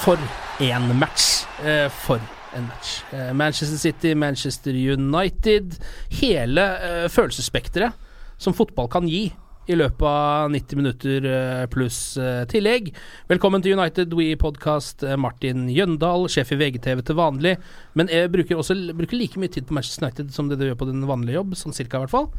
For 0.00 0.16
en 0.60 0.98
match. 0.98 1.44
Eh, 1.64 1.90
for 1.92 2.20
en 2.56 2.66
match. 2.66 3.02
Eh, 3.12 3.32
Manchester 3.36 3.78
City, 3.78 4.14
Manchester 4.14 4.72
United. 4.72 5.76
Hele 6.22 6.64
eh, 6.80 7.08
følelsesspekteret 7.12 7.92
som 8.40 8.56
fotball 8.56 8.88
kan 8.88 9.08
gi 9.08 9.26
i 9.68 9.76
løpet 9.76 10.02
av 10.06 10.50
90 10.50 10.78
minutter 10.78 11.26
eh, 11.28 11.64
pluss 11.70 12.16
eh, 12.18 12.42
tillegg. 12.50 12.90
Velkommen 13.30 13.62
til 13.62 13.76
United 13.76 14.14
We 14.16 14.32
Podcast, 14.40 15.04
eh, 15.04 15.18
Martin 15.20 15.68
Jøndal, 15.70 16.26
sjef 16.32 16.54
i 16.54 16.58
VGTV 16.60 17.02
til 17.06 17.18
vanlig. 17.18 17.54
Men 17.98 18.10
jeg 18.10 18.30
bruker 18.32 18.58
også 18.60 18.76
bruker 18.96 19.18
like 19.20 19.40
mye 19.40 19.52
tid 19.52 19.68
på 19.68 19.76
Manchester 19.76 20.06
United 20.06 20.32
som 20.34 20.48
det 20.50 20.58
du 20.60 20.66
gjør 20.66 20.78
på 20.80 20.88
din 20.88 21.04
vanlige 21.08 21.38
jobb, 21.38 21.54
sånn 21.60 21.76
cirka 21.76 22.00
i 22.00 22.06
hvert 22.06 22.16
fall. 22.16 22.30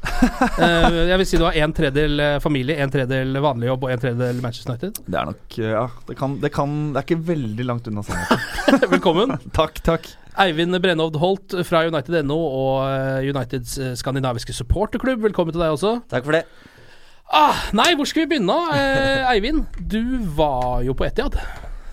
Eh, 0.61 0.95
jeg 1.09 1.17
vil 1.17 1.27
si 1.27 1.37
du 1.39 1.45
har 1.45 1.55
en 1.63 1.73
tredel 1.73 2.21
eh, 2.21 2.37
familie, 2.43 2.75
en 2.83 2.91
tredel 2.91 3.37
vanlig 3.41 3.69
jobb 3.69 3.85
og 3.85 3.93
en 3.93 4.01
tredel 4.01 4.41
Manchester 4.43 4.73
United. 4.73 4.99
Det 5.07 5.17
er 5.17 5.29
nok 5.29 5.55
Ja, 5.61 5.83
det 6.07 6.15
kan 6.19 6.35
Det, 6.41 6.51
kan, 6.53 6.73
det 6.91 7.01
er 7.01 7.05
ikke 7.07 7.27
veldig 7.29 7.65
langt 7.65 7.87
unna 7.89 8.03
sannheten. 8.05 8.89
Velkommen. 8.95 9.35
takk, 9.59 9.79
takk. 9.85 10.09
Eivind 10.41 10.77
Brenhovd 10.83 11.17
Holt 11.21 11.55
fra 11.67 11.85
United.no 11.87 12.37
og 12.37 13.23
Uniteds 13.25 13.77
skandinaviske 14.01 14.55
supporterklubb. 14.57 15.23
Velkommen 15.29 15.55
til 15.55 15.63
deg 15.63 15.77
også. 15.77 15.95
Takk 16.11 16.27
for 16.27 16.37
det. 16.37 16.45
Ah, 17.31 17.55
nei, 17.77 17.93
hvor 17.95 18.07
skal 18.09 18.25
vi 18.25 18.33
begynne? 18.33 18.55
Eh, 18.75 19.23
Eivind, 19.31 19.63
du 19.87 20.01
var 20.35 20.81
jo 20.83 20.93
på 20.97 21.05
Etiad. 21.07 21.37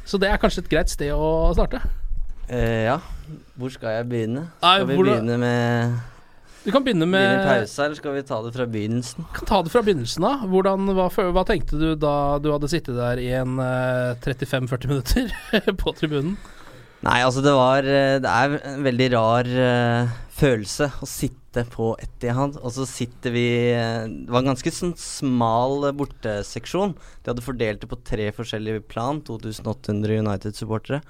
Så 0.08 0.18
det 0.18 0.30
er 0.32 0.40
kanskje 0.42 0.64
et 0.64 0.70
greit 0.72 0.90
sted 0.90 1.12
å 1.14 1.52
starte. 1.54 1.78
Eh, 2.48 2.86
ja, 2.88 2.96
hvor 3.60 3.70
skal 3.70 3.98
jeg 4.00 4.08
begynne? 4.10 4.46
Nei, 4.64 4.76
Skal 4.80 4.86
vi 4.88 4.96
da- 4.96 5.02
begynne 5.04 5.36
med 5.38 5.98
Du 6.64 6.72
kan 6.72 6.82
begynne 6.82 7.06
begynne 7.06 7.10
med 7.12 7.46
pause, 7.46 7.84
eller 7.84 7.94
skal 8.00 8.14
vi 8.16 8.22
ta 8.22 8.42
det 8.42 8.52
fra 8.56 8.66
begynnelsen? 8.66 9.26
kan 9.36 9.46
ta 9.46 9.62
det 9.62 9.70
fra 9.70 9.82
begynnelsen 9.82 10.24
av. 10.26 10.42
Hvordan, 10.48 10.88
hva, 10.96 11.06
hva 11.32 11.44
tenkte 11.46 11.78
du 11.78 11.94
da 11.94 12.38
du 12.42 12.50
hadde 12.50 12.68
sittet 12.72 12.96
der 12.98 13.20
i 13.22 13.28
en 13.38 13.58
uh, 13.60 14.16
35-40 14.24 14.88
minutter 14.90 15.30
på 15.84 15.94
tribunen? 15.96 16.34
Nei, 17.04 17.20
altså 17.22 17.44
det 17.44 17.52
var 17.54 17.86
eh, 17.86 18.16
Det 18.18 18.26
er 18.26 18.56
en 18.72 18.80
veldig 18.82 19.06
rar 19.14 19.46
eh, 19.46 20.08
følelse 20.38 20.88
å 21.02 21.08
sitte 21.08 21.64
på 21.72 21.90
Etihad, 22.02 22.58
og 22.62 22.70
så 22.74 22.84
sitter 22.86 23.32
vi 23.34 23.46
Det 23.74 24.30
var 24.30 24.44
en 24.44 24.52
ganske 24.52 24.70
sånn 24.74 24.94
smal 25.00 25.88
eh, 25.88 25.96
borteseksjon. 25.98 26.94
De 27.24 27.32
hadde 27.32 27.44
fordelt 27.44 27.82
det 27.82 27.90
på 27.90 27.98
tre 28.06 28.28
forskjellige 28.36 28.84
plan, 28.90 29.20
2800 29.26 30.20
United-supportere. 30.22 31.02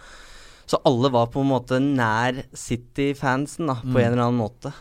Så 0.69 0.81
alle 0.89 1.09
var 1.13 1.31
på 1.33 1.41
en 1.41 1.49
måte 1.53 1.79
nær 1.81 2.43
City-fansen, 2.57 3.69
da, 3.71 3.79
på 3.81 3.95
Mm. 3.97 4.03
en 4.05 4.13
eller 4.13 4.25
annen 4.29 4.43
måte. 4.43 4.73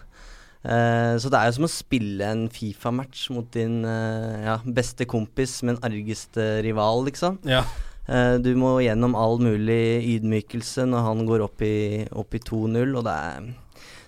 Uh, 0.68 1.16
så 1.22 1.30
det 1.32 1.38
er 1.40 1.46
jo 1.48 1.56
som 1.62 1.68
å 1.68 1.72
spille 1.72 2.26
en 2.28 2.48
Fifa-match 2.52 3.30
mot 3.32 3.46
din 3.54 3.86
uh, 3.86 4.44
ja, 4.44 4.56
beste 4.66 5.06
kompis, 5.08 5.62
men 5.64 5.78
argeste 5.86 6.62
rival, 6.66 7.06
liksom. 7.08 7.38
Ja. 7.48 7.62
Eh, 8.08 8.38
du 8.40 8.54
må 8.60 8.78
gjennom 8.80 9.16
all 9.20 9.40
mulig 9.44 9.82
ydmykelse 10.16 10.86
når 10.88 11.08
han 11.10 11.26
går 11.28 11.44
opp 11.48 11.64
i, 11.66 12.06
i 12.08 12.42
2-0, 12.50 12.94
og 12.96 13.04
det 13.08 13.16
er, 13.16 13.50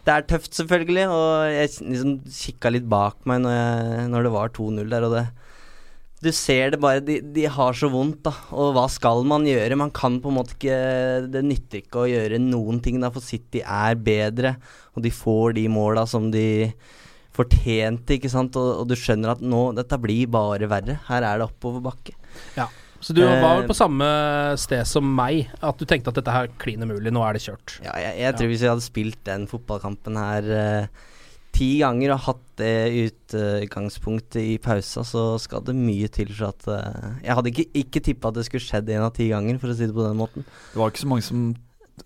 det 0.08 0.14
er 0.16 0.28
tøft, 0.30 0.54
selvfølgelig. 0.56 1.06
Og 1.12 1.28
jeg 1.52 1.74
liksom 1.84 2.16
kikka 2.32 2.72
litt 2.74 2.88
bak 2.92 3.20
meg 3.30 3.44
når, 3.44 3.58
jeg, 3.58 4.08
når 4.14 4.28
det 4.28 4.34
var 4.38 4.56
2-0 4.56 4.96
der, 4.96 5.08
og 5.10 5.18
det 5.18 5.28
Du 6.20 6.32
ser 6.36 6.72
det 6.72 6.82
bare, 6.84 7.00
de, 7.00 7.20
de 7.36 7.46
har 7.48 7.76
så 7.76 7.88
vondt, 7.92 8.24
da. 8.28 8.34
Og 8.52 8.74
hva 8.76 8.88
skal 8.92 9.24
man 9.28 9.48
gjøre? 9.48 9.80
Man 9.80 9.92
kan 9.96 10.18
på 10.20 10.31
en 10.31 10.36
måte 10.36 10.56
ikke 10.58 10.80
Det 11.31 11.44
nytter 11.48 11.80
ikke 11.80 12.02
å 12.02 12.10
gjøre 12.12 12.42
noen 12.44 12.81
ting, 12.84 13.00
da, 13.00 13.12
for 13.12 13.24
City 13.24 13.62
er 13.64 14.00
bedre, 14.00 14.58
og 14.96 15.04
de 15.04 15.12
får 15.16 15.60
de 15.60 15.68
måla 15.72 16.08
som 16.08 16.31
de 16.31 16.72
fortjente, 17.36 18.16
ikke 18.16 18.31
sant. 18.31 18.56
Og, 18.60 18.81
og 18.81 18.88
du 18.88 18.96
skjønner 19.00 19.36
at 19.36 19.44
nå, 19.44 19.70
dette 19.76 20.00
blir 20.00 20.28
bare 20.31 20.68
verre. 20.72 21.02
Her 21.08 21.24
er 21.24 21.40
det 21.40 21.48
oppoverbakke. 21.52 22.16
Så 23.00 23.16
du 23.16 23.22
var 23.24 23.40
vel 23.42 23.68
på 23.70 23.78
samme 23.78 24.08
sted 24.60 24.88
som 24.88 25.06
meg, 25.16 25.48
at 25.64 25.80
du 25.80 25.86
tenkte 25.88 26.12
at 26.12 26.20
dette 26.20 26.34
her 26.34 26.50
klin 26.62 26.84
umulig, 26.84 27.14
nå 27.16 27.24
er 27.26 27.38
det 27.38 27.44
kjørt. 27.46 27.78
Ja, 27.86 27.94
jeg, 28.02 28.18
jeg 28.24 28.36
tror 28.36 28.52
hvis 28.52 28.66
vi 28.66 28.72
hadde 28.72 28.86
spilt 28.86 29.22
den 29.28 29.48
fotballkampen 29.50 30.20
her 30.20 30.50
eh, 30.56 31.06
ti 31.56 31.70
ganger 31.82 32.14
og 32.16 32.24
hatt 32.28 32.44
det 32.60 32.74
utgangspunktet 33.06 34.42
i 34.44 34.58
pausa, 34.62 35.06
så 35.08 35.24
skal 35.42 35.64
det 35.68 35.78
mye 35.78 36.10
til 36.12 36.32
for 36.34 36.52
at 36.52 36.70
eh, 36.76 37.10
Jeg 37.30 37.40
hadde 37.40 37.54
ikke, 37.54 37.68
ikke 37.86 38.04
tippa 38.10 38.32
at 38.32 38.40
det 38.40 38.46
skulle 38.50 38.66
skjedd 38.66 38.92
én 38.92 39.06
av 39.06 39.16
ti 39.16 39.30
ganger, 39.31 39.62
for 39.62 39.72
å 39.72 39.78
si 39.78 39.88
det 39.88 39.96
på 39.96 40.06
den 40.06 40.20
måten. 40.20 40.48
Det 40.74 40.81
var 40.81 40.94
ikke 40.94 41.06
så 41.06 41.12
mange 41.14 41.28
som, 41.30 41.50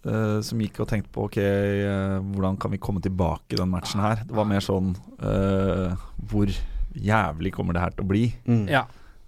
Uh, 0.10 0.42
som 0.42 0.58
gikk 0.58 0.80
og 0.82 0.88
tenkte 0.90 1.12
på 1.14 1.28
Ok, 1.28 1.36
uh, 1.38 2.18
hvordan 2.34 2.56
kan 2.58 2.72
vi 2.74 2.80
komme 2.82 2.98
tilbake 3.06 3.54
i 3.54 3.60
den 3.60 3.70
matchen 3.70 4.02
her? 4.02 4.24
Det 4.26 4.34
var 4.34 4.48
mer 4.50 4.64
sånn 4.66 4.88
uh, 5.22 5.94
Hvor 6.32 6.50
jævlig 6.98 7.52
kommer 7.54 7.78
det 7.78 7.84
her 7.84 7.94
til 7.94 8.02
å 8.02 8.10
bli? 8.10 8.24
Mm. 8.50 8.64
Ja. 8.74 8.82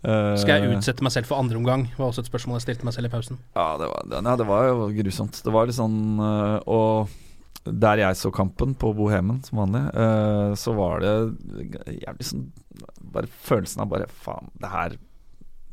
Eh, 0.06 0.36
Skal 0.38 0.62
jeg 0.62 0.78
utsette 0.78 1.02
meg 1.06 1.12
selv 1.16 1.26
for 1.30 1.42
andre 1.42 1.58
omgang? 1.58 1.88
var 1.98 2.12
også 2.12 2.22
et 2.26 2.30
spørsmål 2.30 2.60
jeg 2.60 2.68
stilte 2.68 2.86
meg 2.86 2.94
selv 2.94 3.10
i 3.10 3.14
pausen. 3.16 3.40
Ja, 3.58 3.68
det 3.82 3.88
var, 3.90 4.04
det, 4.12 4.20
nei, 4.28 4.36
det 4.42 4.48
var 4.50 4.68
jo 4.70 4.90
grusomt. 5.00 5.40
Det 5.46 5.54
var 5.56 5.66
litt 5.70 5.78
sånn 5.80 5.96
øh, 6.22 6.60
Og 6.70 7.16
der 7.66 7.98
jeg 8.04 8.20
så 8.20 8.30
kampen, 8.30 8.76
på 8.78 8.92
Bohemen 8.94 9.40
som 9.48 9.58
vanlig, 9.64 9.82
øh, 9.98 10.54
så 10.62 10.76
var 10.78 11.00
det 11.02 11.16
jævlig 12.04 12.28
sånn 12.30 12.44
Bare 13.16 13.26
følelsen 13.48 13.82
av 13.82 13.90
bare 13.90 14.06
Faen, 14.22 14.52
det 14.62 14.70
her 14.70 14.98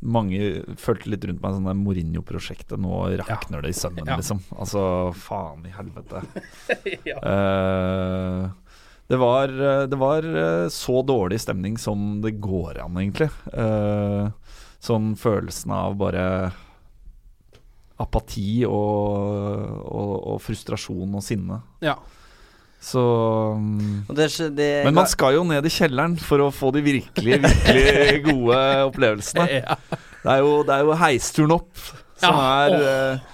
Mange 0.03 0.39
følte 0.81 1.07
litt 1.13 1.23
rundt 1.29 1.39
meg 1.43 1.53
sånn 1.55 1.67
det 1.69 1.77
Mourinho-prosjektet. 1.79 2.75
Nå 2.81 2.97
rakner 3.21 3.61
det 3.63 3.69
i 3.71 3.77
sømmen, 3.77 4.03
Ja. 4.09 4.17
liksom. 4.19 4.41
Altså, 4.51 4.81
faen 5.15 5.61
i 5.63 5.71
helvete. 5.71 6.19
ja. 7.07 7.21
Eh, 7.23 8.49
det 9.07 9.19
var, 9.19 9.51
eh, 9.51 9.83
det 9.91 9.99
var 9.99 10.23
eh, 10.23 10.67
så 10.69 11.01
dårlig 11.01 11.41
stemning 11.41 11.77
som 11.77 12.21
det 12.23 12.37
går 12.41 12.79
an, 12.85 12.97
egentlig. 12.97 13.29
Eh, 13.53 14.27
sånn 14.83 15.13
følelsen 15.19 15.73
av 15.75 15.97
bare 15.99 16.25
apati 18.03 18.63
og, 18.65 19.83
og, 19.83 20.13
og 20.33 20.41
frustrasjon 20.43 21.19
og 21.19 21.23
sinne. 21.23 21.59
Ja. 21.83 21.97
Så 22.83 22.99
mm, 23.55 24.09
det, 24.11 24.27
det, 24.57 24.69
Men 24.83 24.97
man 24.97 25.07
skal 25.07 25.37
jo 25.37 25.43
ned 25.47 25.63
i 25.63 25.71
kjelleren 25.71 26.17
for 26.19 26.43
å 26.43 26.49
få 26.51 26.73
de 26.75 26.81
virkelig, 26.83 27.37
virkelig 27.45 28.17
gode 28.25 28.57
opplevelsene. 28.89 29.45
ja. 29.61 29.77
Det 30.23 30.33
er 30.33 30.43
jo, 30.43 30.57
det 30.67 30.75
er 30.75 30.87
jo 30.87 30.97
heisturen 30.99 31.55
opp 31.55 31.71
som 32.19 32.35
Ja, 32.35 32.49
er 32.65 32.75
åh. 32.79 33.31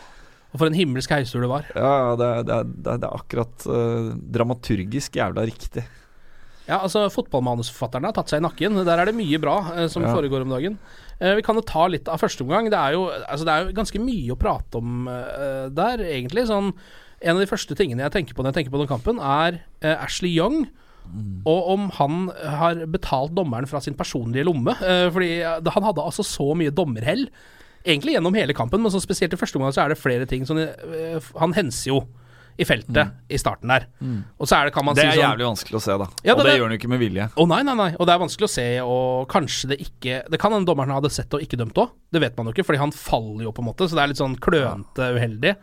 Og 0.50 0.58
for 0.58 0.66
en 0.70 0.78
himmelsk 0.78 1.12
heistur 1.14 1.44
det 1.46 1.50
var. 1.52 1.68
Ja, 1.78 2.16
det 2.18 2.30
det 2.50 2.60
det 2.84 2.96
det 3.04 3.08
er 3.10 3.16
akkurat 3.20 3.66
uh, 3.70 4.14
dramaturgisk 4.34 5.20
jævla 5.20 5.44
riktig. 5.46 5.84
Ja, 6.70 6.78
altså 6.86 7.08
Fotballmanusforfatterne 7.10 8.10
har 8.12 8.14
tatt 8.14 8.30
seg 8.30 8.42
i 8.42 8.46
nakken. 8.46 8.76
Der 8.86 9.02
er 9.02 9.10
det 9.10 9.16
mye 9.18 9.40
bra 9.42 9.56
eh, 9.74 9.88
som 9.90 10.04
Ja. 10.06 10.12
foregår 10.14 10.44
om 10.46 10.52
dagen. 10.54 10.76
Eh, 11.20 11.34
vi 11.40 11.42
kan 11.42 11.58
jo 11.58 11.64
ta 11.66 11.88
litt 11.90 12.08
av 12.08 12.20
første 12.22 12.46
omgang. 12.46 12.70
Det 12.70 12.78
er 12.78 12.94
jo, 12.94 13.08
altså, 13.10 13.46
det 13.48 13.54
er 13.56 13.64
jo 13.66 13.74
ganske 13.80 14.02
mye 14.04 14.36
å 14.36 14.38
prate 14.38 14.78
om 14.78 15.08
eh, 15.10 15.66
der, 15.74 16.04
egentlig. 16.06 16.46
Sånn, 16.46 16.70
en 17.26 17.34
av 17.36 17.42
de 17.42 17.50
første 17.50 17.74
tingene 17.76 18.06
jeg 18.06 18.14
tenker 18.14 18.38
på 18.38 18.46
når 18.46 18.54
jeg 18.54 18.60
tenker 18.60 18.76
på 18.78 18.84
den 18.84 18.92
kampen, 18.92 19.18
er 19.18 19.64
eh, 19.82 19.96
Ashley 19.98 20.30
Young. 20.38 20.68
Og 21.50 21.72
om 21.74 21.90
han 21.98 22.30
har 22.38 22.86
betalt 22.86 23.34
dommeren 23.34 23.66
fra 23.66 23.82
sin 23.82 23.98
personlige 23.98 24.46
lomme. 24.46 24.78
Eh, 24.78 25.08
fordi 25.10 25.32
han 25.42 25.88
hadde 25.90 26.06
altså 26.06 26.22
så 26.22 26.52
mye 26.54 26.70
dommerhell. 26.70 27.26
Egentlig 27.86 28.16
gjennom 28.18 28.36
hele 28.36 28.54
kampen, 28.54 28.82
men 28.84 28.92
så 28.92 29.00
spesielt 29.02 29.34
i 29.34 29.40
første 29.40 29.56
omgang 29.60 29.72
så 29.76 29.86
er 29.86 29.94
det 29.94 29.98
flere 30.02 30.26
ting. 30.28 30.44
Sånn, 30.46 30.60
eh, 30.68 31.20
han 31.40 31.54
henser 31.56 31.94
jo 31.94 32.00
i 32.60 32.66
feltet 32.68 33.14
i 33.32 33.38
starten 33.40 33.72
der. 33.72 33.86
Og 34.38 34.44
så 34.50 34.58
er 34.58 34.66
det, 34.68 34.74
kan 34.76 34.84
man 34.84 34.94
Det 34.94 35.06
si 35.06 35.08
er 35.08 35.16
sånn 35.16 35.30
jævlig 35.32 35.46
vanskelig 35.48 35.78
å 35.80 35.82
se, 35.82 35.94
da. 36.02 36.08
Ja, 36.28 36.34
og 36.34 36.40
det- 36.40 36.44
det, 36.44 36.52
det- 36.52 36.60
gjør 36.60 36.66
han 36.68 36.72
jo 36.74 36.78
ikke 36.78 36.90
med 36.92 37.00
vilje. 37.00 37.28
å 37.40 37.48
nei, 37.48 37.62
nei, 37.64 37.74
nei. 37.76 37.96
Og 37.98 38.06
det 38.06 38.14
er 38.16 38.20
vanskelig 38.20 38.48
å 38.50 38.50
se, 38.52 38.80
og 38.84 39.30
kanskje 39.30 39.68
det 39.70 39.80
ikke 39.80 40.30
Det 40.30 40.40
kan 40.40 40.52
hende 40.52 40.68
dommeren 40.68 40.92
hadde 40.92 41.10
sett 41.10 41.34
og 41.34 41.40
ikke 41.40 41.56
dømt 41.58 41.74
òg. 41.80 41.90
Det 42.12 42.20
vet 42.20 42.36
man 42.36 42.48
jo 42.48 42.52
ikke, 42.52 42.66
fordi 42.68 42.80
han 42.80 42.92
faller 42.92 43.44
jo, 43.44 43.52
på 43.54 43.60
en 43.64 43.66
måte. 43.72 43.88
Så 43.88 43.96
det 43.96 44.04
er 44.04 44.08
litt 44.08 44.18
sånn 44.20 44.36
klønete 44.36 45.08
uheldig. 45.16 45.56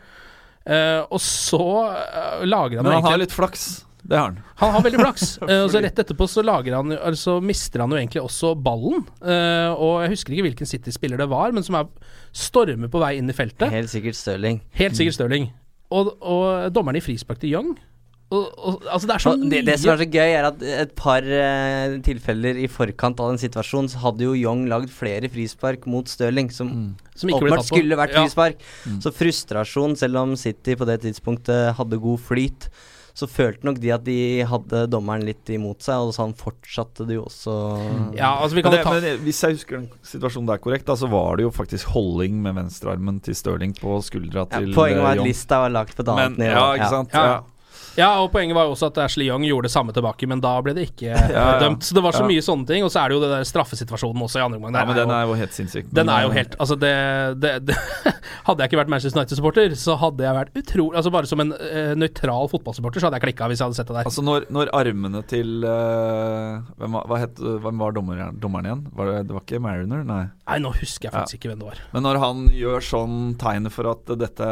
Uh, 0.67 1.05
og 1.11 1.19
så 1.21 1.61
uh, 1.61 2.43
lager 2.43 2.77
han 2.81 2.83
Men 2.83 2.93
han 2.93 3.03
egentlig, 3.03 3.11
har 3.11 3.17
litt 3.19 3.31
flaks. 3.31 3.85
Det 4.07 4.15
har 4.15 4.29
han. 4.29 4.37
Han 4.61 4.71
har 4.77 4.85
veldig 4.85 5.01
flaks. 5.03 5.25
Eh, 5.47 5.63
og 5.65 5.71
så 5.71 5.81
rett 5.83 5.99
etterpå 5.99 6.27
så 6.29 6.43
lager 6.43 6.75
han 6.77 6.93
Altså 6.95 7.37
mister 7.43 7.83
han 7.83 7.91
jo 7.93 7.99
egentlig 7.99 8.23
også 8.23 8.53
ballen. 8.59 9.03
Eh, 9.19 9.69
og 9.73 10.01
jeg 10.05 10.13
husker 10.15 10.35
ikke 10.35 10.47
hvilken 10.49 10.69
City-spiller 10.69 11.19
det 11.21 11.27
var, 11.31 11.53
men 11.55 11.65
som 11.65 11.77
er 11.79 11.91
stormer 12.35 12.91
på 12.91 13.01
vei 13.03 13.17
inn 13.19 13.29
i 13.31 13.35
feltet. 13.35 13.69
Helt 13.73 13.91
sikkert 13.91 14.17
Stirling. 14.19 14.61
Helt 14.79 14.97
sikkert 14.97 15.19
Stirling. 15.19 15.51
Og, 15.93 16.15
og 16.19 16.73
dommeren 16.75 16.99
i 16.99 17.03
frispark 17.03 17.39
til 17.43 17.53
Young. 17.55 17.77
Og, 18.27 18.47
og, 18.59 18.81
altså 18.91 19.07
det 19.07 19.13
er 19.15 19.23
så 19.23 19.31
det, 19.39 19.59
det 19.69 19.75
som 19.79 19.93
er 19.93 20.01
så 20.01 20.07
gøy, 20.11 20.31
er 20.35 20.45
at 20.49 20.63
et 20.67 20.91
par 20.99 21.23
eh, 21.23 21.93
tilfeller 22.03 22.59
i 22.59 22.67
forkant 22.67 23.21
av 23.23 23.31
den 23.31 23.39
situasjonen, 23.39 23.87
så 23.93 24.01
hadde 24.03 24.25
jo 24.27 24.33
Young 24.35 24.65
lagd 24.67 24.91
flere 24.91 25.29
frispark 25.31 25.87
mot 25.87 26.11
Stirling, 26.11 26.51
som 26.51 26.73
Som 27.15 27.31
ikke 27.31 27.45
ble 27.45 27.53
åpenbart 27.53 27.69
skulle 27.69 27.99
vært 27.99 28.17
Ja. 28.17 28.25
frispark. 28.25 28.59
Så 29.03 29.13
frustrasjon, 29.15 29.95
selv 29.95 30.19
om 30.25 30.35
City 30.35 30.75
på 30.75 30.87
det 30.89 30.99
tidspunktet 31.07 31.77
hadde 31.79 32.03
god 32.03 32.19
flyt, 32.27 32.67
så 33.17 33.25
følte 33.25 33.65
nok 33.65 33.79
de 33.81 33.89
at 33.95 34.03
de 34.05 34.17
hadde 34.45 34.83
dommeren 34.93 35.23
litt 35.25 35.49
imot 35.49 35.81
seg, 35.81 36.05
og 36.05 36.13
så 36.13 36.27
fortsatte 36.37 37.07
det 37.09 37.17
jo 37.17 37.23
også 37.25 37.55
Ja, 38.17 38.35
altså 38.35 38.59
vi 38.59 38.63
kan 38.65 38.75
Men, 38.75 38.77
det, 38.77 38.83
ta 38.85 38.93
men 38.93 39.23
hvis 39.25 39.41
jeg 39.41 39.57
husker 39.57 39.79
den 39.79 39.87
situasjonen 40.05 40.51
der 40.51 40.61
korrekt, 40.61 40.85
da, 40.85 40.93
så 40.99 41.09
var 41.09 41.39
det 41.39 41.47
jo 41.47 41.51
faktisk 41.55 41.89
holding 41.95 42.37
med 42.45 42.59
venstrearmen 42.59 43.17
til 43.25 43.37
Stirling 43.37 43.73
på 43.79 43.97
skuldra 44.05 44.45
ja, 44.45 44.59
til 44.59 44.69
Poenget 44.77 45.01
var 45.01 45.15
eh, 45.15 45.15
at 45.15 45.21
Young. 45.23 45.31
lista 45.31 45.61
var 45.65 45.73
lagt 45.73 45.97
på 45.97 46.05
et 46.05 46.11
annet 46.13 46.37
nivå. 46.43 46.53
ja, 46.53 46.67
ikke 46.77 46.91
sant. 46.93 47.15
Ja. 47.17 47.25
Ja. 47.31 47.56
Ja, 47.97 48.11
og 48.21 48.27
poenget 48.33 48.53
var 48.53 48.67
jo 48.67 48.75
også 48.75 48.91
at 48.91 48.97
Ashley 49.07 49.25
Young 49.25 49.41
gjorde 49.47 49.65
det 49.65 49.73
samme 49.73 49.93
tilbake, 49.95 50.27
men 50.29 50.41
da 50.43 50.51
ble 50.61 50.75
det 50.77 50.83
ikke 50.91 51.09
Ja, 51.15 51.23
ja. 51.33 51.45
dømt. 51.63 51.81
Så 51.87 51.95
det 51.97 52.03
var 52.05 52.13
så 52.13 52.25
mye 52.27 52.43
sånne 52.45 52.67
ting. 52.69 52.85
Og 52.85 52.91
så 52.93 53.01
er 53.01 53.09
det 53.09 53.17
jo 53.17 53.21
det 53.23 53.31
der 53.33 53.47
straffesituasjonen 53.49 54.21
også 54.27 54.37
i 54.37 54.43
andre 54.45 54.59
omgang. 54.59 54.77
Ja, 54.77 54.85
men 54.85 54.99
den 54.99 55.09
jo- 55.09 55.15
er 55.17 55.25
jo 55.31 55.37
helt 55.39 55.55
sinnssyk. 55.57 55.89
den 55.97 56.11
er 56.13 56.27
jo 56.27 56.29
eh, 56.29 56.37
helt 56.37 56.55
Altså, 56.61 56.77
det, 56.77 56.93
det, 57.41 57.53
det 57.71 57.77
Hadde 58.47 58.61
jeg 58.63 58.69
ikke 58.71 58.79
vært 58.83 58.91
Manchester 58.93 59.19
United-supporter, 59.19 59.75
så 59.81 59.97
hadde 59.99 60.23
jeg 60.27 60.37
vært 60.37 60.61
utrolig 60.61 60.99
Altså 61.01 61.11
Bare 61.17 61.29
som 61.33 61.41
en 61.43 61.53
uh, 61.57 61.93
nøytral 61.97 62.49
fotballsupporter, 62.53 63.01
så 63.01 63.09
hadde 63.09 63.19
jeg 63.19 63.25
klikka 63.31 63.49
hvis 63.49 63.59
jeg 63.63 63.69
hadde 63.71 63.79
sett 63.81 63.89
det 63.89 63.97
der. 63.97 64.07
Altså 64.11 64.23
når, 64.25 64.45
når 64.53 64.71
armene 64.77 65.23
til 65.27 65.65
uh, 65.65 66.61
hvem, 66.77 66.99
var, 67.01 67.21
het, 67.25 67.41
hvem 67.41 67.81
var 67.81 67.97
dommeren, 67.97 68.37
dommeren 68.41 68.69
igjen? 68.69 68.85
Var 68.93 69.11
det, 69.11 69.17
det 69.31 69.35
var 69.39 69.45
ikke 69.47 69.63
Mariner? 69.63 70.05
Nei. 70.07 70.25
Nei, 70.47 70.57
nå 70.63 70.69
husker 70.77 71.09
jeg 71.09 71.11
faktisk 71.11 71.37
ikke 71.41 71.49
hvem 71.51 71.59
det 71.59 71.65
var. 71.67 71.79
Men 71.91 72.05
når 72.05 72.17
han 72.21 72.43
gjør 72.55 72.83
sånn 72.87 73.15
tegn 73.39 73.67
for 73.73 73.89
at 73.91 74.05
dette, 74.07 74.45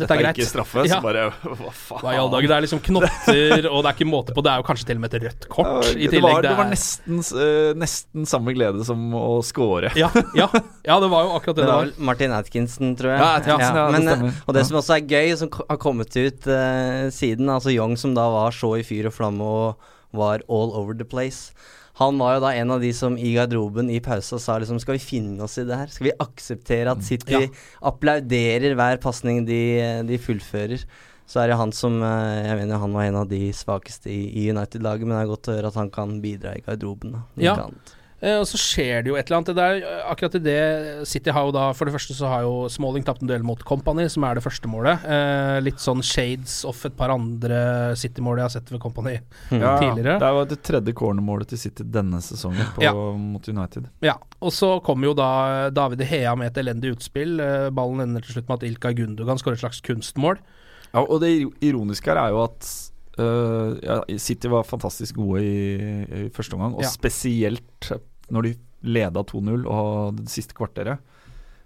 dette, 0.00 0.06
er 0.16 0.22
er, 0.24 0.28
ikke 0.30 0.46
straffe, 0.48 0.86
Ja. 0.88 0.96
så 0.96 1.04
bare 1.04 1.26
Hva 1.42 1.72
faen? 1.76 2.00
Hva 2.00 2.14
i 2.14 2.20
alle 2.22 2.32
dager? 2.32 2.48
Det 2.48 2.56
er 2.56 2.64
liksom 2.64 2.80
knotter, 2.86 3.68
og 3.68 3.82
det 3.84 3.90
er 3.90 3.96
ikke 3.98 4.08
måte 4.08 4.32
på. 4.32 4.44
Det 4.46 4.52
er 4.54 4.62
jo 4.62 4.66
kanskje 4.70 4.88
til 4.88 4.96
og 4.96 5.02
med 5.04 5.12
et 5.12 5.26
rødt 5.26 5.48
kort 5.52 5.68
Ja, 5.68 5.92
i 5.92 6.08
det, 6.08 6.22
var, 6.24 6.40
det 6.46 6.54
var 6.56 6.70
nesten, 6.72 7.20
uh, 7.20 7.72
nesten 7.76 8.30
samme 8.32 8.54
glede 8.56 8.86
som 8.88 9.02
å 9.18 9.26
score. 9.44 9.92
ja, 9.98 10.08
ja, 10.38 10.48
ja, 10.88 10.96
det 11.04 11.12
var 11.12 11.28
jo 11.28 11.36
akkurat 11.36 11.60
det 11.60 11.66
Det 11.66 11.68
det 11.68 11.76
var 11.76 11.84
vel 11.84 12.08
Martin 12.12 12.36
Atkinson, 12.38 12.96
tror 12.96 13.12
jeg. 13.12 13.20
Ja, 13.20 13.30
Atkinson, 13.42 13.76
ja, 13.76 13.84
det 13.84 13.98
Men, 13.98 14.08
eh, 14.08 14.16
stemmer. 14.16 14.40
Og 14.46 14.56
det 14.56 14.64
som 14.70 14.80
også 14.80 14.96
er 14.96 15.04
gøy, 15.12 15.36
som 15.42 15.52
har 15.68 15.82
kommet 15.84 16.16
ut 16.16 16.48
uh, 16.48 17.12
siden, 17.12 17.52
altså 17.52 17.76
Young 17.76 17.98
som 18.00 18.16
da 18.16 18.24
var 18.32 18.56
så 18.56 18.72
i 18.80 18.86
fyr 18.88 19.12
og 19.12 19.16
flamme 19.20 19.44
og 19.44 19.92
var 20.16 20.40
all 20.48 20.72
over 20.72 20.96
the 20.96 21.04
place. 21.04 21.52
Han 22.00 22.16
var 22.18 22.34
jo 22.38 22.40
da 22.46 22.50
en 22.56 22.70
av 22.72 22.80
de 22.80 22.88
som 22.96 23.18
i 23.20 23.34
garderoben 23.36 23.90
i 23.92 23.98
pausa 24.00 24.38
sa 24.40 24.54
liksom 24.62 24.78
Skal 24.80 24.96
vi 24.96 25.02
finne 25.04 25.42
oss 25.44 25.58
i 25.60 25.64
det 25.68 25.76
her? 25.76 25.90
Skal 25.92 26.06
vi 26.08 26.14
akseptere 26.24 26.94
at 26.94 27.02
City 27.04 27.34
Ja. 27.36 27.46
applauderer 27.92 28.74
hver 28.78 28.96
pasning 29.02 29.42
de, 29.48 29.58
de 30.08 30.18
fullfører? 30.18 30.84
Så 31.28 31.40
er 31.42 31.52
det 31.52 31.56
han 31.60 31.72
som 31.76 32.00
eh, 32.02 32.46
Jeg 32.48 32.58
mener 32.62 32.80
han 32.82 32.92
var 32.96 33.04
en 33.10 33.18
av 33.22 33.28
de 33.30 33.42
svakeste 33.56 34.10
i, 34.12 34.22
i 34.42 34.48
United-laget, 34.50 35.06
men 35.06 35.16
det 35.16 35.22
er 35.26 35.30
godt 35.34 35.48
å 35.52 35.56
høre 35.58 35.70
at 35.70 35.78
han 35.80 35.90
kan 35.94 36.16
bidra 36.24 36.56
i 36.58 36.64
garderoben. 36.64 37.12
Da, 37.18 37.22
Ja. 37.40 37.54
Eh, 37.60 37.98
og 38.38 38.44
så 38.46 38.58
skjer 38.60 39.02
det 39.02 39.10
jo 39.10 39.16
et 39.18 39.26
eller 39.26 39.40
annet. 39.40 39.56
Det 39.58 39.64
er 39.66 39.78
eh, 39.82 40.02
akkurat 40.12 40.36
i 40.38 40.40
det 40.44 41.06
City 41.10 41.32
har 41.34 41.48
jo 41.48 41.54
da 41.56 41.64
For 41.74 41.88
det 41.88 41.94
første 41.96 42.14
så 42.14 42.28
har 42.30 42.44
jo 42.46 42.68
Smalling 42.70 43.02
tapt 43.02 43.22
en 43.24 43.26
duell 43.30 43.42
mot 43.42 43.58
Company, 43.66 44.04
som 44.12 44.22
er 44.28 44.38
det 44.38 44.44
første 44.44 44.70
målet. 44.70 45.02
Eh, 45.02 45.56
litt 45.64 45.82
sånn 45.82 46.04
shades 46.06 46.60
of 46.68 46.78
et 46.86 46.94
par 46.96 47.10
andre 47.10 47.96
City-mål 47.98 48.38
jeg 48.38 48.46
har 48.46 48.54
sett 48.54 48.70
ved 48.70 48.80
Company 48.84 49.16
Ja, 49.50 49.74
tidligere. 49.80 50.20
Det 50.22 50.30
var 50.38 50.46
det 50.52 50.60
tredje 50.62 50.94
cornermålet 50.94 51.50
til 51.50 51.58
City 51.64 51.82
denne 51.82 52.20
sesongen 52.22 52.70
på, 52.76 52.84
Ja. 52.86 52.92
mot 52.94 53.48
United. 53.50 53.90
Ja, 54.06 54.14
og 54.40 54.54
så 54.54 54.76
kommer 54.86 55.10
jo 55.10 55.14
da 55.18 55.70
David 55.74 56.02
Hea 56.06 56.36
med 56.38 56.52
et 56.52 56.62
elendig 56.62 56.94
utspill. 56.94 57.40
Eh, 57.42 57.70
ballen 57.74 58.00
ender 58.06 58.22
til 58.22 58.36
slutt 58.38 58.48
med 58.48 58.62
at 58.62 58.68
Ilkay 58.70 58.94
Gundogan 59.02 59.38
skårer 59.42 59.58
et 59.58 59.64
slags 59.66 59.82
kunstmål. 59.82 60.38
Ja, 60.94 61.00
og 61.02 61.20
det 61.24 61.34
ironiske 61.64 62.06
her 62.12 62.18
er 62.26 62.30
jo 62.34 62.42
at 62.44 62.66
uh, 63.18 63.74
ja, 63.82 63.98
City 64.20 64.48
var 64.52 64.62
fantastisk 64.68 65.16
gode 65.16 65.40
i, 65.42 65.76
i 66.26 66.28
første 66.32 66.54
omgang, 66.56 66.74
og 66.76 66.82
Ja. 66.84 66.88
spesielt 66.92 67.90
når 68.32 68.48
de 68.48 68.52
leda 68.82 69.22
2-0 69.28 69.66
og 69.70 70.16
det 70.18 70.30
siste 70.32 70.56
kvarteret. 70.58 70.98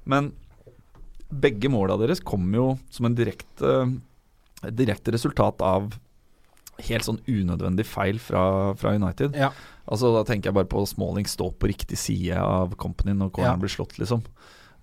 Men 0.05 0.33
begge 1.33 1.71
måla 1.73 1.97
deres 1.99 2.21
kom 2.23 2.51
jo 2.55 2.75
som 2.93 3.09
en 3.09 3.17
direkte, 3.19 3.73
direkte 4.71 5.15
resultat 5.15 5.63
av 5.65 5.95
helt 6.87 7.07
sånn 7.07 7.23
unødvendig 7.25 7.87
feil 7.89 8.19
fra, 8.21 8.75
fra 8.77 8.93
United. 8.99 9.37
Ja. 9.39 9.51
Altså 9.87 10.11
Da 10.17 10.25
tenker 10.29 10.51
jeg 10.51 10.59
bare 10.59 10.69
på 10.69 10.83
Smalling 10.89 11.29
stå 11.31 11.53
på 11.57 11.71
riktig 11.71 11.97
side 12.01 12.37
av 12.37 12.75
Company 12.77 13.15
når 13.17 13.31
corneren 13.33 13.57
Ja. 13.57 13.63
blir 13.65 13.73
slått, 13.73 13.97
liksom. 14.03 14.25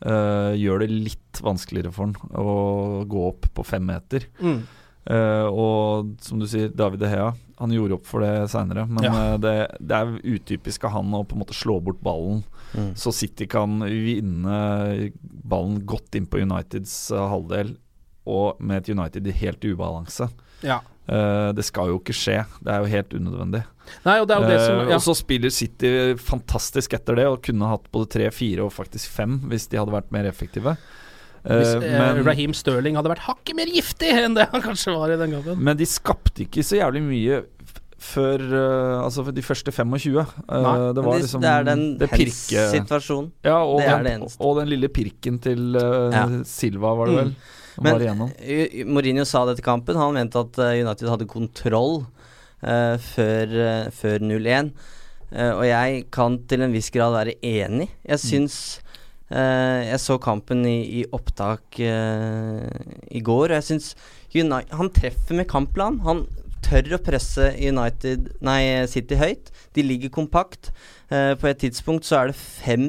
Uh, 0.04 0.52
gjør 0.60 0.82
det 0.84 0.90
litt 0.92 1.40
vanskeligere 1.44 1.94
for 1.94 2.10
han 2.10 2.16
å 2.36 3.06
gå 3.08 3.28
opp 3.30 3.48
på 3.56 3.64
fem 3.64 3.86
meter. 3.88 4.26
Mm. 4.42 4.64
Eh, 5.06 5.48
og 5.52 6.14
som 6.24 6.40
du 6.40 6.46
sier, 6.48 6.70
David 6.72 7.02
De 7.04 7.10
Hea 7.12 7.34
Han 7.60 7.74
gjorde 7.76 7.98
opp 7.98 8.06
for 8.08 8.24
det 8.24 8.50
seinere, 8.54 8.86
men 8.88 9.04
Ja. 9.04 9.12
eh, 9.34 9.38
det, 9.38 9.54
det 9.84 9.98
er 9.98 10.14
utypisk 10.24 10.86
av 10.88 10.92
han 10.96 11.12
å 11.14 11.26
på 11.28 11.36
en 11.36 11.42
måte 11.44 11.54
slå 11.58 11.80
bort 11.84 12.00
ballen, 12.04 12.44
Mm. 12.74 12.96
så 12.98 13.12
City 13.14 13.46
kan 13.46 13.84
vinne 13.86 15.12
ballen 15.22 15.86
godt 15.86 16.16
inn 16.18 16.26
på 16.26 16.40
Uniteds 16.42 17.12
eh, 17.12 17.28
halvdel, 17.30 17.76
og 18.26 18.60
med 18.60 18.82
et 18.82 18.90
United 18.98 19.28
i 19.28 19.32
helt 19.44 19.62
ubalanse. 19.68 20.30
Ja. 20.64 20.80
Det 21.06 21.66
skal 21.68 21.90
jo 21.92 21.98
ikke 22.00 22.16
skje, 22.16 22.46
det 22.64 22.72
er 22.72 22.80
jo 22.80 22.88
helt 22.88 23.10
unødvendig. 23.14 23.60
Nei, 24.06 24.16
og 24.22 24.28
det 24.30 24.36
er 24.38 24.42
jo 24.42 24.48
det 24.50 24.60
som 24.64 24.78
ja. 24.88 24.96
Og 24.96 25.02
så 25.04 25.14
spiller 25.20 25.52
City 25.52 25.90
fantastisk 26.16 26.94
etter 26.96 27.18
det, 27.20 27.26
og 27.28 27.42
kunne 27.44 27.68
hatt 27.68 27.90
både 27.92 28.08
tre, 28.10 28.30
fire 28.32 28.64
og 28.64 28.72
faktisk 28.72 29.12
fem 29.12 29.36
hvis 29.52 29.68
de 29.68 29.78
hadde 29.82 29.92
vært 29.92 30.14
mer 30.16 30.24
effektive. 30.32 30.78
Eh, 31.44 31.58
Hvis 31.60 31.74
eh, 31.76 31.98
men, 32.00 32.22
Raheem 32.26 32.54
Sterling 32.56 32.96
hadde 32.96 33.12
vært 33.12 33.26
hakket 33.28 33.58
mer 33.58 33.68
giftig 33.68 34.12
enn 34.16 34.38
det 34.38 34.46
han 34.54 34.62
kanskje 34.64 34.94
var 34.96 35.12
i 35.12 35.18
den 35.20 35.34
gangen. 35.36 35.58
men 35.60 35.76
de 35.78 35.86
skapte 35.90 36.46
ikke 36.46 36.64
så 36.64 36.78
jævlig 36.80 37.02
mye 37.04 37.42
før 38.04 38.42
uh, 38.52 39.04
Altså 39.06 39.24
for 39.24 39.32
de 39.36 39.42
første 39.46 39.72
25. 39.72 40.18
Uh, 40.50 40.92
det 40.96 41.04
var 41.06 41.20
liksom 41.22 41.42
det 41.44 41.50
er 41.52 41.64
den 41.68 41.84
det. 42.02 42.10
Ja, 43.48 43.62
og, 43.64 43.80
det 43.80 43.88
er 43.88 43.96
den, 43.96 44.04
det 44.08 44.14
eneste. 44.18 44.42
og 44.44 44.58
den 44.60 44.68
lille 44.74 44.90
pirken 44.92 45.40
til 45.44 45.76
uh, 45.80 46.12
Ja. 46.12 46.26
Silva, 46.44 46.96
var 47.00 47.08
det 47.08 47.14
Mm. 47.14 47.20
vel? 47.24 47.36
Mm. 47.36 47.60
Men 47.84 47.94
var 47.94 48.00
Men 48.20 48.34
eh, 48.38 48.84
Mourinho 48.86 49.24
sa 49.26 49.46
det 49.48 49.56
til 49.58 49.66
kampen. 49.66 49.96
Han 49.98 50.14
mente 50.14 50.38
at 50.38 50.60
eh, 50.60 50.84
United 50.86 51.10
hadde 51.10 51.26
kontroll 51.26 52.06
eh, 52.62 52.98
før, 53.02 53.50
eh, 53.50 53.88
før 53.90 54.20
0-1. 54.22 54.70
Eh, 55.34 55.52
og 55.56 55.64
jeg 55.66 56.04
kan 56.14 56.38
til 56.48 56.62
en 56.62 56.72
viss 56.76 56.92
grad 56.94 57.16
være 57.16 57.34
enig. 57.42 57.90
Jeg 58.06 58.20
syns 58.22 58.60
eh, 58.78 58.83
Jeg 59.34 60.00
så 60.04 60.20
kampen 60.22 60.62
i, 60.70 61.02
i 61.02 61.04
opptak 61.16 61.80
eh, 61.82 62.68
i 63.10 63.22
går, 63.26 63.48
og 63.50 63.56
jeg 63.58 63.68
syns 63.72 63.94
Han 64.76 64.92
treffer 64.94 65.38
med 65.40 65.50
kampplan. 65.50 66.02
Han 66.06 66.26
tør 66.64 66.98
å 66.98 67.02
presse 67.04 67.52
United 67.60 68.32
Nei, 68.46 68.86
City 68.92 69.18
høyt. 69.20 69.52
De 69.76 69.86
ligger 69.86 70.14
kompakt. 70.14 70.72
Eh, 71.14 71.34
på 71.40 71.50
et 71.50 71.64
tidspunkt 71.64 72.08
så 72.08 72.22
er 72.22 72.32
det 72.32 72.40
fem 72.40 72.88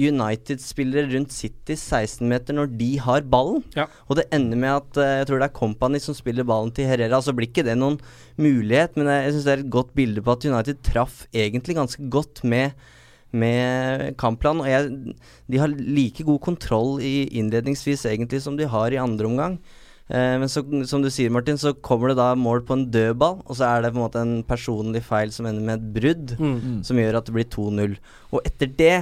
United-spillere 0.00 1.10
rundt 1.10 1.34
City 1.34 1.74
16-meter 1.74 2.56
når 2.56 2.70
de 2.78 2.90
har 3.02 3.26
ballen. 3.28 3.64
Ja. 3.76 3.88
Og 4.08 4.20
det 4.20 4.28
ender 4.34 4.60
med 4.60 4.72
at 4.76 5.00
eh, 5.02 5.16
jeg 5.20 5.28
tror 5.28 5.42
det 5.42 5.50
er 5.50 5.58
Company 5.58 6.00
som 6.02 6.16
spiller 6.16 6.46
ballen 6.46 6.72
til 6.74 6.88
Herrera. 6.88 7.20
Så 7.22 7.34
blir 7.36 7.50
ikke 7.50 7.66
det 7.66 7.76
noen 7.78 7.98
mulighet, 8.40 8.96
men 8.96 9.10
jeg, 9.10 9.26
jeg 9.26 9.36
syns 9.36 9.48
det 9.48 9.54
er 9.56 9.64
et 9.66 9.74
godt 9.76 9.92
bilde 9.98 10.24
på 10.24 10.36
at 10.36 10.48
United 10.48 10.82
traff 10.86 11.24
egentlig 11.34 11.76
ganske 11.78 12.08
godt 12.12 12.44
med 12.48 12.88
med 13.32 14.16
kampplan, 14.18 14.60
og 14.62 14.66
jeg, 14.66 15.14
de 15.50 15.58
har 15.62 15.68
like 15.76 16.24
god 16.26 16.40
kontroll 16.42 16.98
i 17.04 17.28
innledningsvis 17.38 18.06
egentlig 18.10 18.42
som 18.42 18.56
de 18.58 18.66
har 18.68 18.90
i 18.90 18.98
andre 19.00 19.28
omgang. 19.30 19.58
Eh, 20.10 20.34
men 20.42 20.48
så, 20.50 20.64
som 20.90 21.02
du 21.04 21.10
sier, 21.14 21.30
Martin, 21.30 21.58
så 21.60 21.70
kommer 21.86 22.10
det 22.10 22.16
da 22.18 22.32
mål 22.34 22.64
på 22.66 22.74
en 22.74 22.88
dødball, 22.90 23.42
og 23.46 23.54
så 23.54 23.68
er 23.68 23.82
det 23.84 23.92
på 23.94 24.00
en 24.00 24.04
måte 24.08 24.24
en 24.24 24.42
personlig 24.42 25.04
feil 25.06 25.30
som 25.30 25.46
ender 25.46 25.62
med 25.62 25.78
et 25.78 25.92
brudd, 25.94 26.36
Mm. 26.40 26.82
som 26.84 26.96
gjør 26.98 27.18
at 27.20 27.26
det 27.30 27.34
blir 27.34 27.44
2-0. 27.48 27.96
Og 28.32 28.40
etter 28.44 28.66
det, 28.76 28.96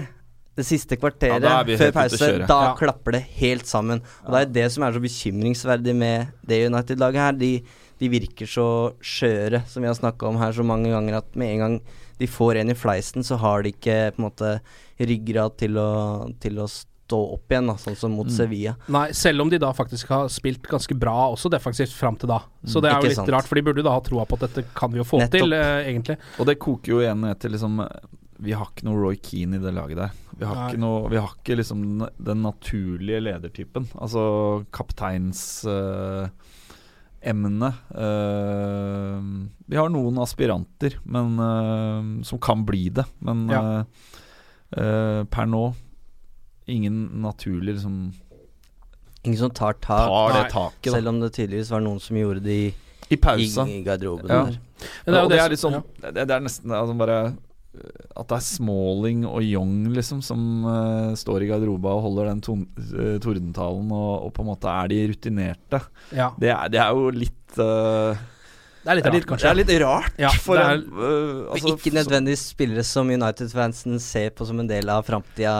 det 0.59 0.67
siste 0.67 0.97
kvarteret 0.99 1.41
Ja, 1.47 1.63
før 1.63 1.93
pause, 1.95 2.47
da 2.47 2.61
Ja. 2.67 2.75
klapper 2.77 3.13
det 3.13 3.23
helt 3.41 3.65
sammen. 3.65 4.03
Og 4.27 4.33
det 4.35 4.41
er 4.43 4.53
det 4.53 4.73
som 4.73 4.83
er 4.83 4.93
så 4.93 5.01
bekymringsverdig 5.01 5.95
med 5.97 6.29
det 6.45 6.67
United-laget 6.67 7.15
her. 7.23 7.33
De, 7.33 7.63
de 8.01 8.09
virker 8.09 8.45
så 8.47 8.93
skjøre, 9.01 9.63
som 9.67 9.81
vi 9.83 9.87
har 9.89 9.95
snakka 9.95 10.27
om 10.29 10.37
her 10.37 10.53
så 10.53 10.65
mange 10.67 10.91
ganger, 10.91 11.17
at 11.23 11.35
med 11.37 11.55
en 11.55 11.59
gang 11.59 11.81
de 12.19 12.27
får 12.27 12.57
en 12.61 12.71
i 12.71 12.75
fleisen, 12.75 13.23
så 13.25 13.37
har 13.39 13.63
de 13.63 13.73
ikke 13.73 14.13
på 14.17 14.19
en 14.23 14.27
måte 14.31 14.61
ryggrad 14.99 15.57
til 15.59 15.77
å, 15.79 15.91
til 16.41 16.59
å 16.59 16.67
stå 16.69 17.19
opp 17.35 17.49
igjen, 17.55 17.67
da, 17.71 17.75
sånn 17.81 17.97
som 17.97 18.13
mot 18.13 18.27
Mm. 18.27 18.35
Sevilla. 18.37 18.75
Nei, 18.93 19.07
selv 19.17 19.41
om 19.41 19.49
de 19.49 19.57
da 19.59 19.71
faktisk 19.73 20.09
har 20.13 20.29
spilt 20.29 20.63
ganske 20.69 20.93
bra 20.99 21.31
også 21.33 21.49
defensivt 21.51 21.93
fram 21.97 22.17
til 22.21 22.29
da. 22.29 22.41
Så 22.67 22.83
det 22.83 22.91
er 22.91 22.99
Ikke 22.99 23.05
jo 23.09 23.09
litt 23.15 23.17
sant. 23.23 23.31
rart, 23.33 23.47
for 23.49 23.55
de 23.57 23.63
burde 23.63 23.81
jo 23.81 23.87
da 23.87 23.95
ha 23.97 24.01
troa 24.05 24.27
på 24.29 24.35
at 24.37 24.45
dette 24.49 24.67
kan 24.75 24.91
vi 24.93 24.99
jo 24.99 25.05
få 25.09 25.19
Nettopp. 25.23 25.41
til, 25.41 25.53
eh, 25.55 25.89
egentlig. 25.89 26.19
Og 26.39 26.47
det 26.47 26.59
koker 26.59 26.89
jo 26.93 26.99
igjen 27.01 27.21
ned 27.21 27.39
til 27.41 27.51
liksom 27.53 27.81
Vi 28.41 28.53
har 28.53 28.67
ikke 28.67 28.85
noe 28.85 28.95
Roy 29.01 29.17
Keane 29.17 29.55
i 29.57 29.59
det 29.59 29.73
laget 29.75 29.97
der. 29.97 30.11
Vi 30.39 30.45
har 30.47 30.69
ikke 30.71 30.79
noe 30.79 31.09
Vi 31.11 31.17
har 31.17 31.33
ikke 31.35 31.57
liksom 31.59 31.99
den- 31.99 32.11
den 32.23 32.43
naturlige 32.43 33.21
ledertypen. 33.21 33.89
Altså 33.99 34.65
kapteins 34.71 35.65
eh, 35.67 36.29
emne. 37.21 37.73
Uh, 37.93 39.47
vi 39.67 39.77
har 39.77 39.91
noen 39.93 40.19
aspiranter 40.23 40.99
men, 41.05 41.35
uh, 41.41 42.23
som 42.27 42.39
kan 42.39 42.65
bli 42.69 42.89
det, 42.95 43.05
men 43.19 43.49
Ja. 43.51 43.63
eh, 43.81 43.85
eh, 44.79 45.25
per 45.25 45.47
nå 45.47 45.75
ingen 46.67 47.23
naturlig 47.23 47.75
liksom 47.75 48.13
Ingen 49.25 49.39
som 49.39 49.51
tar 49.51 49.73
tak, 49.73 50.07
tar 50.07 50.33
det 50.33 50.51
taket, 50.53 50.93
selv 50.93 51.09
om 51.09 51.21
det 51.21 51.33
tydeligvis 51.35 51.71
var 51.71 51.81
noen 51.81 51.99
som 52.01 52.17
gjorde 52.17 52.41
det 52.45 52.55
i, 52.55 52.75
I 53.11 53.17
pausa. 53.17 53.67
i, 53.67 53.81
i 53.81 53.83
garderoben. 53.83 54.29
Ja. 54.31 54.45
der. 54.45 54.59
Det 55.05 55.11
er 55.11 55.23
det 55.23 55.29
det 55.33 55.41
er 55.43 55.51
liksom, 55.51 55.73
ja. 55.75 55.83
det, 56.13 56.25
det 56.29 56.35
er 56.37 56.41
nesten 56.45 56.71
altså 56.73 56.95
bare 56.95 57.17
At 58.19 58.29
det 58.31 58.39
er 58.39 58.45
Smalling 58.45 59.25
og 59.29 59.43
Young 59.45 59.89
liksom 59.95 60.23
som 60.25 60.41
uh, 60.67 61.13
står 61.19 61.45
i 61.45 61.51
garderoba 61.51 61.95
og 61.97 62.07
holder 62.09 62.33
den 62.33 62.43
ton, 62.45 62.65
uh, 62.93 63.17
tordentalen, 63.23 63.93
og, 63.95 64.29
og 64.29 64.33
på 64.37 64.45
en 64.45 64.51
måte 64.51 64.73
er 64.73 64.91
de 64.93 65.05
rutinerte. 65.13 65.83
Ja. 66.15 66.33
Det 66.41 66.53
er, 66.55 66.73
det 66.73 66.83
er 66.83 66.97
jo 66.97 67.13
litt 67.15 67.61
øh, 67.63 68.19
Det 68.89 68.95
er 68.95 68.97
litt 68.97 69.05
det, 69.05 69.09
er 69.09 69.13
rart, 69.13 69.19
litt, 69.21 69.29
kanskje. 69.29 69.45
det 69.45 69.51
er 69.51 69.57
litt 69.59 69.71
rart 69.83 70.21
Ja, 70.23 70.29
for 70.41 70.57
er- 70.57 70.79
en 70.79 70.85
uh, 70.97 71.51
altså, 71.53 71.75
ikke 71.75 71.91
nødvendigvis 71.93 72.45
spillere 72.55 72.85
som 72.89 73.11
United-fansen 73.13 73.99
ser 74.01 74.31
på 74.33 74.47
som 74.49 74.63
en 74.63 74.71
del 74.71 74.89
av 74.89 75.03
framtida 75.05 75.53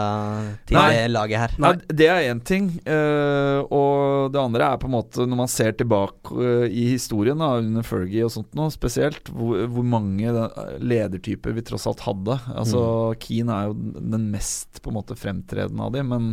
til 0.65 0.79
Nei. 0.79 0.85
det 0.95 1.03
laget 1.13 1.43
her. 1.43 1.53
Nei, 1.61 1.71
det 2.01 2.07
er 2.09 2.25
én 2.31 2.41
ting. 2.41 2.71
Uh, 2.89 3.61
og 3.69 4.33
det 4.33 4.41
andre 4.41 4.71
er 4.73 4.81
på 4.81 4.89
en 4.89 4.95
måte 4.95 5.27
når 5.29 5.41
man 5.43 5.51
ser 5.51 5.77
tilbake 5.77 6.33
uh, 6.33 6.65
i 6.65 6.87
historien 6.95 7.37
da, 7.37 7.51
under 7.61 7.85
Fergie 7.85 8.25
og 8.25 8.33
sånt 8.33 8.57
nå, 8.57 8.65
spesielt, 8.73 9.29
hvor, 9.29 9.61
hvor 9.69 9.85
mange 9.85 10.33
ledertyper 10.81 11.53
vi 11.53 11.65
tross 11.69 11.85
alt 11.91 12.01
hadde. 12.07 12.39
Altså 12.57 12.81
Keane 13.21 13.59
er 13.59 13.69
jo 13.69 13.77
den 14.17 14.25
mest 14.33 14.81
på 14.81 14.89
en 14.89 14.97
måte 14.97 15.19
fremtredende 15.19 15.85
av 15.85 15.93
dem, 15.93 16.09
men, 16.15 16.31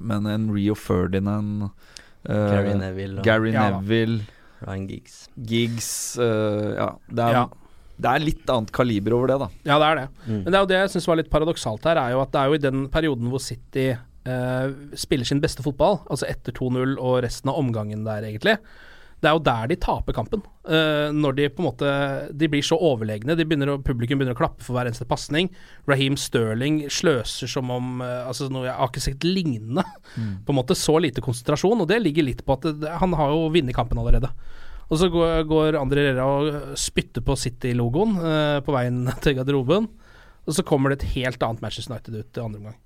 men 0.00 0.30
en 0.32 0.48
Rio 0.56 0.72
Ferdinand 0.72 1.68
Gary 2.24 2.72
Neville 2.80 3.20
og 3.20 3.26
Gary 3.28 3.52
Ja. 3.52 3.66
Neville, 3.76 4.22
Ryan 4.66 4.86
Giggs. 4.90 5.18
Giggs 5.36 5.90
uh, 6.18 6.72
Ja, 6.76 6.88
det 7.10 7.26
er, 7.28 7.36
Ja. 7.38 7.44
det 8.00 8.10
er 8.14 8.24
litt 8.24 8.50
annet 8.50 8.72
kaliber 8.74 9.14
over 9.18 9.30
det, 9.32 9.38
da. 9.44 9.48
Ja, 9.68 9.78
det 9.82 9.90
er 9.90 10.00
det. 10.02 10.08
Mm. 10.26 10.40
Men 10.44 10.48
det 10.50 10.54
er 10.58 10.64
jo 10.64 10.70
det 10.72 10.80
jeg 10.80 10.94
syns 10.96 11.08
var 11.10 11.20
litt 11.20 11.30
paradoksalt 11.32 11.84
her, 11.90 12.00
er 12.00 12.16
jo 12.16 12.22
at 12.24 12.32
det 12.34 12.40
er 12.42 12.50
jo 12.50 12.58
i 12.58 12.64
den 12.64 12.88
perioden 12.94 13.30
hvor 13.32 13.42
City 13.44 13.86
uh, 13.94 14.66
spiller 14.98 15.28
sin 15.28 15.40
beste 15.44 15.62
fotball, 15.66 16.00
altså 16.10 16.26
etter 16.30 16.52
2-0 16.56 16.96
og 16.98 17.20
resten 17.26 17.52
av 17.52 17.60
omgangen 17.60 18.04
der, 18.08 18.26
egentlig. 18.30 18.58
Det 19.24 19.30
er 19.30 19.38
jo 19.38 19.44
der 19.46 19.68
de 19.70 19.76
taper 19.80 20.16
kampen. 20.16 20.42
Eh, 20.68 21.08
når 21.16 21.36
de 21.38 21.46
på 21.52 21.62
en 21.62 21.68
måte 21.70 21.92
De 22.36 22.48
blir 22.52 22.64
så 22.64 22.76
overlegne. 22.76 23.36
De 23.38 23.46
begynner 23.48 23.72
å, 23.72 23.78
publikum 23.80 24.20
begynner 24.20 24.36
å 24.36 24.40
klappe 24.42 24.64
for 24.64 24.76
hver 24.76 24.90
eneste 24.90 25.08
pasning. 25.08 25.48
Raheem 25.88 26.18
Sterling 26.20 26.82
sløser 26.92 27.48
som 27.50 27.72
om 27.72 28.04
eh, 28.04 28.28
Altså 28.28 28.50
noe 28.52 28.66
Jeg 28.68 28.76
har 28.76 28.92
ikke 28.92 29.04
sett 29.06 29.24
lignende. 29.24 29.86
På 30.44 30.52
en 30.52 30.60
måte 30.60 30.76
Så 30.76 30.98
lite 31.00 31.24
konsentrasjon, 31.24 31.80
og 31.80 31.88
det 31.88 32.02
ligger 32.04 32.28
litt 32.28 32.44
på 32.44 32.58
at 32.58 32.68
det, 32.82 32.92
han 33.00 33.16
har 33.16 33.32
jo 33.32 33.48
vunnet 33.54 33.76
kampen 33.76 34.00
allerede. 34.02 34.28
Og 34.92 35.00
så 35.00 35.08
går, 35.08 35.46
går 35.48 35.80
André 35.80 36.10
Rera 36.10 36.28
og 36.28 36.78
spytter 36.78 37.24
på 37.24 37.36
City-logoen 37.40 38.18
eh, 38.20 38.60
på 38.64 38.76
veien 38.76 39.06
til 39.24 39.38
garderoben. 39.40 39.88
Og 40.44 40.56
så 40.56 40.64
kommer 40.66 40.92
det 40.92 41.00
et 41.00 41.14
helt 41.16 41.42
annet 41.42 41.64
Manchester 41.64 41.94
United 41.94 42.20
ut 42.20 42.36
i 42.36 42.44
andre 42.44 42.60
omgang. 42.60 42.80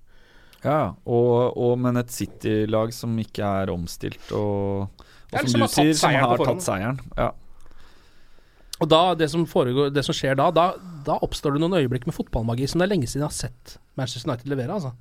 Ja, 0.62 0.94
og, 1.06 1.58
og, 1.58 1.74
men 1.78 1.98
et 1.98 2.14
City-lag 2.14 2.94
som 2.94 3.14
ikke 3.22 3.46
er 3.62 3.70
omstilt, 3.70 4.32
og, 4.34 5.04
og 5.32 5.50
som 5.52 5.66
som 5.68 5.84
du 5.84 5.92
sier, 5.92 5.94
som 5.98 6.16
har 6.16 6.40
tatt 6.40 6.64
seieren. 6.64 7.00
Ja. 7.18 7.32
Og 8.78 8.86
da, 8.90 9.00
det 9.18 9.26
som, 9.32 9.42
foregår, 9.48 9.90
det 9.90 10.04
som 10.06 10.14
skjer 10.14 10.38
da, 10.38 10.48
da, 10.54 10.70
da 11.06 11.18
oppstår 11.26 11.56
det 11.56 11.62
noen 11.64 11.80
øyeblikk 11.80 12.06
med 12.06 12.14
fotballmagi 12.14 12.68
som 12.70 12.78
det 12.80 12.86
er 12.86 12.92
lenge 12.94 13.08
siden 13.10 13.24
jeg 13.24 13.30
har 13.32 13.38
sett 13.38 13.78
Manchester 13.98 14.30
United 14.30 14.52
levere. 14.52 14.76
Altså. 14.76 14.92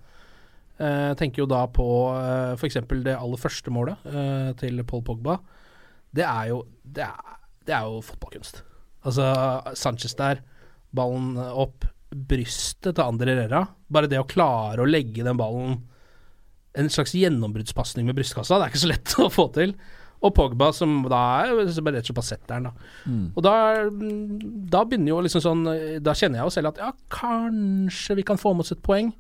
Eh, 0.82 1.04
Jeg 1.12 1.20
tenker 1.22 1.44
jo 1.44 1.50
da 1.50 1.64
på 1.70 1.86
uh, 2.10 2.56
f.eks. 2.58 2.80
det 3.06 3.14
aller 3.18 3.42
første 3.42 3.74
målet 3.74 4.10
eh, 4.10 4.50
til 4.62 4.82
Paul 4.90 5.04
Pogba. 5.06 5.38
Det 6.14 6.26
er 6.26 6.54
jo 6.54 6.64
Det 6.82 7.04
er, 7.06 7.36
det 7.68 7.76
er 7.76 7.86
jo 7.86 8.02
fotballkunst. 8.02 8.64
Altså 9.08 9.28
Sanchez 9.78 10.16
der, 10.18 10.42
ballen 10.96 11.38
opp, 11.38 11.86
brystet 12.10 12.96
til 12.96 13.04
Andre 13.04 13.36
Herrera. 13.36 13.62
Bare 13.92 14.10
det 14.10 14.20
å 14.20 14.28
klare 14.28 14.82
å 14.82 14.90
legge 14.90 15.26
den 15.28 15.38
ballen 15.38 15.82
En 16.78 16.90
slags 16.94 17.14
gjennombruddspasning 17.18 18.06
med 18.08 18.18
brystkassa, 18.18 18.58
det 18.58 18.66
er 18.68 18.74
ikke 18.74 18.84
så 18.86 18.92
lett 18.92 19.16
å 19.26 19.30
få 19.34 19.48
til. 19.54 19.78
Og 20.22 20.34
Pogba, 20.34 20.72
som 20.74 21.04
da 21.06 21.20
er 21.44 21.52
rett 21.54 21.70
og 21.70 21.76
slett 21.78 22.16
bare 22.18 22.26
setter 22.26 22.54
den, 22.56 22.70
da. 22.70 22.94
Mm. 23.06 23.26
Og 23.36 23.44
da, 23.46 23.56
da 24.74 24.86
begynner 24.88 25.14
jo 25.14 25.20
liksom 25.28 25.44
sånn 25.44 25.66
Da 26.02 26.16
kjenner 26.18 26.42
jeg 26.42 26.50
jo 26.50 26.56
selv 26.56 26.72
at 26.72 26.82
ja, 26.82 26.94
kanskje 27.14 28.18
vi 28.18 28.26
kan 28.26 28.40
få 28.42 28.56
med 28.56 28.66
oss 28.66 28.74
et 28.74 28.82
poeng. 28.86 29.12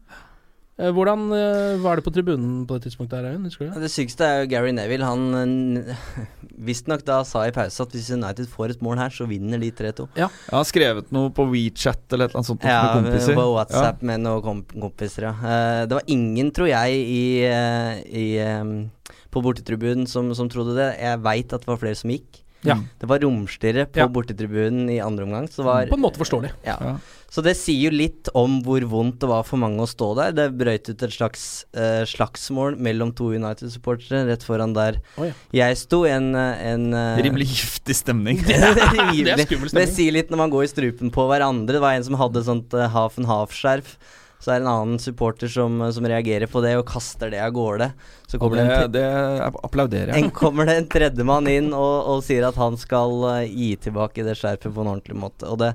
Eh, 0.78 0.92
Hvordan 0.94 1.32
eh, 1.34 1.76
var 1.82 1.98
det 1.98 2.04
på 2.06 2.12
tribunen 2.14 2.66
på 2.70 2.78
det 2.78 2.86
tidspunktet 2.86 3.26
her? 3.26 3.38
Husker 3.42 3.70
du 3.72 3.80
det? 3.82 3.90
Sykeste 3.90 4.26
er 4.26 4.44
jo 4.44 4.50
Gary 4.52 4.74
Neville. 4.78 5.06
Han 5.06 5.80
visstnok 6.68 7.02
da 7.06 7.24
sa 7.26 7.48
i 7.48 7.54
pause 7.56 7.82
at 7.86 7.96
hvis 7.96 8.12
United 8.14 8.50
får 8.52 8.76
et 8.76 8.84
mål 8.86 9.02
her, 9.02 9.14
så 9.14 9.26
vinner 9.30 9.62
de 9.62 9.72
3-2. 9.74 10.06
Jeg 10.18 10.30
har 10.52 10.68
skrevet 10.70 11.10
noe 11.16 11.32
på 11.34 11.48
WeChat 11.50 12.14
eller 12.14 12.30
et 12.30 12.36
eller 12.36 12.42
annet 12.44 12.52
sånt 12.52 12.68
Ja, 12.68 12.82
med 12.94 13.10
kompiser. 13.10 13.38
på 13.38 13.48
WhatsApp 13.56 14.06
med 14.06 14.22
noen 14.26 14.44
komp 14.46 14.76
kompiser, 14.78 15.30
ja. 15.30 15.34
Eh, 15.38 15.82
det 15.90 15.98
var 15.98 16.14
ingen, 16.14 16.54
tror 16.54 16.70
jeg, 16.70 17.02
i, 17.10 17.26
eh, 17.50 18.02
i 18.14 18.28
eh, 18.42 18.64
på 19.38 19.46
bortetribunen 19.46 20.10
som, 20.10 20.34
som 20.36 20.50
trodde 20.52 20.76
det. 20.80 20.92
Jeg 21.00 21.24
veit 21.26 21.54
at 21.54 21.64
det 21.64 21.72
var 21.72 21.82
flere 21.86 22.02
som 22.02 22.12
gikk. 22.14 22.44
Ja. 22.66 22.74
Det 23.00 23.06
var 23.08 23.22
romsligere 23.22 23.86
på 23.86 24.02
Ja. 24.02 24.08
bortetribunen 24.10 24.90
i 24.90 24.98
andre 25.00 25.28
omgang. 25.28 25.46
Så 25.48 25.62
det 25.62 25.66
var 25.68 25.88
På 25.92 25.96
en 25.96 26.02
måte 26.02 26.18
forståelig. 26.18 26.50
Ja. 26.66 26.76
Ja. 26.82 26.98
Så 27.30 27.44
det 27.44 27.54
sier 27.60 27.92
jo 27.92 27.92
litt 27.94 28.30
om 28.34 28.62
hvor 28.64 28.82
vondt 28.88 29.20
det 29.22 29.28
var 29.30 29.44
for 29.46 29.60
mange 29.62 29.84
å 29.84 29.88
stå 29.88 30.08
der. 30.18 30.32
Det 30.34 30.48
brøyt 30.58 30.90
ut 30.90 31.04
et 31.04 31.14
slags 31.14 31.66
uh, 31.78 32.02
slagsmål 32.08 32.78
mellom 32.80 33.12
to 33.14 33.30
United-supportere 33.36 34.26
rett 34.30 34.44
foran 34.48 34.74
der 34.74 35.02
Oi. 35.22 35.34
jeg 35.54 35.78
sto. 35.78 36.06
En, 36.10 36.34
eh, 36.36 36.66
en 36.72 36.88
uh, 36.96 37.20
Rimelig 37.22 37.50
giftig 37.52 37.96
stemning. 38.00 38.40
det 38.48 38.56
er 38.58 38.74
Det 38.74 39.36
er 39.36 39.44
skummel 39.46 39.70
stemning. 39.70 39.84
det 39.84 39.90
sier 39.94 40.16
litt 40.16 40.32
når 40.32 40.42
man 40.46 40.54
går 40.56 40.64
i 40.66 40.72
strupen 40.72 41.12
på 41.14 41.28
hverandre. 41.30 41.78
Det 41.78 41.84
var 41.84 41.94
en 42.00 42.08
som 42.08 42.18
hadde 42.18 42.46
sånt 42.48 42.74
uh, 42.74 42.88
half 42.90 43.20
and 43.20 43.28
half-skjerf. 43.30 43.98
Så 44.40 44.52
er 44.54 44.60
det 44.60 44.68
en 44.68 44.72
annen 44.74 45.00
supporter 45.02 45.50
som, 45.50 45.80
som 45.92 46.06
reagerer 46.06 46.48
på 46.52 46.62
det 46.62 46.76
og 46.78 46.86
kaster 46.88 47.32
det 47.34 47.40
av 47.42 47.52
gårde. 47.56 47.88
Så 48.30 48.38
kommer 48.38 48.60
det, 48.62 48.68
det, 48.94 49.06
en, 49.06 49.40
det 49.48 49.64
applauderer 49.66 50.12
jeg. 50.14 50.24
en, 50.28 50.34
kommer 50.36 50.70
det 50.70 50.76
en 50.78 50.90
tredjemann 50.94 51.50
inn 51.50 51.72
og, 51.74 51.96
og 52.14 52.22
sier 52.28 52.46
at 52.48 52.60
han 52.62 52.78
skal 52.78 53.18
eh, 53.32 53.48
gi 53.50 53.72
tilbake 53.88 54.24
det 54.28 54.38
skjerfet 54.38 54.70
på 54.76 54.84
en 54.86 54.92
ordentlig 54.94 55.18
måte. 55.18 55.50
Og 55.50 55.58
det 55.64 55.74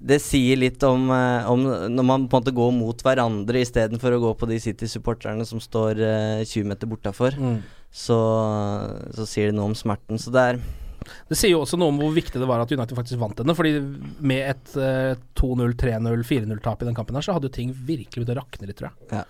det 0.00 0.16
sier 0.24 0.56
litt 0.56 0.80
om, 0.88 1.10
eh, 1.12 1.44
om 1.50 1.60
når 1.92 2.04
man 2.08 2.22
på 2.24 2.38
en 2.38 2.40
måte 2.40 2.54
går 2.56 2.70
mot 2.72 3.02
hverandre 3.04 3.60
istedenfor 3.60 4.14
å 4.16 4.20
gå 4.22 4.30
på 4.40 4.46
de 4.48 4.56
City-supporterne 4.64 5.44
som 5.44 5.60
står 5.60 6.00
eh, 6.00 6.44
20 6.48 6.70
meter 6.72 6.88
bortafor, 6.88 7.36
Mm. 7.36 7.58
så, 7.92 8.16
så 9.12 9.26
sier 9.28 9.50
det 9.50 9.58
noe 9.58 9.68
om 9.68 9.76
smerten. 9.76 10.16
Så 10.16 10.32
det 10.32 10.40
er 10.54 10.60
Det 11.30 11.38
sier 11.38 11.54
jo 11.54 11.62
også 11.64 11.78
noe 11.80 11.92
om 11.92 12.00
hvor 12.00 12.14
viktig 12.14 12.40
det 12.40 12.48
var 12.48 12.62
at 12.62 12.72
United 12.72 12.96
faktisk 12.98 13.20
vant 13.20 13.38
denne. 13.38 13.56
Fordi 13.56 13.74
med 14.26 14.46
et 14.52 14.72
uh, 14.78 15.12
2-0, 15.38 15.74
3-0, 15.80 16.24
4-0-tap 16.28 16.82
i 16.82 16.88
den 16.88 16.96
kampen 16.96 17.18
her, 17.18 17.26
så 17.26 17.36
hadde 17.36 17.50
jo 17.50 17.56
ting 17.56 17.74
virkelig 17.74 18.22
begynt 18.22 18.34
å 18.34 18.40
rakne 18.40 18.70
litt, 18.70 18.78
tror 18.80 18.90
jeg. 18.90 19.20
Ja. 19.20 19.26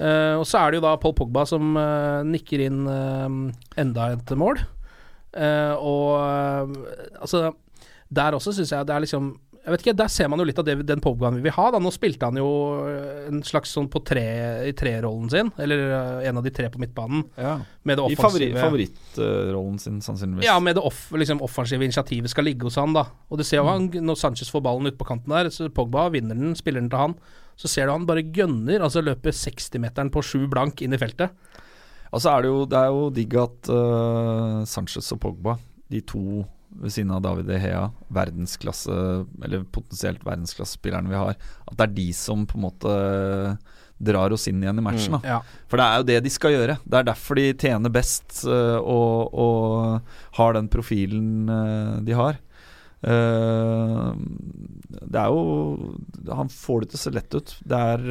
Uh, 0.00 0.40
og 0.40 0.46
så 0.48 0.62
er 0.62 0.70
det 0.72 0.80
jo 0.80 0.86
da 0.86 0.94
Paul 1.00 1.16
Pogba 1.16 1.44
som 1.48 1.74
uh, 1.76 2.22
nikker 2.24 2.62
inn 2.64 2.84
eh, 2.88 3.40
enda 3.82 4.12
et 4.14 4.36
mål. 4.38 4.62
Og 5.30 6.10
altså 7.22 7.52
Der 8.10 8.34
også 8.34 8.50
syns 8.50 8.72
jeg 8.74 8.88
det 8.88 8.94
er 8.96 9.04
liksom 9.04 9.28
jeg 9.60 9.74
vet 9.74 9.82
ikke, 9.84 9.96
Der 9.98 10.08
ser 10.08 10.28
man 10.32 10.40
jo 10.40 10.46
litt 10.48 10.58
av 10.60 10.64
det, 10.64 10.74
den 10.88 11.02
Pogbaen 11.04 11.36
vi 11.36 11.44
vil 11.44 11.52
ha. 11.52 11.66
da 11.74 11.80
Nå 11.82 11.92
spilte 11.92 12.30
han 12.30 12.38
jo 12.40 12.48
eh, 12.88 13.26
en 13.28 13.42
slags 13.44 13.74
sånn 13.76 13.90
på 13.92 14.00
tre 14.06 14.24
i 14.70 14.72
tre-rollen 14.76 15.28
sin, 15.32 15.50
eller 15.60 15.82
eh, 15.84 16.28
en 16.30 16.40
av 16.40 16.46
de 16.46 16.52
tre 16.54 16.70
på 16.72 16.80
midtbanen. 16.80 17.26
Ja. 17.36 17.58
Med 17.84 18.00
det 18.00 18.06
I 18.14 18.18
favori, 18.18 18.48
favorittrollen 18.56 19.76
sin, 19.82 20.00
sannsynligvis. 20.04 20.46
ja, 20.48 20.56
med 20.64 20.78
det 20.78 20.84
off, 20.88 21.08
liksom 21.12 21.42
offensive 21.44 21.84
initiativet 21.84 22.32
skal 22.32 22.48
ligge 22.48 22.68
hos 22.68 22.78
han, 22.80 22.96
da. 22.96 23.04
Og 23.28 23.40
du 23.40 23.44
ser 23.44 23.60
jo 23.60 23.68
han, 23.68 23.90
når 23.92 24.20
Sanchez 24.20 24.52
får 24.52 24.64
ballen 24.64 24.88
ut 24.88 24.98
på 25.00 25.08
kanten 25.08 25.34
der, 25.34 25.52
så 25.52 25.68
Pogba 25.68 26.08
vinner 26.14 26.38
den, 26.38 26.56
spiller 26.58 26.80
den 26.80 26.92
til 26.92 27.04
han. 27.04 27.18
Så 27.60 27.68
ser 27.68 27.88
du 27.88 27.92
han 27.92 28.08
bare 28.08 28.24
gønner, 28.24 28.80
altså 28.80 29.04
løper 29.04 29.36
60-meteren 29.36 30.08
på 30.14 30.24
sju 30.24 30.46
blank 30.48 30.80
inn 30.80 30.96
i 30.96 31.00
feltet. 31.00 31.36
Altså 32.10 32.32
er 32.32 32.42
det 32.42 32.48
jo, 32.50 32.62
det 32.66 32.78
er 32.80 32.88
jo 32.90 33.04
digg 33.14 33.36
at 33.38 33.68
uh, 33.70 34.62
Sanchez 34.66 35.12
og 35.14 35.20
Pogba, 35.22 35.58
de 35.92 36.00
to 36.08 36.40
ved 36.80 36.94
siden 36.94 37.12
av 37.14 37.22
David 37.24 37.50
Hea, 37.60 37.84
verdensklasse, 38.14 38.94
eller 39.44 39.64
potensielt 39.74 40.22
verdensklassespillerne 40.26 41.10
vi 41.10 41.18
har, 41.18 41.38
at 41.66 41.76
det 41.76 41.86
er 41.86 41.96
de 41.96 42.08
som 42.16 42.46
på 42.48 42.58
en 42.58 42.66
måte 42.68 42.92
drar 44.00 44.32
oss 44.32 44.48
inn 44.48 44.62
igjen 44.62 44.78
i 44.80 44.84
matchen. 44.84 45.18
Mm, 45.18 45.26
ja. 45.28 45.40
For 45.68 45.80
det 45.80 45.86
er 45.86 46.00
jo 46.00 46.06
det 46.08 46.20
de 46.24 46.30
skal 46.32 46.54
gjøre. 46.54 46.76
Det 46.84 47.00
er 47.00 47.08
derfor 47.10 47.36
de 47.36 47.58
tjener 47.60 47.92
best 47.92 48.44
uh, 48.48 48.78
og, 48.80 49.34
og 49.34 50.38
har 50.38 50.56
den 50.56 50.70
profilen 50.72 51.50
uh, 51.50 51.98
de 52.06 52.12
har. 52.16 52.40
Det 53.00 53.08
er 55.16 55.28
jo 55.32 55.40
Han 56.36 56.50
får 56.52 56.82
det 56.82 56.88
til 56.90 56.98
å 56.98 57.00
se 57.00 57.12
lett 57.14 57.32
ut. 57.32 57.48
Det 57.64 57.78
er 57.94 58.02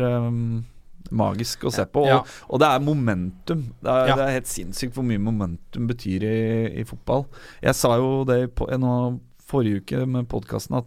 magisk 1.11 1.63
å 1.67 1.71
se 1.73 1.85
på. 1.85 2.01
Og, 2.03 2.07
Ja. 2.07 2.23
og 2.49 2.59
det 2.59 2.67
er 2.67 2.79
momentum. 2.79 3.63
Det 3.81 3.89
er, 3.89 4.07
Ja. 4.07 4.15
det 4.15 4.25
er 4.27 4.35
helt 4.39 4.47
sinnssykt 4.47 4.93
hvor 4.93 5.03
mye 5.05 5.19
momentum 5.19 5.87
betyr 5.87 6.23
i, 6.23 6.79
i 6.81 6.83
fotball. 6.83 7.25
Jeg 7.61 7.75
sa 7.75 7.95
jo 7.97 8.23
det 8.25 8.55
på, 8.55 8.67
nå, 8.79 9.19
forrige 9.49 9.81
uke 9.81 10.05
med 10.07 10.27
podkasten 10.29 10.77
at 10.77 10.85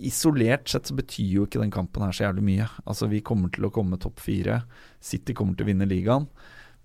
isolert 0.00 0.68
sett 0.68 0.88
så 0.88 0.94
betyr 0.96 1.34
jo 1.34 1.46
ikke 1.46 1.60
den 1.60 1.70
kampen 1.72 2.02
her 2.02 2.12
så 2.16 2.24
jævlig 2.28 2.44
mye. 2.46 2.68
Altså 2.88 3.08
Vi 3.10 3.20
kommer 3.20 3.50
til 3.52 3.64
å 3.68 3.72
komme 3.72 3.98
topp 4.00 4.20
fire. 4.20 4.62
City 5.00 5.34
kommer 5.36 5.56
til 5.56 5.66
å 5.66 5.70
vinne 5.72 5.88
ligaen. 5.88 6.26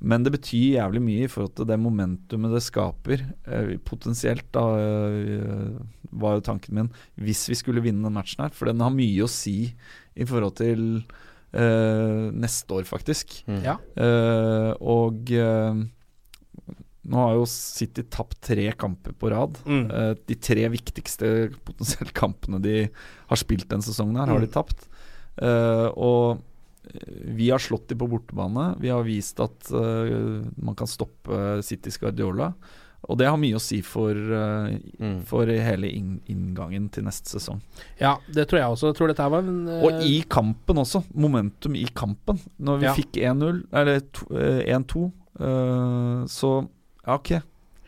Men 0.03 0.23
det 0.25 0.33
betyr 0.33 0.75
jævlig 0.75 1.01
mye 1.01 1.23
i 1.23 1.29
forhold 1.31 1.55
til 1.55 1.65
det 1.69 1.77
momentumet 1.79 2.51
det 2.51 2.61
skaper. 2.65 3.21
Eh, 3.47 3.77
potensielt, 3.87 4.43
da, 4.51 4.65
eh, 4.75 5.77
var 6.11 6.35
jo 6.35 6.41
tanken 6.41 6.73
min, 6.75 6.89
hvis 7.17 7.47
vi 7.47 7.55
skulle 7.55 7.81
vinne 7.81 8.03
den 8.03 8.13
matchen 8.13 8.43
her. 8.43 8.49
For 8.49 8.65
den 8.65 8.79
har 8.83 8.91
mye 8.91 9.23
å 9.23 9.29
si 9.29 9.73
i 10.15 10.25
forhold 10.25 10.55
til 10.57 11.03
eh, 11.55 12.31
neste 12.35 12.75
år, 12.75 12.83
faktisk. 12.89 13.37
Ja. 13.63 13.77
Uh, 13.97 14.73
og 14.81 15.31
eh, 15.31 15.79
nå 17.05 17.21
har 17.21 17.35
jo 17.37 17.45
City 17.49 18.03
tapt 18.09 18.39
tre 18.41 18.65
kamper 18.73 19.13
på 19.13 19.29
rad. 19.29 19.59
Mm. 19.69 20.15
De 20.25 20.35
tre 20.41 20.63
viktigste 20.73 21.51
potensielt 21.67 22.13
kampene 22.17 22.57
de 22.63 22.77
har 23.29 23.37
spilt 23.37 23.67
den 23.69 23.83
sesongen, 23.85 24.17
her 24.17 24.31
har 24.33 24.41
de 24.41 24.49
Mm. 24.49 24.55
tapt. 24.55 24.87
Eh, 25.37 25.89
og 25.93 26.41
vi 27.35 27.51
har 27.51 27.61
slått 27.61 27.87
dem 27.89 27.99
på 28.01 28.07
bortebane. 28.09 28.71
Vi 28.81 28.89
har 28.89 29.03
vist 29.05 29.39
at 29.41 29.69
man 29.71 30.75
kan 30.77 30.87
stoppe 30.89 31.61
Citys 31.65 31.97
Guardiola. 32.01 32.51
Og 33.09 33.17
det 33.19 33.27
har 33.29 33.37
mye 33.37 33.55
å 33.55 33.61
si 33.61 33.81
for, 33.85 34.11
eh, 34.17 34.77
Mm. 34.99 35.23
for 35.25 35.45
hele 35.45 35.87
inngangen 35.91 36.89
til 36.91 37.03
neste 37.03 37.27
sesong. 37.37 37.61
ja, 37.99 38.17
det 38.31 38.47
tror 38.47 38.59
jeg 38.59 38.69
også. 38.71 38.87
Jeg 38.87 38.95
tror 38.95 39.07
dette 39.07 39.29
var 39.29 39.39
en 39.39 39.67
uh... 39.67 39.83
Og 39.85 40.01
i 40.01 40.23
kampen 40.27 40.75
også. 40.77 41.03
Momentum 41.13 41.75
i 41.75 41.85
kampen. 41.93 42.39
Når 42.59 42.79
vi 42.79 42.85
Ja. 42.85 42.93
fikk 42.93 43.11
1-0, 43.21 43.63
eller 43.73 43.99
to- 44.11 44.35
eh, 44.35 44.63
1-2, 44.73 45.11
uh, 45.39 46.25
så 46.25 46.67
ja, 47.05 47.13
ok. 47.15 47.41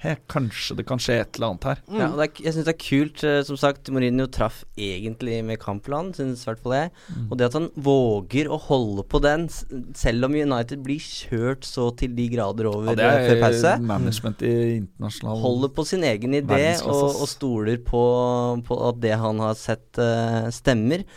He, 0.04 0.12
kanskje 0.30 0.76
det 0.78 0.84
kan 0.86 1.00
skje 1.02 1.16
et 1.24 1.38
eller 1.40 1.56
annet 1.56 1.64
her. 1.66 1.80
Ja, 1.90 2.08
og 2.12 2.20
det 2.20 2.26
er, 2.28 2.42
jeg 2.46 2.54
syns 2.54 2.68
det 2.68 2.74
er 2.76 2.82
kult. 2.84 3.24
eh, 3.26 3.40
Som 3.48 3.58
sagt, 3.58 3.90
Mourinho 3.90 4.28
traff 4.30 4.60
egentlig 4.78 5.40
med 5.48 5.58
kampplanen, 5.58 6.12
syns 6.14 6.44
i 6.44 6.50
hvert 6.52 6.62
fall 6.62 6.76
jeg. 6.76 6.92
Mm. 7.10 7.24
Og 7.32 7.40
det 7.40 7.48
at 7.48 7.58
han 7.58 7.70
våger 7.74 8.52
å 8.54 8.60
holde 8.62 9.06
på 9.10 9.22
den, 9.26 9.48
selv 9.98 10.30
om 10.30 10.38
United 10.38 10.84
blir 10.86 11.02
kjørt 11.02 11.66
så 11.66 11.90
til 11.98 12.14
de 12.18 12.28
grader 12.36 12.70
over 12.70 12.94
Ja, 12.94 13.00
det 13.00 13.08
eh, 13.10 13.30
før 13.32 13.38
er 13.40 13.44
pause. 13.48 13.74
management 13.90 14.46
i 14.46 14.54
internasjonal 14.84 15.42
Holder 15.48 15.74
på 15.80 15.88
sin 15.90 16.06
egen 16.06 16.38
idé 16.44 16.62
og, 16.86 17.02
og 17.24 17.32
stoler 17.32 17.82
på, 17.82 18.04
på 18.70 18.82
at 18.92 19.02
det 19.02 19.16
han 19.18 19.42
har 19.42 19.58
sett, 19.58 19.88
uh, 19.98 20.46
stemmer. 20.54 21.08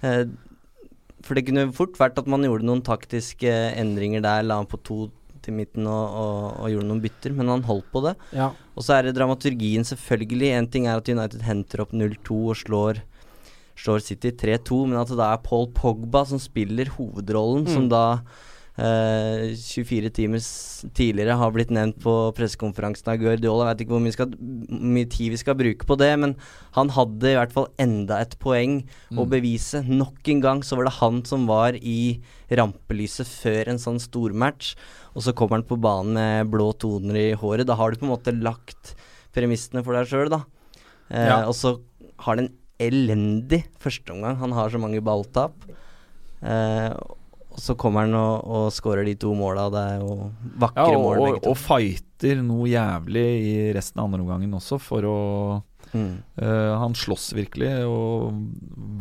Uh, 0.00 0.24
for 1.22 1.38
det 1.38 1.44
kunne 1.46 1.68
fort 1.76 2.00
vært 2.00 2.16
at 2.18 2.26
man 2.30 2.42
gjorde 2.42 2.66
noen 2.66 2.80
taktiske 2.82 3.50
endringer 3.78 4.24
der, 4.24 4.42
la 4.48 4.56
han 4.62 4.66
på 4.70 4.80
to 4.82 5.04
til 5.42 5.54
midten 5.56 5.86
og, 5.90 6.16
og, 6.22 6.60
og 6.62 6.70
gjorde 6.72 6.88
noen 6.88 7.02
bytter, 7.04 7.34
men 7.36 7.48
han 7.52 7.64
holdt 7.66 7.88
på 7.92 8.02
det. 8.06 8.14
Ja. 8.36 8.50
Og 8.76 8.86
så 8.86 8.96
er 8.98 9.08
det 9.08 9.16
dramaturgien, 9.18 9.84
selvfølgelig. 9.84 10.52
En 10.56 10.68
ting 10.72 10.86
er 10.86 10.96
at 11.00 11.08
United 11.12 11.42
henter 11.46 11.82
opp 11.84 11.92
0-2 11.92 12.38
og 12.52 12.56
slår, 12.62 13.02
slår 13.76 14.04
City 14.06 14.30
3-2, 14.30 14.86
men 14.88 15.00
at 15.02 15.10
det 15.12 15.18
da 15.20 15.32
er 15.34 15.42
Paul 15.44 15.68
Pogba 15.74 16.24
som 16.28 16.38
spiller 16.42 16.90
hovedrollen, 16.96 17.66
som 17.66 17.86
Mm. 17.88 17.92
da 17.92 18.04
eh, 18.78 19.52
24 19.58 20.10
timer 20.16 20.40
tidligere 20.96 21.36
har 21.36 21.52
blitt 21.54 21.70
nevnt 21.74 21.98
på 22.02 22.14
pressekonferansen 22.36 23.10
av 23.12 23.18
Guardiola. 23.20 23.66
Jeg 23.68 23.76
vet 23.76 23.84
ikke 23.84 23.94
hvor 23.96 24.04
mye, 24.04 24.14
skal, 24.16 24.32
mye 24.68 25.08
tid 25.12 25.30
vi 25.34 25.40
skal 25.42 25.58
bruke 25.58 25.86
på 25.88 25.96
det, 26.00 26.10
men 26.22 26.34
han 26.76 26.88
hadde 26.96 27.32
i 27.32 27.36
hvert 27.36 27.52
fall 27.52 27.68
enda 27.82 28.20
et 28.24 28.38
poeng 28.42 28.80
å 29.12 29.26
Mm. 29.26 29.30
bevise. 29.30 29.82
Nok 29.86 30.28
en 30.28 30.40
gang 30.40 30.62
så 30.62 30.76
var 30.76 30.84
det 30.88 30.94
han 31.00 31.22
som 31.24 31.46
var 31.46 31.72
i 31.76 32.20
rampelyset 32.50 33.26
før 33.28 33.68
en 33.68 33.78
sånn 33.78 34.00
stormatch, 34.00 34.74
og 35.14 35.22
så 35.22 35.34
kommer 35.34 35.60
han 35.60 35.68
på 35.68 35.80
banen 35.80 36.14
med 36.14 36.50
blå 36.50 36.72
toner 36.78 37.14
i 37.16 37.32
håret. 37.34 37.66
Da 37.66 37.74
har 37.76 37.90
du 37.90 37.98
på 37.98 38.06
en 38.08 38.16
måte 38.16 38.32
lagt 38.42 38.94
premissene 39.34 39.84
for 39.84 39.92
deg 39.94 40.06
sjøl, 40.08 40.28
da. 40.30 40.44
Eh, 41.10 41.26
Ja. 41.28 41.44
Og 41.46 41.54
så 41.54 41.80
har 42.20 42.36
det 42.36 42.48
en 42.48 42.56
elendig 42.80 43.64
førsteomgang. 43.78 44.38
Han 44.38 44.52
har 44.52 44.68
så 44.70 44.78
mange 44.80 45.00
balltap. 45.00 45.52
Eh, 46.42 46.92
og 47.52 47.60
så 47.60 47.76
kommer 47.78 48.06
han 48.06 48.16
og, 48.18 48.46
og 48.48 48.70
skårer 48.72 49.04
de 49.08 49.14
to 49.20 49.34
måla. 49.36 49.68
Det 49.72 49.82
er 49.92 50.00
jo 50.00 50.30
vakre 50.62 50.88
Ja, 50.88 50.98
mål, 50.98 51.18
og, 51.18 51.26
begge 51.28 51.42
to. 51.44 51.50
og 51.52 51.60
fighter 51.60 52.40
noe 52.46 52.70
jævlig 52.70 53.26
i 53.42 53.54
resten 53.76 54.00
av 54.00 54.08
andre 54.08 54.24
omgangen 54.24 54.58
også, 54.60 54.80
for 54.80 55.08
å 55.08 55.18
Mm. 55.92 56.22
uh, 56.40 56.78
Han 56.80 56.94
slåss 56.96 57.34
virkelig 57.36 57.84
og 57.84 58.32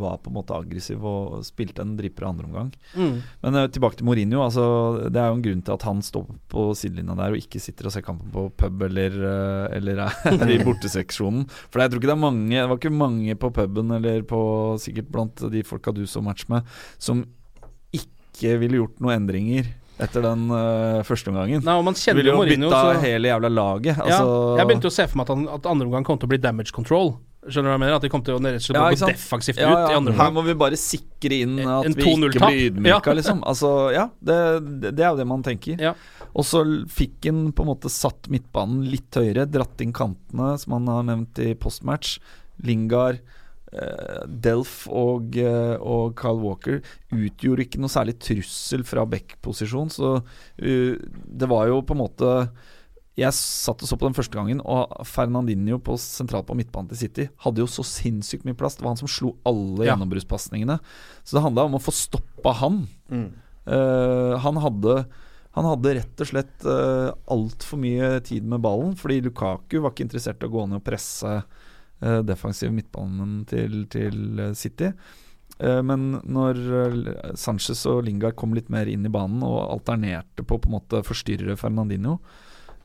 var 0.01 0.17
på 0.17 0.27
en 0.27 0.35
måte 0.35 0.55
aggressiv 0.57 1.03
og 1.07 1.37
spilte 1.47 1.85
en 1.85 1.93
dripper 1.95 2.25
andre 2.27 2.49
omgang. 2.49 2.71
Mm. 2.99 3.21
Men 3.45 3.55
uh, 3.55 3.67
tilbake 3.71 3.95
til 3.95 4.09
Mourinho. 4.09 4.41
Altså, 4.43 4.65
det 5.07 5.21
er 5.21 5.29
jo 5.31 5.37
en 5.37 5.45
grunn 5.45 5.63
til 5.63 5.77
at 5.77 5.85
han 5.87 6.01
står 6.03 6.27
på 6.51 6.65
sidelinja 6.75 7.15
der 7.15 7.35
og 7.37 7.39
ikke 7.39 7.61
sitter 7.63 7.87
og 7.87 7.95
ser 7.95 8.03
kampen 8.03 8.31
på 8.33 8.49
pub 8.59 8.83
eller, 8.89 9.15
uh, 9.23 9.65
eller 9.77 10.03
er 10.03 10.51
i 10.57 10.59
borteseksjonen. 10.67 11.45
For 11.71 11.79
jeg 11.83 11.93
tror 11.93 12.01
ikke 12.03 12.11
det 12.11 12.17
er 12.17 12.25
mange 12.27 12.57
Det 12.59 12.67
var 12.73 12.81
ikke 12.81 12.95
mange 12.99 13.39
på 13.39 13.53
puben 13.55 13.95
eller 13.95 14.25
på 14.27 14.41
sikkert 14.83 15.11
blant 15.15 15.47
de 15.53 15.63
folka 15.63 15.95
du 15.95 16.03
så 16.09 16.19
match 16.23 16.49
med, 16.51 16.67
som 16.99 17.23
ikke 18.31 18.57
ville 18.63 18.81
gjort 18.81 18.99
noen 19.03 19.19
endringer 19.19 19.69
etter 20.01 20.23
den 20.25 20.47
uh, 20.49 21.01
første 21.05 21.29
omgangen. 21.29 21.61
Nei, 21.61 21.73
og 21.77 21.83
man 21.85 21.93
Du 21.97 21.99
kjenner 22.01 22.23
ville 22.23 22.31
jo 22.31 22.37
jo 22.37 22.41
Mourinho, 22.41 22.69
bytta 22.71 22.79
så 22.87 23.01
hele 23.03 23.29
jævla 23.29 23.51
laget. 23.53 23.91
ja, 23.93 24.05
Altså, 24.07 24.55
Jeg 24.57 24.69
begynte 24.69 24.89
å 24.89 24.95
se 24.95 25.05
for 25.11 25.19
meg 25.19 25.27
at, 25.27 25.35
han, 25.35 25.43
at 25.59 25.67
andre 25.69 25.89
omgang 25.89 26.07
kom 26.07 26.17
til 26.21 26.29
å 26.29 26.31
bli 26.31 26.39
damage 26.41 26.73
control. 26.73 27.13
Skjønner 27.41 27.69
du 27.69 27.71
hva 27.71 27.75
jeg 27.77 27.81
mener? 27.81 27.95
At 27.97 28.03
de 28.05 28.09
kom 28.13 28.21
til 28.25 28.35
å 28.35 28.39
rett 28.41 28.59
og 28.59 28.65
slett 28.67 28.77
Ja, 28.77 28.89
gå 28.93 29.07
defensivt 29.09 29.61
ja, 29.61 29.69
ut 29.69 29.79
ja, 29.79 29.85
i 29.89 29.97
andre 29.97 30.13
Her 30.13 30.33
må 30.33 30.43
vi 30.45 30.53
bare 30.61 30.77
sikre 30.77 31.39
inn 31.41 31.55
at 31.57 31.87
en 31.89 31.95
vi 31.97 32.05
ikke 32.05 32.37
blir 32.37 32.59
ydmyka, 32.67 33.15
liksom. 33.17 33.41
Altså, 33.49 33.71
ja, 33.95 34.07
det, 34.21 34.37
det, 34.83 34.91
det 34.99 35.05
er 35.05 35.09
jo 35.09 35.21
det 35.21 35.25
man 35.29 35.45
tenker. 35.45 35.81
Ja. 35.81 35.95
Og 36.37 36.45
så 36.47 36.61
fikk 36.89 37.25
han 37.27 37.47
på 37.55 37.65
en 37.65 37.71
måte 37.73 37.89
satt 37.91 38.29
midtbanen 38.31 38.85
litt 38.91 39.17
høyere, 39.17 39.47
dratt 39.49 39.81
inn 39.81 39.93
kantene, 39.95 40.53
som 40.61 40.77
han 40.77 40.91
har 40.93 41.07
nevnt 41.09 41.41
i 41.41 41.51
postmatch. 41.59 42.19
Lingard, 42.61 43.23
Delf 43.71 44.83
og, 44.91 45.37
eh, 45.39 45.75
og 45.79 46.15
Kyle 46.19 46.41
Walker 46.43 46.81
utgjorde 47.15 47.63
ikke 47.65 47.79
noe 47.79 47.91
særlig 47.91 48.17
trussel 48.19 48.83
fra 48.87 49.05
back-posisjon, 49.07 49.91
så 49.93 50.17
uh, 50.19 50.93
det 50.99 51.49
var 51.51 51.69
jo 51.69 51.79
på 51.85 51.95
en 51.95 52.01
måte 52.03 52.35
jeg 53.19 53.35
satt 53.35 53.81
og 53.83 53.89
så 53.89 53.97
på 53.99 54.07
den 54.07 54.15
første 54.15 54.37
gangen, 54.37 54.61
og 54.63 54.91
Fernandinho 55.05 55.81
på 55.83 55.97
sentralt 55.99 56.47
på 56.47 56.55
midtbanen 56.57 56.87
til 56.91 56.99
City 57.01 57.25
hadde 57.43 57.59
jo 57.59 57.67
så 57.69 57.83
sinnssykt 57.85 58.45
mye 58.47 58.55
plass. 58.57 58.77
Det 58.79 58.85
var 58.85 58.93
han 58.93 59.01
som 59.01 59.11
slo 59.11 59.33
alle 59.45 59.83
Ja. 59.83 59.91
gjennombruddspasningene. 59.91 60.79
Så 61.23 61.35
det 61.35 61.43
handla 61.43 61.67
om 61.67 61.75
å 61.75 61.83
få 61.83 61.91
stoppa 61.91 62.55
han. 62.61 62.87
Mm. 63.11 63.27
Uh, 63.67 64.39
han 64.39 64.57
hadde 64.63 64.95
han 65.51 65.67
hadde 65.67 65.95
rett 65.97 66.23
og 66.23 66.29
slett 66.29 66.63
uh, 66.63 67.11
altfor 67.27 67.81
mye 67.83 68.21
tid 68.23 68.47
med 68.47 68.63
ballen, 68.63 68.95
fordi 68.95 69.19
Lukaku 69.27 69.81
var 69.83 69.91
ikke 69.91 70.07
interessert 70.07 70.41
i 70.41 70.47
å 70.47 70.53
gå 70.53 70.63
ned 70.69 70.79
og 70.79 70.85
presse 70.87 71.41
uh, 72.03 72.21
defensiv 72.25 72.73
midtbanen 72.75 73.41
til, 73.49 73.85
til 73.91 74.39
eh, 74.39 74.55
City. 74.57 74.91
Eh, 75.61 75.81
men 75.85 76.15
når 76.25 76.61
eh, 76.81 77.33
Sanchez 77.37 77.83
og 77.89 78.05
Lingard 78.07 78.37
kom 78.39 78.55
litt 78.57 78.71
mer 78.73 78.89
inn 78.89 79.05
i 79.05 79.13
banen 79.13 79.43
og 79.45 79.59
alternerte 79.67 80.45
på 80.47 80.57
å 80.61 81.03
forstyrre 81.07 81.59
Fernandinho, 81.59 82.19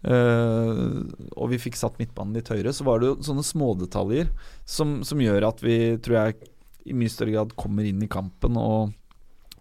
Uh, 0.07 1.09
og 1.35 1.49
vi 1.51 1.57
fikk 1.59 1.75
satt 1.81 1.97
midtbanen 1.99 2.37
litt 2.37 2.51
høyere, 2.53 2.71
så 2.71 2.85
var 2.87 3.01
det 3.01 3.09
jo 3.09 3.15
sånne 3.27 3.43
smådetaljer 3.43 4.29
som, 4.69 5.01
som 5.03 5.19
gjør 5.19 5.49
at 5.49 5.63
vi, 5.65 5.97
tror 6.05 6.19
jeg, 6.21 6.51
i 6.87 6.95
mye 6.95 7.11
større 7.11 7.33
grad 7.33 7.55
kommer 7.59 7.89
inn 7.89 8.05
i 8.05 8.09
kampen 8.13 8.59
og 8.61 8.93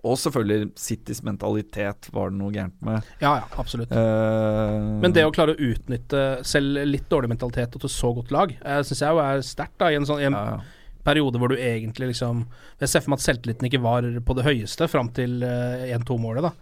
og 0.05 0.19
selvfølgelig 0.21 0.69
Citys 0.77 1.21
mentalitet 1.25 2.09
var 2.13 2.29
det 2.29 2.37
noe 2.37 2.53
gærent 2.53 2.77
med. 2.85 3.05
Ja, 3.23 3.39
ja, 3.41 3.47
absolutt. 3.57 3.91
Uh, 3.91 5.01
Men 5.01 5.15
det 5.15 5.25
å 5.25 5.33
klare 5.33 5.55
å 5.55 5.69
utnytte 5.71 6.23
selv 6.45 6.83
litt 6.85 7.07
dårlig 7.11 7.31
mentalitet 7.33 7.75
og 7.75 7.85
til 7.85 7.91
så 7.91 8.11
godt 8.13 8.33
lag, 8.35 8.53
uh, 8.61 8.81
syns 8.85 9.01
jeg 9.01 9.15
jo 9.15 9.23
er 9.23 9.41
sterkt. 9.45 9.81
I 9.81 9.97
en 9.97 10.07
sånn 10.07 10.21
en 10.27 10.37
ja, 10.37 10.43
ja. 10.53 10.99
periode 11.07 11.41
hvor 11.41 11.51
du 11.51 11.57
egentlig 11.57 12.11
liksom 12.13 12.45
Jeg 12.81 12.91
ser 12.91 13.03
for 13.03 13.13
meg 13.13 13.21
at 13.21 13.25
selvtilliten 13.25 13.69
ikke 13.69 13.83
var 13.83 14.07
på 14.27 14.37
det 14.37 14.45
høyeste 14.45 14.89
fram 14.91 15.09
til 15.15 15.41
uh, 15.41 15.85
1-2-målet, 15.97 16.45
da. 16.45 16.53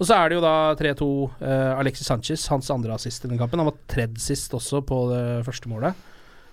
Og 0.00 0.08
så 0.08 0.16
er 0.16 0.30
det 0.30 0.38
jo 0.38 0.44
da 0.46 0.54
3-2 0.80 1.06
uh, 1.06 1.72
Alexis 1.76 2.08
Sanchez, 2.08 2.46
hans 2.48 2.70
andre 2.72 2.96
assist 2.96 3.26
i 3.26 3.28
den 3.28 3.40
kampen. 3.40 3.60
Han 3.60 3.68
var 3.68 3.82
tredd 3.92 4.16
sist 4.22 4.54
også 4.56 4.80
på 4.88 5.02
det 5.12 5.24
første 5.44 5.68
målet. 5.68 6.06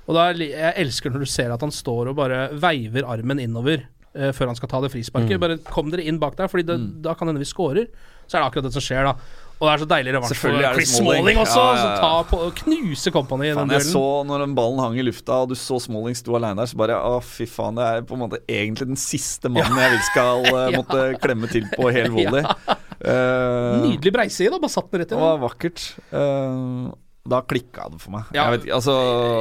Og 0.07 0.15
da, 0.15 0.31
Jeg 0.35 0.73
elsker 0.83 1.11
når 1.11 1.23
du 1.23 1.29
ser 1.31 1.53
at 1.55 1.63
han 1.63 1.71
står 1.71 2.11
og 2.11 2.19
bare 2.19 2.49
veiver 2.59 3.07
armen 3.07 3.39
innover 3.43 3.85
eh, 4.17 4.31
før 4.35 4.49
han 4.51 4.57
skal 4.59 4.69
ta 4.73 4.81
det 4.83 4.91
frisparket. 4.93 5.37
Mm. 5.37 5.43
Bare 5.45 5.57
kom 5.71 5.91
dere 5.93 6.03
inn 6.09 6.17
bak 6.19 6.35
der, 6.39 6.49
Fordi 6.51 6.65
det, 6.67 6.77
da 7.05 7.13
kan 7.17 7.29
hende 7.31 7.39
vi 7.43 7.47
scorer. 7.47 7.87
Så 8.27 8.35
er 8.35 8.41
det 8.43 8.47
akkurat 8.49 8.65
det 8.67 8.73
som 8.75 8.83
skjer, 8.83 9.05
da. 9.07 9.13
Og 9.57 9.63
det 9.65 9.71
er 9.73 9.81
så 9.81 9.85
deilig 9.89 10.11
revansj 10.13 10.37
for 10.37 10.57
Chris 10.75 10.91
Smalling. 10.99 11.37
Også, 11.41 11.57
Ja, 11.57 11.69
ja, 11.73 11.77
ja. 11.77 11.93
Så 11.95 12.01
ta 12.03 12.23
på, 12.29 12.39
knuse 12.59 13.11
Company 13.15 13.47
i 13.47 13.53
den 13.55 13.57
duellen. 13.57 13.71
jeg 13.73 13.87
så 13.89 14.03
når 14.29 14.43
den 14.43 14.53
ballen 14.57 14.81
hang 14.83 14.97
i 14.99 15.05
lufta, 15.07 15.39
og 15.45 15.49
du 15.49 15.55
så 15.57 15.79
Smalling 15.81 16.13
sto 16.19 16.35
alene 16.37 16.59
der, 16.61 16.69
så 16.69 16.77
bare 16.77 16.97
Å, 16.99 17.15
fy 17.25 17.47
faen. 17.49 17.79
Det 17.79 17.87
er 17.87 18.03
på 18.05 18.13
en 18.17 18.21
måte 18.25 18.41
egentlig 18.45 18.89
den 18.91 18.99
siste 19.01 19.49
mannen 19.49 19.79
jeg 19.81 19.95
vil 19.95 20.03
skal 20.11 20.45
eh, 20.51 20.59
Ja. 20.75 20.77
måtte 20.83 21.07
klemme 21.23 21.49
til 21.49 21.65
på 21.73 21.89
hel 21.93 22.11
volley. 22.13 22.43
Uh, 22.97 23.77
Nydelig 23.83 24.09
breiside, 24.11 24.49
da. 24.49 24.57
Bare 24.57 24.73
satt 24.73 24.87
den 24.89 25.03
rett 25.03 25.11
i. 25.11 25.13
Det 25.13 25.21
var 25.21 25.35
vakkert. 25.37 25.83
Uh, 26.09 26.87
da 27.29 27.43
klikka 27.45 27.85
det 27.93 27.99
for 28.01 28.15
meg. 28.15 28.31
Ja. 28.33 28.47
Jeg 28.47 28.55
vet 28.55 28.65
ikke 28.65 28.77
altså 28.79 28.95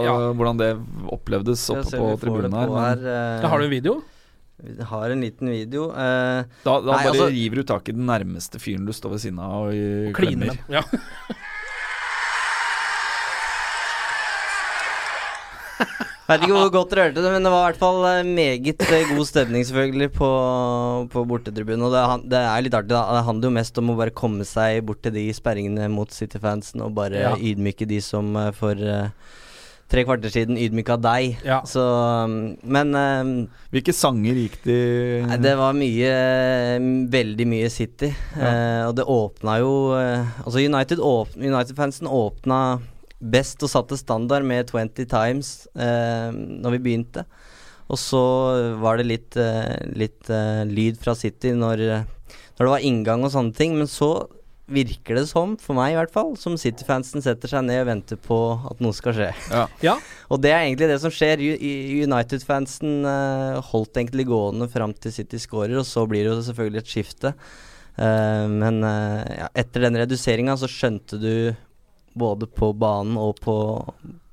Ja. 0.04 0.16
hvordan 0.36 0.58
det 0.60 0.68
opplevdes 1.14 1.62
oppe 1.72 1.88
på 1.88 2.10
tribunen 2.20 2.52
her. 2.52 2.68
Men 2.74 3.06
Ja, 3.06 3.48
har 3.48 3.58
du 3.58 3.64
en 3.64 3.72
video? 3.72 3.94
Vi 4.56 4.82
har 4.88 5.10
en 5.12 5.20
liten 5.20 5.50
video. 5.52 5.90
eh, 5.92 6.44
da, 6.64 6.80
da 6.80 6.80
Nei, 6.80 7.04
bare 7.04 7.10
altså- 7.12 7.28
river 7.30 7.56
du 7.56 7.62
tak 7.64 7.88
i 7.88 7.92
den 7.92 8.06
nærmeste 8.08 8.58
fyren 8.62 8.86
du 8.86 8.92
står 8.92 9.10
ved 9.16 9.20
siden 9.26 9.38
av 9.38 9.52
og 9.68 9.74
og 9.74 10.14
Kline 10.16 10.48
klemmer. 10.48 10.58
Ja. 10.72 10.82
Vet 16.26 16.42
ikke 16.42 16.56
hvor 16.56 16.70
godt 16.74 16.90
dere 16.90 17.04
hørte 17.06 17.22
det, 17.22 17.30
men 17.30 17.44
det 17.46 17.50
var 17.52 17.60
i 17.60 17.66
hvert 17.68 17.78
fall 17.78 18.00
eh, 18.08 18.24
meget 18.26 18.80
eh, 18.82 19.10
god 19.12 19.28
stemning 19.28 19.62
selvfølgelig 19.62 20.08
på, 20.16 20.30
på 21.12 21.22
bortetribunen. 21.30 21.84
Og 21.86 21.92
det, 21.94 22.00
det 22.32 22.40
er 22.40 22.64
litt 22.66 22.74
artig, 22.74 22.90
da. 22.90 23.04
Det 23.14 23.20
handler 23.28 23.46
jo 23.46 23.54
mest 23.54 23.78
om 23.78 23.92
å 23.92 23.98
bare 24.00 24.10
komme 24.16 24.42
seg 24.48 24.80
bort 24.88 25.04
til 25.06 25.14
de 25.14 25.28
sperringene 25.36 25.86
mot 25.92 26.10
City-fansen 26.10 26.82
og 26.82 26.96
bare 26.98 27.20
Ja. 27.22 27.30
ydmyke 27.38 27.86
de 27.86 28.00
som 28.02 28.32
får 28.34 28.58
for 28.58 28.82
eh, 28.82 29.12
tre 29.90 30.02
kvarter 30.06 30.32
siden 30.32 30.58
ydmyka 30.58 30.96
deg. 30.98 31.38
Ja. 31.46 31.60
Så 31.68 31.82
Men 32.66 32.94
um, 32.94 33.32
Hvilke 33.74 33.94
sanger 33.94 34.38
gikk 34.38 34.58
de 34.64 34.78
Nei, 35.26 35.38
Det 35.42 35.54
var 35.58 35.76
mye 35.78 36.12
Veldig 37.12 37.46
mye 37.48 37.70
City. 37.72 38.10
Eh, 38.10 38.82
og 38.88 38.96
det 38.98 39.06
åpna 39.06 39.58
jo 39.62 39.72
uh, 39.94 40.42
Altså 40.44 40.62
United 40.62 41.02
åp 41.02 41.36
United-fansen 41.38 42.10
åpna 42.10 42.60
best 43.16 43.62
og 43.64 43.70
satte 43.72 43.96
standard 43.96 44.44
med 44.44 44.68
20 44.68 45.06
times 45.08 45.52
uh, 45.72 46.28
når 46.34 46.74
vi 46.74 46.82
begynte. 46.84 47.22
Og 47.88 47.96
så 47.96 48.20
var 48.82 48.98
det 48.98 49.06
litt, 49.06 49.36
eh, 49.38 49.86
litt 49.94 50.28
lyd 50.68 50.98
fra 51.00 51.14
City 51.16 51.52
når, 51.54 51.80
når 52.58 52.60
det 52.60 52.72
var 52.72 52.84
inngang 52.84 53.22
og 53.24 53.30
sånne 53.32 53.54
ting. 53.56 53.76
Men 53.78 53.88
så 53.88 54.10
virker 54.66 55.20
det 55.20 55.26
som, 55.30 55.54
for 55.62 55.78
meg 55.78 55.92
i 55.92 55.98
hvert 55.98 56.12
fall, 56.12 56.32
som 56.40 56.56
City-fansen 56.58 57.22
setter 57.22 57.50
seg 57.50 57.66
ned 57.68 57.84
og 57.84 57.90
venter 57.90 58.18
på 58.18 58.38
at 58.70 58.82
noe 58.82 58.96
skal 58.96 59.14
skje. 59.14 59.28
Ja. 59.84 59.94
Og 60.32 60.42
det 60.42 60.50
er 60.50 60.64
egentlig 60.64 60.88
det 60.90 60.98
som 61.02 61.12
skjer. 61.14 61.42
United-fansen 62.02 63.06
uh, 63.06 63.62
holdt 63.70 64.00
egentlig 64.00 64.26
gående 64.26 64.66
fram 64.72 64.94
til 64.98 65.14
City 65.14 65.38
scorer, 65.38 65.76
og 65.78 65.86
så 65.86 66.02
blir 66.10 66.24
det 66.24 66.32
jo 66.32 66.42
selvfølgelig 66.48 66.82
et 66.82 66.90
skifte. 66.90 67.32
Uh, 67.94 68.50
men 68.50 68.82
uh, 68.82 69.22
ja, 69.22 69.46
etter 69.54 69.86
den 69.86 70.00
reduseringa 70.02 70.58
så 70.58 70.70
skjønte 70.70 71.20
du 71.22 71.32
både 72.18 72.48
på 72.50 72.72
banen 72.74 73.14
og 73.20 73.38
på, 73.44 73.56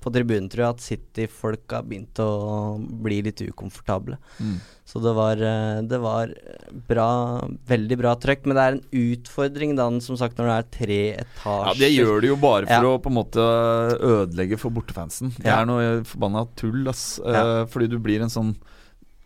på 0.04 0.12
tribunen, 0.14 0.50
tror 0.52 0.66
jeg, 0.66 0.76
at 0.76 0.84
City-folka 0.84 1.80
begynte 1.88 2.26
å 2.28 2.76
bli 3.04 3.22
litt 3.26 3.42
ukomfortable. 3.46 4.18
Mm. 4.40 4.58
Så 4.86 5.00
det 5.02 5.14
var, 5.16 5.40
eh, 5.40 5.80
det 5.88 6.00
var 6.04 6.34
bra, 6.90 7.08
veldig 7.72 7.98
bra 8.02 8.16
trøkk. 8.20 8.46
Men 8.46 8.58
det 8.60 8.64
er 8.68 8.76
en 8.78 8.84
utfordring 9.16 9.76
da, 9.80 9.88
som 10.04 10.20
sagt, 10.20 10.36
når 10.38 10.52
det 10.52 10.58
er 10.58 10.70
tre 10.78 11.00
etasjer. 11.24 11.66
Ja, 11.72 11.74
Det 11.80 11.92
gjør 11.96 12.22
det 12.22 12.28
jo 12.34 12.36
bare 12.36 12.68
for 12.68 12.74
Ja. 12.74 12.92
å 12.98 13.02
på 13.02 13.08
en 13.08 13.18
måte 13.22 13.48
ødelegge 14.04 14.60
for 14.60 14.70
bortefansen. 14.76 15.32
Det 15.38 15.46
Ja. 15.48 15.62
er 15.62 15.66
noe 15.66 16.04
forbanna 16.04 16.48
tull, 16.56 16.88
ass. 16.90 17.20
Eh, 17.24 17.32
Ja. 17.34 17.66
fordi 17.66 17.90
du 17.90 17.98
blir 18.00 18.22
en 18.22 18.30
sånn 18.30 18.56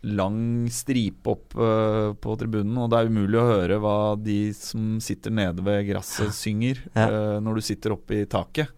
lang 0.04 0.68
stripe 0.70 1.26
opp 1.26 1.56
uh, 1.56 2.14
på 2.14 2.38
tribunen, 2.38 2.76
og 2.78 2.90
det 2.90 2.98
er 3.00 3.08
umulig 3.10 3.34
å 3.34 3.48
høre 3.50 3.80
hva 3.80 4.16
de 4.22 4.52
som 4.52 5.00
sitter 5.00 5.30
nede 5.34 5.58
ved 5.60 5.88
gresset, 5.88 6.30
synger 6.32 6.78
Ja. 6.94 7.08
eh, 7.08 7.40
når 7.40 7.56
du 7.56 7.60
sitter 7.62 7.90
oppe 7.90 8.22
i 8.22 8.24
taket. 8.24 8.68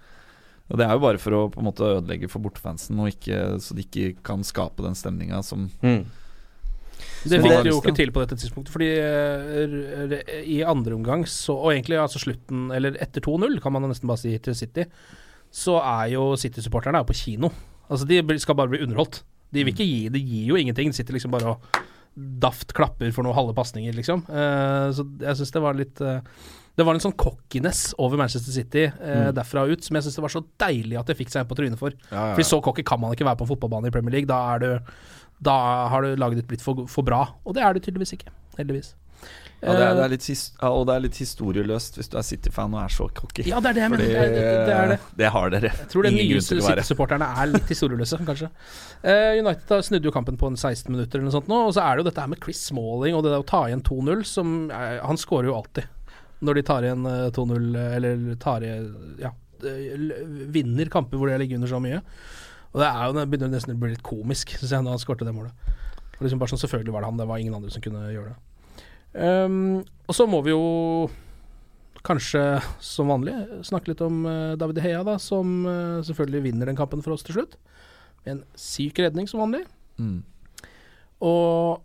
Og 0.71 0.79
Det 0.79 0.87
er 0.87 0.95
jo 0.95 1.03
bare 1.03 1.19
for 1.19 1.35
å 1.35 1.43
på 1.51 1.61
en 1.61 1.67
måte 1.67 1.87
ødelegge 1.99 2.31
for 2.31 2.43
bortefansen, 2.45 2.99
og 3.03 3.11
ikke, 3.11 3.59
så 3.63 3.75
de 3.75 3.85
ikke 3.85 4.13
kan 4.27 4.45
skape 4.47 4.85
den 4.87 4.95
stemninga 4.99 5.43
som 5.47 5.71
Mm. 5.83 6.05
Det 7.25 7.41
fikk 7.43 7.67
jo 7.69 7.79
ikke 7.81 7.95
til. 7.97 8.11
på 8.13 8.23
dette 8.23 8.37
tidspunktet. 8.37 8.73
Fordi 8.73 8.89
eh, 8.97 10.45
i 10.49 10.61
andre 10.65 10.95
omgang, 10.97 11.27
så, 11.29 11.57
og 11.57 11.73
egentlig 11.73 11.99
altså 12.01 12.21
slutten, 12.23 12.71
eller 12.77 12.97
etter 13.01 13.21
2-0, 13.25 13.59
kan 13.61 13.73
man 13.73 13.89
nesten 13.89 14.09
bare 14.09 14.21
si 14.23 14.33
til 14.39 14.57
City, 14.57 14.87
så 15.53 15.79
er 15.81 16.15
jo 16.15 16.37
City-supporterne 16.41 17.01
er 17.01 17.09
på 17.09 17.17
kino. 17.17 17.51
Altså 17.91 18.07
De 18.09 18.39
skal 18.39 18.57
bare 18.57 18.73
bli 18.73 18.83
underholdt. 18.85 19.23
De 19.51 19.65
vil 19.65 19.75
ikke 19.75 19.89
gi 19.89 20.09
De 20.15 20.21
gir 20.23 20.53
jo 20.53 20.57
ingenting. 20.61 20.93
De 20.93 20.97
sitter 20.97 21.17
liksom 21.17 21.33
bare 21.35 21.57
og 21.57 21.81
daft 22.15 22.73
klapper 22.77 23.13
for 23.15 23.27
noen 23.27 23.37
halve 23.37 23.55
pasninger, 23.57 23.95
liksom. 23.97 24.25
Eh, 24.29 24.89
så 24.97 25.05
jeg 25.23 25.39
syns 25.39 25.55
det 25.55 25.63
var 25.63 25.79
litt 25.79 26.01
eh, 26.05 26.19
Det 26.79 26.87
var 26.87 26.97
en 26.97 27.03
sånn 27.03 27.17
cockiness 27.19 27.91
over 28.03 28.21
Manchester 28.21 28.55
City 28.55 28.87
eh, 28.89 29.31
derfra 29.37 29.67
ut 29.71 29.85
som 29.85 29.97
jeg 29.97 30.07
syns 30.07 30.19
det 30.19 30.25
var 30.25 30.35
så 30.35 30.43
deilig 30.63 30.99
at 31.01 31.11
det 31.11 31.19
fikk 31.19 31.33
seg 31.33 31.45
en 31.45 31.51
på 31.51 31.59
trynet 31.59 31.81
for. 31.81 31.95
ja, 32.11 32.31
ja. 32.33 32.35
For 32.39 32.47
så 32.47 32.61
cocky 32.65 32.85
kan 32.87 33.01
man 33.03 33.15
ikke 33.17 33.29
være 33.29 33.41
på 33.41 33.47
en 33.47 33.53
fotballbane 33.53 33.91
i 33.91 33.95
Premier 33.95 34.19
League. 34.19 34.31
Da, 34.31 34.41
er 34.55 34.65
du, 34.65 34.97
da 35.51 35.57
har 35.93 36.07
du 36.07 36.19
laget 36.19 36.43
ditt 36.43 36.51
blitt 36.51 36.65
for, 36.65 36.87
for 36.91 37.07
bra. 37.07 37.27
Og 37.45 37.57
det 37.57 37.65
er 37.65 37.77
du 37.77 37.83
tydeligvis 37.85 38.17
ikke. 38.19 38.33
Heldigvis. 38.59 38.95
Ja, 39.61 39.75
det, 39.77 39.85
er, 39.85 39.95
det 39.95 40.01
Eh, 40.01 40.05
er 40.07 40.13
litt 40.15 40.27
his 40.31 40.43
ja, 40.57 40.71
Og 40.73 40.87
det 40.89 40.95
er 40.95 41.03
litt 41.05 41.19
historieløst 41.21 41.99
hvis 41.99 42.09
du 42.09 42.17
er 42.17 42.25
City-fan 42.25 42.73
og 42.77 42.81
er 42.83 42.95
så 42.95 43.09
cocky. 43.13 43.45
Ja, 43.49 43.61
det 43.61 43.73
er 43.73 43.79
det 43.79 43.85
jeg 43.85 43.93
mener. 43.93 44.05
Det 44.07 44.17
er 44.17 44.33
det, 44.33 44.43
det, 44.67 44.75
er 44.77 44.93
det. 44.95 44.99
det 45.21 45.31
har 45.37 45.55
dere. 45.55 45.73
Jeg 45.83 45.93
tror 45.93 46.09
de 46.09 46.15
nye. 46.17 46.41
City-supporterne 46.45 47.29
er 47.43 47.53
litt 47.53 47.71
historieløse, 47.71 48.21
kanskje. 48.31 48.51
Uh, 49.05 49.37
United 49.41 49.87
snudde 49.87 50.09
jo 50.09 50.15
kampen 50.15 50.41
på 50.41 50.49
en 50.51 50.57
16 50.57 50.89
minutter 50.89 51.21
eller 51.21 51.29
noe 51.29 51.37
sånt 51.39 51.49
nå, 51.51 51.63
og 51.69 51.77
så 51.77 51.85
er 51.85 51.97
det 51.97 52.05
jo 52.05 52.11
dette 52.11 52.25
her 52.25 52.33
med 52.33 52.41
Chris 52.43 52.65
Smalling 52.71 53.17
og 53.17 53.25
det 53.27 53.35
der 53.35 53.45
å 53.45 53.49
ta 53.49 53.67
igjen 53.69 53.85
2-0, 53.87 54.27
som 54.29 54.55
er, 54.73 55.01
Han 55.05 55.21
skårer 55.21 55.51
jo 55.51 55.57
alltid 55.61 55.89
når 56.41 56.57
de 56.57 56.63
tar 56.65 56.87
igjen 56.87 57.07
eh, 57.07 57.27
2-0, 57.37 57.71
eh, 57.77 57.97
eller 57.99 58.23
tar 58.41 58.65
igjen 58.65 59.17
Ja, 59.21 59.33
eh, 59.67 60.07
vinner 60.53 60.93
kamper 60.93 61.21
hvor 61.21 61.29
de 61.29 61.39
ligger 61.43 61.61
under 61.61 61.69
så 61.69 61.81
mye. 61.83 62.01
Og 62.71 62.81
det 62.81 62.89
er 62.89 63.03
jo 63.05 63.17
det 63.17 63.27
begynner 63.29 63.53
nesten 63.53 63.75
å 63.75 63.81
bli 63.81 63.93
litt 63.93 64.07
komisk, 64.07 64.55
syns 64.57 64.73
jeg, 64.73 64.87
når 64.87 64.97
han 64.97 65.03
skårte 65.03 65.27
det 65.29 65.35
målet. 65.37 65.73
Og 66.17 66.25
liksom 66.25 66.41
bare 66.41 66.53
sånn, 66.53 66.63
Selvfølgelig 66.63 66.95
var 66.95 67.05
det 67.05 67.11
han, 67.11 67.21
det 67.21 67.29
var 67.29 67.43
ingen 67.43 67.57
andre 67.57 67.73
som 67.73 67.85
kunne 67.85 68.07
gjøre 68.13 68.33
det. 68.33 68.39
Um, 69.15 69.81
og 70.07 70.15
så 70.15 70.27
må 70.31 70.41
vi 70.47 70.53
jo 70.53 71.11
kanskje, 72.07 72.43
som 72.81 73.11
vanlig, 73.13 73.35
snakke 73.67 73.93
litt 73.93 74.03
om 74.05 74.23
uh, 74.25 74.57
David 74.61 74.81
Heia 74.85 75.01
Hea, 75.01 75.07
da, 75.07 75.17
som 75.21 75.65
uh, 75.67 76.01
selvfølgelig 76.07 76.45
vinner 76.47 76.71
den 76.71 76.79
kampen 76.79 77.03
for 77.05 77.17
oss 77.17 77.27
til 77.27 77.37
slutt. 77.41 77.59
Med 78.25 78.37
en 78.39 78.45
syk 78.59 79.01
redning, 79.03 79.29
som 79.29 79.43
vanlig. 79.43 79.65
Mm. 80.01 80.21
Og 81.27 81.83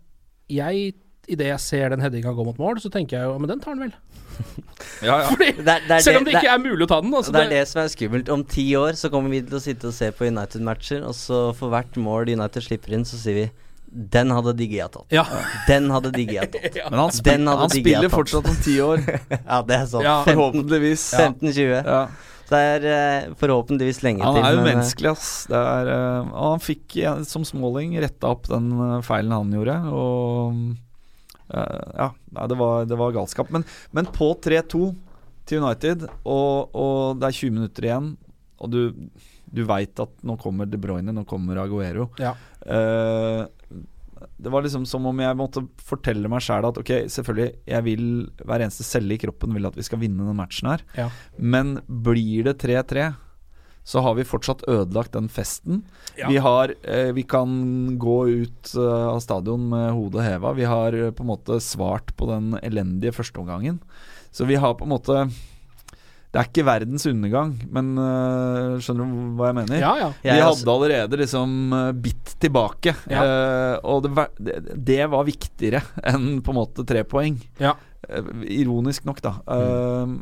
jeg, 0.52 0.94
idet 1.28 1.50
jeg 1.50 1.60
ser 1.64 1.92
den 1.92 2.04
headinga 2.04 2.32
gå 2.32 2.46
mot 2.46 2.58
mål, 2.60 2.80
så 2.80 2.88
tenker 2.92 3.18
jeg 3.18 3.28
jo 3.28 3.34
Men 3.42 3.50
den 3.50 3.60
tar 3.60 3.74
han 3.74 3.82
vel? 3.88 3.96
Ja, 5.04 5.18
ja. 5.20 5.28
Fordi, 5.28 5.50
Det 5.60 5.74
det 5.88 5.98
selv 6.04 6.20
om 6.20 6.24
det- 6.24 6.32
det 6.32 6.40
ikke 6.40 6.54
er 6.54 6.60
mulig 6.62 6.84
å 6.86 6.88
ta 6.88 7.00
den. 7.02 7.12
Altså, 7.12 7.32
det 7.32 7.42
er 7.42 7.50
det 7.52 7.68
som 7.68 7.82
er 7.82 7.88
skummelt. 7.92 8.28
Om 8.32 8.44
ti 8.48 8.64
år 8.76 8.96
så 8.96 9.10
kommer 9.12 9.32
vi 9.32 9.42
til 9.42 9.58
å 9.58 9.60
sitte 9.60 9.90
og 9.90 9.94
se 9.96 10.08
på 10.12 10.28
United-matcher, 10.28 11.02
og 11.04 11.12
så 11.16 11.40
for 11.56 11.72
hvert 11.72 11.96
mål 12.00 12.30
United 12.32 12.64
slipper 12.64 12.94
inn, 12.96 13.04
så 13.04 13.20
sier 13.20 13.34
vi 13.34 13.46
Den 13.96 14.30
hadde 14.36 14.52
Digea 14.58 14.86
tatt. 14.92 15.06
Ja. 15.14 15.24
Den 15.68 15.86
hadde 15.94 16.10
Digea 16.12 16.44
tatt. 16.52 16.74
Ja. 16.76 16.90
Men 16.92 17.00
han, 17.06 17.12
spil, 17.16 17.32
Den 17.32 17.48
hadde 17.48 17.64
han 17.64 17.72
spiller 17.72 18.08
tatt. 18.08 18.16
fortsatt 18.18 18.48
om 18.52 18.56
ti 18.64 18.74
år. 18.84 19.04
Ja, 19.50 19.60
det 19.64 19.76
er 19.80 19.86
sånn. 19.90 20.04
Ja. 20.04 20.16
Forhåpentligvis. 20.26 21.04
15-20. 21.16 21.76
Ja. 21.86 22.00
Det 22.46 22.58
er 22.62 22.84
eh, 22.92 23.28
forhåpentligvis 23.40 24.02
lenge 24.06 24.20
til. 24.22 24.26
Han 24.28 24.36
til. 24.36 24.44
er 24.46 24.52
jo 24.54 24.58
men, 24.60 24.66
eh, 24.68 24.74
menneskelig, 24.76 25.10
ass. 25.16 25.30
Det 25.50 25.58
er, 25.58 25.88
eh, 25.96 26.28
og 26.30 26.50
han 26.52 26.62
fikk, 26.62 26.84
ja, 27.00 27.14
som 27.26 27.42
småling, 27.48 27.96
retta 28.04 28.28
opp 28.36 28.46
den 28.52 28.68
feilen 29.06 29.34
han 29.34 29.50
gjorde. 29.56 29.78
Og 29.90 30.60
eh, 31.50 31.80
Ja, 32.04 32.10
det, 32.46 32.58
var, 32.60 32.84
det 32.86 32.98
var 33.00 33.16
galskap. 33.16 33.50
Men, 33.54 33.64
men 33.96 34.06
på 34.14 34.30
3-2 34.44 34.82
til 35.46 35.62
United, 35.62 36.06
og, 36.26 36.74
og 36.74 37.18
det 37.22 37.28
er 37.32 37.36
20 37.40 37.56
minutter 37.58 37.86
igjen, 37.88 38.12
og 38.62 38.70
du, 38.72 38.80
du 39.56 39.64
veit 39.68 40.02
at 40.02 40.12
nå 40.26 40.36
kommer 40.40 40.68
De 40.68 40.80
Bruyne, 40.80 41.14
nå 41.14 41.24
kommer 41.28 41.62
Aguero. 41.64 42.10
Ja. 42.20 42.34
Uh, 42.62 43.46
det 44.36 44.52
var 44.52 44.64
liksom 44.64 44.86
som 44.88 45.04
om 45.08 45.20
jeg 45.20 45.36
måtte 45.36 45.62
fortelle 45.84 46.28
meg 46.32 46.44
sjæl 46.44 46.66
at 46.68 46.78
ok, 46.80 46.92
selvfølgelig, 47.12 47.50
jeg 47.68 47.84
vil 47.86 48.06
hver 48.42 48.64
eneste 48.64 48.86
celle 48.86 49.16
i 49.16 49.20
kroppen 49.20 49.52
vil 49.56 49.68
at 49.68 49.76
vi 49.76 49.84
skal 49.86 50.00
vinne 50.00 50.24
den 50.24 50.38
matchen 50.38 50.70
her. 50.72 50.84
Ja. 50.96 51.08
Men 51.36 51.78
blir 51.86 52.48
det 52.48 52.58
3-3, 52.64 53.10
så 53.86 54.02
har 54.02 54.16
vi 54.18 54.26
fortsatt 54.26 54.64
ødelagt 54.68 55.14
den 55.14 55.28
festen. 55.30 55.84
Ja. 56.18 56.30
Vi, 56.32 56.40
har, 56.42 56.72
eh, 56.82 57.12
vi 57.14 57.22
kan 57.22 57.98
gå 58.02 58.16
ut 58.28 58.72
eh, 58.74 59.06
av 59.12 59.20
stadion 59.22 59.68
med 59.70 59.92
hodet 59.94 60.24
heva. 60.26 60.52
Vi 60.58 60.66
har 60.66 60.96
eh, 60.96 61.12
på 61.14 61.22
en 61.22 61.30
måte 61.30 61.60
svart 61.62 62.10
på 62.18 62.26
den 62.32 62.56
elendige 62.66 63.14
førsteomgangen. 63.14 63.78
Så 64.34 64.48
vi 64.48 64.58
har 64.58 64.74
på 64.74 64.88
en 64.88 64.94
måte 64.96 65.28
Det 66.36 66.42
er 66.42 66.48
ikke 66.50 66.64
verdens 66.68 67.06
undergang, 67.08 67.54
men 67.72 67.94
uh, 67.96 68.76
skjønner 68.84 69.08
du 69.08 69.20
hva 69.38 69.46
jeg 69.48 69.56
mener? 69.62 69.78
Ja, 69.80 69.92
ja. 70.02 70.08
Vi 70.20 70.32
er 70.34 70.42
hadde 70.44 70.72
allerede 70.74 71.20
liksom 71.22 71.54
eh, 71.72 71.92
bitt 72.04 72.34
tilbake, 72.44 72.92
Ja. 73.08 73.22
uh, 73.24 73.76
og 73.88 74.02
det, 74.04 74.10
var- 74.18 74.34
det, 74.36 74.98
var 75.14 75.24
viktigere 75.24 75.80
enn 76.12 76.42
på 76.44 76.52
en 76.52 76.58
måte 76.60 76.84
tre 76.84 77.06
poeng. 77.08 77.38
Ja. 77.62 77.72
Uh, 78.04 78.44
ironisk 78.44 79.08
nok, 79.08 79.24
da. 79.24 79.32
Mm. 79.48 80.18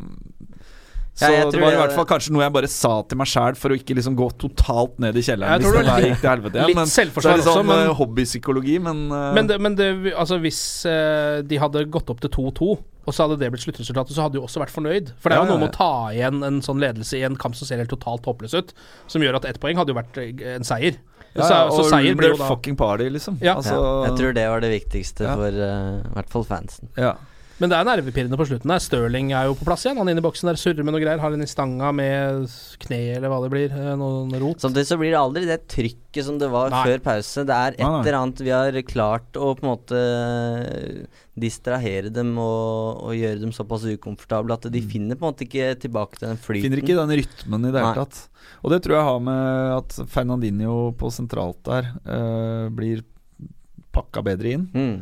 så 1.18 1.32
Ja, 1.34 1.50
det 1.50 1.60
var 1.62 1.74
i 1.74 1.82
hvert 1.82 1.96
fall 1.98 2.06
kanskje 2.14 2.32
noe 2.34 2.46
jeg 2.46 2.54
bare 2.60 2.70
sa 2.70 2.94
til 3.10 3.18
meg 3.20 3.28
sjæl 3.30 3.58
for 3.58 3.74
å 3.74 3.76
ikke 3.78 3.98
liksom 3.98 4.16
gå 4.18 4.30
totalt 4.38 4.96
ned 5.02 5.18
i 5.18 5.26
kjelleren. 5.26 5.58
Jeg 5.58 5.66
hvis 5.66 5.90
det 5.90 6.08
gikk 6.08 6.22
til 6.22 6.30
helvete 6.36 6.58
igjen. 6.60 6.70
litt 6.72 6.80
Men 6.84 6.94
selvforsvar 6.94 7.34
er 7.36 7.42
også, 7.42 7.58
sånn 7.58 7.70
men- 7.74 7.94
hobbypsykologi, 8.00 8.78
men, 8.86 9.04
uh... 9.10 9.28
Men, 9.36 9.50
det, 9.50 9.60
men 9.66 9.78
det, 9.78 9.90
altså 10.14 10.38
hvis 10.42 10.62
uh, 10.86 11.42
de 11.42 11.60
hadde 11.62 11.88
gått 11.90 12.10
opp 12.14 12.22
til 12.22 12.30
2-2, 12.38 12.74
og 13.04 13.12
så 13.12 13.26
hadde 13.26 13.38
det 13.40 13.50
blitt 13.52 13.64
sluttresultatet, 13.64 14.16
så 14.16 14.24
hadde 14.24 14.38
du 14.38 14.44
også 14.44 14.62
vært 14.62 14.72
fornøyd. 14.74 15.12
For 15.20 15.30
det 15.30 15.36
er 15.36 15.44
jo 15.44 15.52
noe 15.52 15.62
med 15.62 15.68
ja. 15.68 15.72
å 15.72 15.76
ta 15.76 15.90
igjen 16.14 16.46
en 16.46 16.62
sånn 16.64 16.80
ledelse 16.82 17.18
i 17.18 17.24
en 17.26 17.36
kamp 17.40 17.56
som 17.58 17.68
ser 17.68 17.82
helt 17.82 17.92
totalt 17.92 18.24
håpløs 18.28 18.56
ut, 18.56 18.72
som 19.10 19.24
gjør 19.24 19.40
at 19.40 19.48
ett 19.50 19.60
poeng 19.62 19.80
hadde 19.80 19.92
jo 19.92 19.98
vært 19.98 20.20
eh, 20.22 20.32
en 20.54 20.66
seier. 20.66 20.96
Ja, 21.34 21.42
så, 21.42 21.50
ja, 21.50 21.60
så 21.68 21.82
og 21.82 21.90
seier 21.90 22.16
blir 22.18 22.32
jo 22.32 22.40
da 22.40 22.48
fucking 22.48 22.78
party, 22.78 23.08
liksom. 23.12 23.38
Ja. 23.42 23.56
Altså, 23.58 23.74
ja, 23.74 23.94
jeg 24.08 24.18
tror 24.20 24.36
det 24.36 24.48
var 24.52 24.64
det 24.64 24.72
viktigste 24.72 25.26
Ja. 25.26 25.36
for 25.38 25.60
uh, 25.60 26.00
i 26.00 26.16
hvert 26.16 26.34
fall 26.34 26.48
fansen. 26.48 26.92
ja. 26.96 27.16
Men 27.62 27.70
det 27.70 27.76
er 27.78 27.86
nervepirrende 27.86 28.34
på 28.38 28.46
slutten 28.48 28.70
der. 28.72 28.80
Stirling 28.82 29.28
er 29.30 29.46
jo 29.46 29.54
på 29.54 29.66
plass 29.68 29.84
igjen. 29.86 29.98
Han 30.00 30.08
er 30.10 30.16
inne 30.16 30.22
i 30.24 30.26
boksen 30.26 30.48
der, 30.50 30.58
surrer 30.58 30.82
med 30.82 30.96
noe 30.96 31.02
greier. 31.04 31.20
Har 31.22 31.36
en 31.36 31.44
i 31.44 31.46
stanga 31.46 31.92
med 31.94 32.48
kne, 32.82 32.98
eller 33.14 33.30
hva 33.30 33.38
det 33.44 33.50
blir. 33.52 33.70
eh, 33.78 33.92
Noen 34.00 34.34
rot. 34.42 34.64
Samtidig 34.64 34.88
så 34.88 34.98
blir 34.98 35.14
det 35.14 35.20
aldri 35.20 35.44
det 35.46 35.60
trykket 35.70 36.26
som 36.26 36.40
det 36.42 36.48
var 36.50 36.74
Nei. 36.74 36.82
før 36.88 37.04
pause. 37.06 37.44
Det 37.46 37.54
er 37.54 37.76
et 37.78 37.84
eller 37.84 38.18
annet 38.18 38.42
vi 38.42 38.50
har 38.50 38.80
klart 38.90 39.38
å 39.38 39.52
på 39.54 39.62
en 39.62 39.70
måte 39.70 40.02
distrahere 41.38 42.10
dem 42.14 42.34
og, 42.38 43.00
og 43.08 43.16
gjøre 43.18 43.40
dem 43.42 43.54
såpass 43.54 43.86
ukomfortable 43.90 44.54
at 44.54 44.68
de 44.70 44.82
finner 44.86 45.18
på 45.18 45.24
en 45.26 45.32
måte 45.32 45.46
ikke 45.46 45.72
tilbake 45.82 46.18
til 46.20 46.30
den 46.30 46.38
flyten. 46.42 46.62
Mm. 46.62 46.68
Finner 46.68 46.82
ikke 46.84 46.98
den 47.00 47.16
rytmen 47.22 47.66
i 47.68 47.72
det 47.74 47.82
hele 47.82 48.04
tatt. 48.04 48.22
Og 48.62 48.74
det 48.74 48.82
tror 48.84 48.98
jeg 48.98 49.08
har 49.08 49.24
med 49.30 49.74
at 49.78 49.98
Fernandinho 50.10 50.78
på 50.98 51.10
sentralt 51.14 51.62
der 51.66 51.90
eh, 52.02 52.66
blir 52.74 53.02
pakka 53.94 54.22
bedre 54.26 54.56
inn. 54.58 54.66
Mm. 54.74 54.96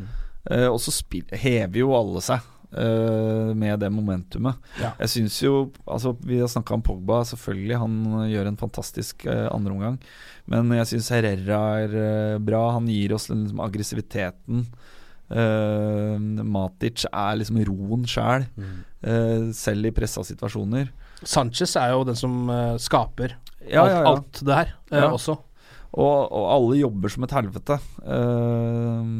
Eh, 0.51 0.67
og 0.67 0.79
så 0.83 0.91
hever 1.39 1.77
jo 1.79 1.93
alle 1.95 2.19
seg 2.25 2.39
eh, 2.75 3.53
med 3.55 3.79
det 3.79 3.91
momentumet. 3.93 4.55
Ja. 4.81 4.93
Jeg 4.99 5.09
syns 5.13 5.37
jo 5.43 5.71
altså 5.87 6.15
Vi 6.25 6.39
har 6.41 6.47
snakka 6.51 6.73
om 6.75 6.81
Pogba, 6.83 7.21
selvfølgelig. 7.29 7.77
Han 7.79 7.99
gjør 8.31 8.49
en 8.51 8.57
fantastisk 8.59 9.25
uh, 9.29 9.47
andreomgang. 9.55 9.99
Men 10.51 10.71
jeg 10.79 10.89
syns 10.91 11.11
Herrera 11.15 11.61
er 11.85 11.93
uh, 11.95 12.39
bra. 12.43 12.65
Han 12.75 12.87
gir 12.91 13.13
oss 13.15 13.29
den 13.31 13.45
liksom, 13.45 13.61
aggressiviteten. 13.63 14.65
Uh, 15.33 16.17
Matic 16.43 17.05
er 17.09 17.37
liksom 17.39 17.61
roen 17.69 18.03
sjæl, 18.09 18.45
Mm. 18.59 18.83
uh, 19.07 19.51
selv 19.55 19.85
i 19.87 19.91
pressa 19.95 20.21
situasjoner. 20.27 20.91
Sanchez 21.23 21.75
er 21.79 21.93
jo 21.95 22.03
den 22.03 22.17
som 22.19 22.49
eh, 22.51 22.73
skaper 22.83 23.37
Ja, 23.71 23.79
alt, 23.85 23.91
ja, 23.93 23.99
ja. 24.01 24.07
alt 24.09 24.39
det 24.43 24.55
her 24.57 24.73
eh, 24.91 24.97
Ja. 24.99 25.11
også. 25.15 25.37
Og, 25.93 26.17
og 26.35 26.47
alle 26.51 26.79
jobber 26.81 27.07
som 27.13 27.23
et 27.23 27.31
helvete. 27.31 27.77
Eh, 28.03 29.13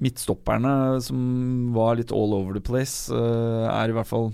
midtstopperne, 0.00 1.00
som 1.02 1.72
var 1.74 1.96
litt 1.98 2.12
all 2.12 2.32
over 2.36 2.54
the 2.56 2.60
place, 2.64 3.08
uh, 3.12 3.66
er 3.72 3.90
i 3.90 3.96
hvert 3.96 4.08
fall 4.08 4.30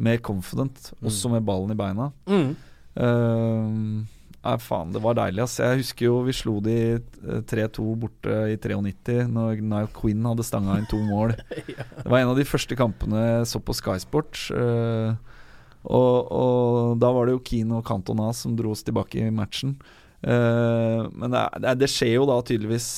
mer 0.00 0.18
confident, 0.24 0.90
også 1.04 1.30
med 1.30 1.44
ballen 1.44 1.70
i 1.74 1.78
beina. 1.78 2.10
Mm. 2.26 2.54
Uh, 2.96 4.06
Nei, 4.40 4.54
faen, 4.56 4.88
det 4.94 5.02
var 5.04 5.18
deilig, 5.18 5.42
ass. 5.44 5.58
Jeg 5.60 5.82
husker 5.82 6.06
jo 6.06 6.14
vi 6.24 6.32
slo 6.32 6.54
de 6.64 6.74
eh, 6.96 7.40
3-2 7.44 7.82
borte 8.00 8.32
i 8.48 8.54
93, 8.56 9.26
når 9.28 9.58
Nile 9.60 9.90
Quinn 9.92 10.24
hadde 10.24 10.46
stanga 10.48 10.78
inn 10.80 10.86
to 10.88 10.96
mål. 11.04 11.34
Det 12.00 12.06
var 12.08 12.22
en 12.22 12.30
av 12.32 12.38
de 12.40 12.46
første 12.48 12.72
kampene 12.78 13.20
jeg 13.20 13.50
så 13.50 13.60
på 13.60 13.76
Sky 13.76 13.98
Sport. 14.00 14.40
eh, 14.56 15.12
og, 15.84 16.32
og 16.32 16.96
da 17.04 17.10
var 17.12 17.28
det 17.28 17.34
jo 17.36 17.42
Keane 17.50 17.82
og 17.82 17.84
Cantona 17.88 18.30
som 18.36 18.56
dro 18.56 18.72
oss 18.72 18.80
tilbake 18.88 19.20
i 19.26 19.28
matchen. 19.32 19.76
Eh, 20.24 21.04
men 21.12 21.36
det, 21.36 21.44
er- 21.44 21.60
det, 21.60 21.68
er- 21.74 21.78
det 21.84 21.90
skjer 21.92 22.14
jo 22.16 22.24
da 22.32 22.40
tydeligvis 22.40 22.88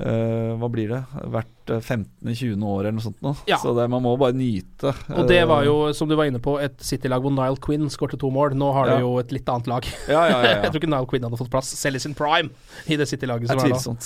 eh, 0.00 0.08
eh, 0.10 0.56
Hva 0.60 0.68
blir 0.72 0.88
det? 0.88 1.00
Hvert 1.30 1.70
eh, 1.70 1.80
15.-20. 1.80 2.62
år 2.66 2.80
eller 2.80 2.96
noe 2.96 3.04
sånt 3.04 3.20
nå. 3.22 3.32
Ja. 3.46 3.58
Så 3.62 3.74
det, 3.76 3.86
man 3.92 4.02
må 4.02 4.16
bare 4.18 4.32
nyte. 4.36 4.94
Og 5.14 5.28
det 5.28 5.42
var 5.48 5.62
eh, 5.62 5.66
jo, 5.68 5.74
som 5.96 6.08
du 6.08 6.16
var 6.16 6.24
inne 6.30 6.40
på, 6.42 6.56
et 6.60 6.76
City-lag 6.80 7.22
hvor 7.22 7.30
Nile 7.34 7.56
Quinn 7.62 7.88
skårte 7.92 8.18
to 8.20 8.30
mål. 8.34 8.54
Nå 8.58 8.72
har 8.74 8.88
Ja. 8.88 8.96
du 8.96 9.04
jo 9.06 9.12
et 9.22 9.30
litt 9.32 9.48
annet 9.48 9.66
lag. 9.70 9.84
Ja, 10.08 10.24
ja, 10.26 10.40
ja, 10.40 10.42
ja. 10.42 10.56
Jeg 10.64 10.72
tror 10.72 10.80
ikke 10.82 10.90
Nile 10.94 11.06
Quinn 11.12 11.22
hadde 11.28 11.38
fått 11.40 11.50
plass, 11.52 11.70
selv 11.78 11.96
i 11.96 12.02
sin 12.02 12.14
prime, 12.18 12.50
i 12.88 12.96
det 12.96 13.06
City-laget 13.08 13.48
som 13.52 13.58
er 13.58 13.70
er 13.70 13.76
nå. 13.76 13.96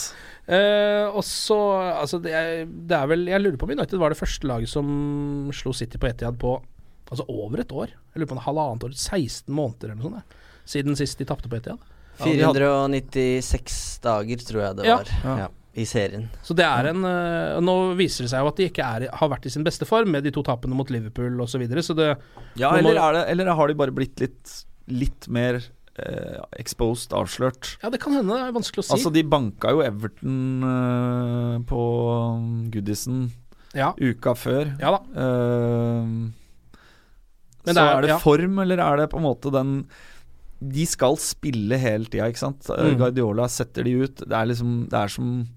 Eh, 0.44 1.06
og 1.16 1.22
så 1.24 1.56
Altså, 2.02 2.18
det 2.20 2.32
er, 2.36 2.66
det 2.68 2.92
er 2.92 3.06
vel 3.08 3.22
Jeg 3.32 3.40
lurer 3.40 3.56
på 3.56 3.64
om 3.64 3.70
United 3.72 3.96
var 3.96 4.12
det 4.12 4.18
første 4.20 4.44
laget 4.46 4.68
som 4.68 5.48
slo 5.56 5.72
City 5.72 5.96
på 5.96 6.10
Etihad 6.10 6.36
på 6.38 6.58
Altså 7.10 7.24
over 7.28 7.60
et 7.60 7.72
år. 7.72 7.88
Jeg 8.12 8.20
lurer 8.20 8.28
på 8.28 8.36
om 8.36 8.38
det 8.40 8.44
halvannet 8.46 8.84
år, 8.84 8.92
16 8.96 9.52
måneder 9.54 9.90
eller 9.92 10.00
noe 10.02 10.10
sånt. 10.10 10.36
Siden 10.68 10.96
sist 10.96 11.18
de 11.20 11.24
tapte 11.28 11.48
på 11.52 11.56
hadde- 11.60 11.76
496 12.24 14.00
dager, 14.04 14.36
tror 14.48 14.60
jeg 14.64 14.76
det 14.76 14.84
Ja. 14.88 14.96
var, 14.96 15.38
Ja. 15.38 15.48
I 15.76 15.84
serien. 15.88 16.28
Så 16.46 16.54
det 16.54 16.64
er 16.64 16.86
en 16.92 17.04
eh, 17.04 17.60
Nå 17.64 17.72
viser 17.98 18.24
det 18.26 18.30
seg 18.30 18.44
jo 18.44 18.50
at 18.52 18.56
de 18.60 18.68
ikke 18.70 18.84
er, 18.86 19.08
har 19.10 19.28
vært 19.32 19.46
i 19.48 19.50
sin 19.50 19.64
beste 19.66 19.86
form 19.88 20.12
med 20.14 20.22
de 20.22 20.30
to 20.34 20.42
tapene 20.46 20.76
mot 20.78 20.90
Liverpool 20.94 21.40
osv. 21.42 21.56
Så, 21.56 21.62
videre, 21.64 21.82
så 21.82 21.96
det 21.98 22.10
Ja, 22.60 22.70
eller, 22.76 22.94
må- 22.94 23.08
er 23.08 23.12
det, 23.18 23.24
eller 23.34 23.50
har 23.58 23.68
de 23.68 23.74
bare 23.74 23.94
blitt 23.96 24.20
litt, 24.22 24.52
litt 24.88 25.26
mer 25.28 25.58
eh, 25.98 26.38
exposed, 26.62 27.10
avslørt? 27.16 27.74
Ja, 27.82 27.90
det 27.90 28.00
kan 28.02 28.14
hende. 28.14 28.34
Det 28.38 28.46
er 28.48 28.54
vanskelig 28.54 28.84
å 28.84 28.86
si. 28.86 28.94
Altså, 28.98 29.12
de 29.14 29.22
banka 29.26 29.74
jo 29.74 29.82
Everton 29.82 30.38
eh, 30.70 31.58
på 31.70 31.82
Goodison 32.74 33.24
ja. 33.74 33.92
uka 33.98 34.34
før. 34.38 34.74
ja 34.78 34.94
da. 34.94 35.02
Eh, 35.26 36.08
Men 37.64 37.74
så 37.74 37.74
det 37.74 37.82
er- 37.82 37.96
er 37.96 38.02
det 38.02 38.10
ja. 38.14 38.18
form, 38.22 38.58
eller 38.62 38.78
er 38.78 38.96
det 39.02 39.10
på 39.10 39.16
en 39.18 39.24
måte 39.26 39.50
den 39.50 39.76
De 40.64 40.84
skal 40.86 41.16
spille 41.20 41.76
hele 41.76 42.06
tida, 42.08 42.28
ikke 42.30 42.38
sant? 42.40 42.62
Mm. 42.70 42.96
Guardiola 42.96 43.48
setter 43.48 43.84
de 43.84 43.90
ut. 44.04 44.16
Det 44.22 44.32
er 44.32 44.46
liksom 44.48 44.88
Det 44.88 44.96
er 44.96 45.08
som 45.12 45.48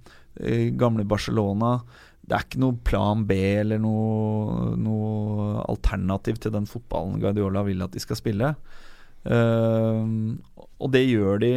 gamle 0.77 1.05
Barcelona. 1.07 1.79
Det 2.27 2.35
er 2.35 2.43
ikke 2.43 2.59
noe 2.59 2.75
plan 2.83 3.23
B 3.27 3.37
eller 3.61 3.79
noe, 3.79 4.73
noe 4.75 5.61
alternativ 5.63 6.41
til 6.43 6.51
den 6.53 6.67
fotballen 6.67 7.21
Guardiola 7.23 7.63
vil 7.67 7.85
at 7.85 7.95
de 7.95 8.03
skal 8.03 8.19
spille. 8.19 8.51
Uh, 9.27 10.35
og 10.77 10.91
det 10.93 11.07
gjør 11.07 11.41
de 11.41 11.51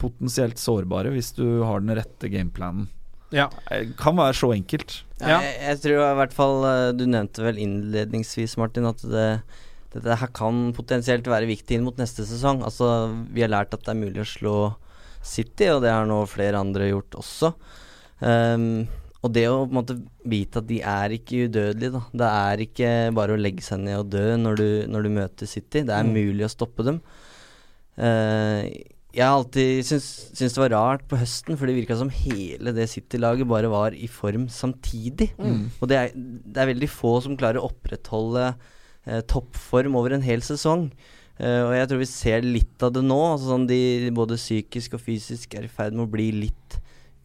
potensielt 0.00 0.58
sårbare 0.60 1.12
hvis 1.14 1.32
du 1.36 1.46
har 1.66 1.82
den 1.82 1.96
rette 1.98 2.30
gameplanen. 2.30 2.88
Ja. 3.34 3.48
Det 3.66 3.96
kan 3.98 4.16
være 4.18 4.36
så 4.38 4.52
enkelt. 4.54 5.00
Ja. 5.18 5.40
Jeg, 5.42 5.54
jeg 5.64 5.80
tror 5.82 6.00
i 6.04 6.16
hvert 6.18 6.34
fall 6.36 6.64
eh, 6.68 6.90
Du 6.94 7.04
nevnte 7.08 7.42
vel 7.42 7.58
innledningsvis, 7.62 8.56
Martin, 8.60 8.86
at 8.86 9.00
det, 9.02 9.28
dette 9.94 10.18
her 10.20 10.30
kan 10.36 10.68
potensielt 10.76 11.26
være 11.30 11.48
viktig 11.50 11.78
inn 11.78 11.86
mot 11.86 11.98
neste 11.98 12.26
sesong. 12.28 12.62
Altså, 12.66 13.08
vi 13.34 13.42
har 13.42 13.50
lært 13.50 13.74
at 13.74 13.82
det 13.86 13.94
er 13.94 14.02
mulig 14.02 14.22
å 14.22 14.28
slå 14.28 14.56
City, 15.24 15.70
og 15.72 15.82
det 15.82 15.94
har 15.94 16.06
nå 16.06 16.20
flere 16.30 16.60
andre 16.60 16.90
gjort 16.92 17.18
også. 17.22 17.54
Ehm, 18.22 18.86
og 19.24 19.32
det 19.32 19.46
å 19.48 19.64
på 19.64 19.70
en 19.72 19.78
måte 19.78 19.96
vite 20.28 20.60
at 20.60 20.66
de 20.68 20.80
er 20.84 21.14
ikke 21.16 21.46
udødelige, 21.48 21.92
da. 21.96 22.02
Det 22.12 22.28
er 22.28 22.64
ikke 22.66 22.90
bare 23.16 23.32
å 23.34 23.40
legge 23.40 23.64
seg 23.64 23.80
ned 23.80 23.98
og 24.02 24.10
dø 24.12 24.36
når 24.36 24.56
du, 24.60 24.66
når 24.92 25.02
du 25.02 25.08
møter 25.16 25.46
City. 25.48 25.80
Det 25.82 25.90
er 25.96 26.04
Mm. 26.04 26.12
mulig 26.12 26.44
å 26.44 26.52
stoppe 26.52 26.84
dem. 26.84 27.00
Uh, 27.98 28.66
jeg 29.14 29.22
har 29.22 29.36
alltid 29.38 29.84
syns, 29.86 30.06
syns, 30.34 30.54
det 30.56 30.58
var 30.64 30.72
rart 30.74 31.04
på 31.06 31.16
høsten, 31.16 31.56
for 31.56 31.66
det 31.70 31.76
virka 31.76 31.96
som 31.96 32.10
hele 32.10 32.72
det 32.74 32.88
City-laget 32.90 33.46
bare 33.46 33.70
var 33.70 33.94
i 33.94 34.08
form 34.10 34.48
samtidig. 34.50 35.30
Mm. 35.38 35.70
Og 35.80 35.88
det 35.88 35.96
er, 36.00 36.10
det 36.16 36.58
er 36.64 36.72
veldig 36.72 36.90
få 36.90 37.20
som 37.22 37.36
klarer 37.38 37.62
å 37.62 37.68
opprettholde 37.70 38.48
uh, 39.06 39.20
toppform 39.30 39.94
over 39.96 40.16
en 40.16 40.26
hel 40.26 40.42
sesong. 40.42 40.88
Uh, 41.38 41.70
og 41.70 41.72
jeg 41.78 41.88
tror 41.90 42.02
vi 42.02 42.10
ser 42.10 42.42
litt 42.42 42.82
av 42.82 42.92
det 42.92 43.04
nå. 43.06 43.20
Altså 43.36 43.52
sånn 43.54 43.68
de 43.70 44.10
både 44.14 44.36
psykisk 44.36 44.98
og 44.98 45.04
fysisk 45.06 45.54
er 45.54 45.68
i 45.68 45.70
ferd 45.70 45.94
med 45.94 46.08
å 46.08 46.12
bli 46.12 46.28
litt 46.44 46.80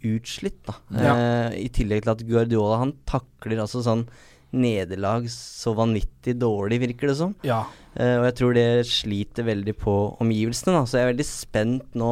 utslitt. 0.06 0.60
Da. 0.68 0.76
Ja. 0.96 1.14
Eh, 1.14 1.60
I 1.66 1.70
tillegg 1.76 2.06
til 2.06 2.14
at 2.14 2.26
Guardiola 2.28 2.82
han 2.84 2.96
takler 3.10 3.64
altså 3.64 3.84
sånn 3.86 4.08
nederlag 4.50 5.28
så 5.30 5.76
vanvittig 5.78 6.34
dårlig, 6.42 6.80
virker 6.88 7.12
det 7.12 7.20
som. 7.20 7.36
ja. 7.46 7.64
Eh, 8.00 8.16
og 8.20 8.28
jeg 8.30 8.36
tror 8.38 8.54
det 8.56 8.68
sliter 8.88 9.48
veldig 9.48 9.74
på 9.78 9.94
omgivelsene. 10.22 10.76
Da. 10.78 10.84
Så 10.86 11.00
jeg 11.00 11.08
er 11.08 11.12
veldig 11.14 11.26
spent 11.28 11.98
nå. 11.98 12.12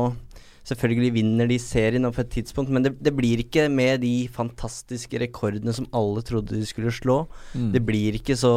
Selvfølgelig 0.68 1.14
vinner 1.16 1.48
de 1.48 1.56
serien 1.64 2.04
på 2.12 2.20
et 2.20 2.32
tidspunkt, 2.34 2.74
men 2.74 2.84
det, 2.84 2.98
det 3.00 3.14
blir 3.16 3.40
ikke 3.40 3.70
med 3.72 4.02
de 4.04 4.28
fantastiske 4.34 5.22
rekordene 5.22 5.72
som 5.72 5.88
alle 5.96 6.24
trodde 6.28 6.58
de 6.58 6.66
skulle 6.68 6.92
slå. 6.92 7.22
Mm. 7.54 7.70
Det 7.72 7.82
blir 7.88 8.18
ikke 8.20 8.36
så, 8.36 8.52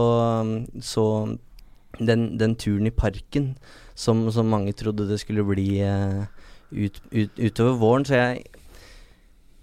så 0.82 1.04
den, 2.00 2.32
den 2.40 2.56
turen 2.58 2.90
i 2.90 2.94
parken 2.94 3.52
som, 3.94 4.24
som 4.34 4.50
mange 4.50 4.74
trodde 4.74 5.06
det 5.06 5.20
skulle 5.22 5.44
bli 5.46 5.68
uh, 5.86 6.24
ut, 6.72 6.98
ut, 7.12 7.38
utover 7.38 7.78
våren. 7.78 8.08
Så 8.08 8.18
jeg, 8.18 8.42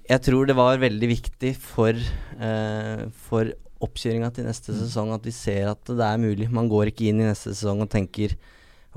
jeg 0.07 0.23
tror 0.23 0.47
det 0.47 0.55
var 0.55 0.79
veldig 0.79 1.09
viktig 1.09 1.53
for, 1.59 1.95
eh, 2.39 3.07
for 3.27 3.51
oppkjøringa 3.83 4.29
til 4.33 4.47
neste 4.47 4.73
sesong 4.73 5.11
at 5.13 5.25
vi 5.27 5.33
ser 5.35 5.67
at 5.73 5.83
det 5.85 6.05
er 6.05 6.21
mulig. 6.21 6.49
Man 6.49 6.69
går 6.71 6.91
ikke 6.91 7.09
inn 7.09 7.21
i 7.21 7.27
neste 7.27 7.51
sesong 7.53 7.83
og 7.83 7.91
tenker 7.91 8.37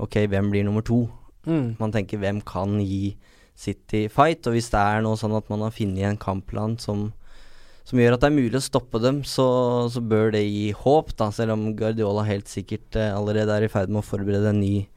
ok, 0.01 0.23
hvem 0.31 0.49
blir 0.53 0.65
nummer 0.65 0.85
to? 0.85 1.03
Mm. 1.45 1.75
Man 1.79 1.93
tenker 1.93 2.21
hvem 2.21 2.41
kan 2.45 2.79
gi 2.79 3.17
City 3.57 4.07
fight? 4.09 4.47
Og 4.47 4.55
hvis 4.55 4.71
det 4.73 4.79
er 4.79 5.03
noe 5.03 5.19
sånn 5.19 5.35
at 5.37 5.49
man 5.51 5.65
har 5.65 5.75
funnet 5.75 6.07
en 6.07 6.21
kampplan 6.21 6.77
som, 6.81 7.09
som 7.83 7.99
gjør 7.99 8.15
at 8.15 8.23
det 8.23 8.31
er 8.31 8.39
mulig 8.39 8.57
å 8.57 8.63
stoppe 8.63 9.01
dem, 9.03 9.21
så, 9.27 9.45
så 9.91 10.01
bør 10.01 10.31
det 10.37 10.45
gi 10.47 10.71
håp, 10.71 11.13
da. 11.19 11.29
Selv 11.35 11.57
om 11.57 11.69
Guardiola 11.77 12.25
helt 12.29 12.49
sikkert 12.49 12.95
eh, 12.95 13.11
allerede 13.13 13.53
er 13.57 13.67
i 13.67 13.71
ferd 13.73 13.91
med 13.91 14.01
å 14.01 14.07
forberede 14.07 14.55
en 14.55 14.63
ny 14.63 14.87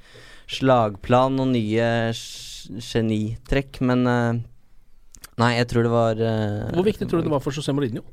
slagplan 0.47 1.43
og 1.43 1.53
nye 1.53 1.91
genitrekk. 2.15 3.83
Men 3.85 4.09
eh, 4.09 4.43
nei, 5.41 5.55
jeg 5.59 5.67
tror 5.71 5.83
det 5.87 5.91
var 5.93 6.21
uh, 6.21 6.71
Hvor 6.77 6.85
viktig 6.87 7.09
tror 7.11 7.23
du 7.23 7.29
det 7.29 7.33
var 7.35 7.41
for 7.45 7.53
José 7.57 7.75
Mourinho? 7.75 8.05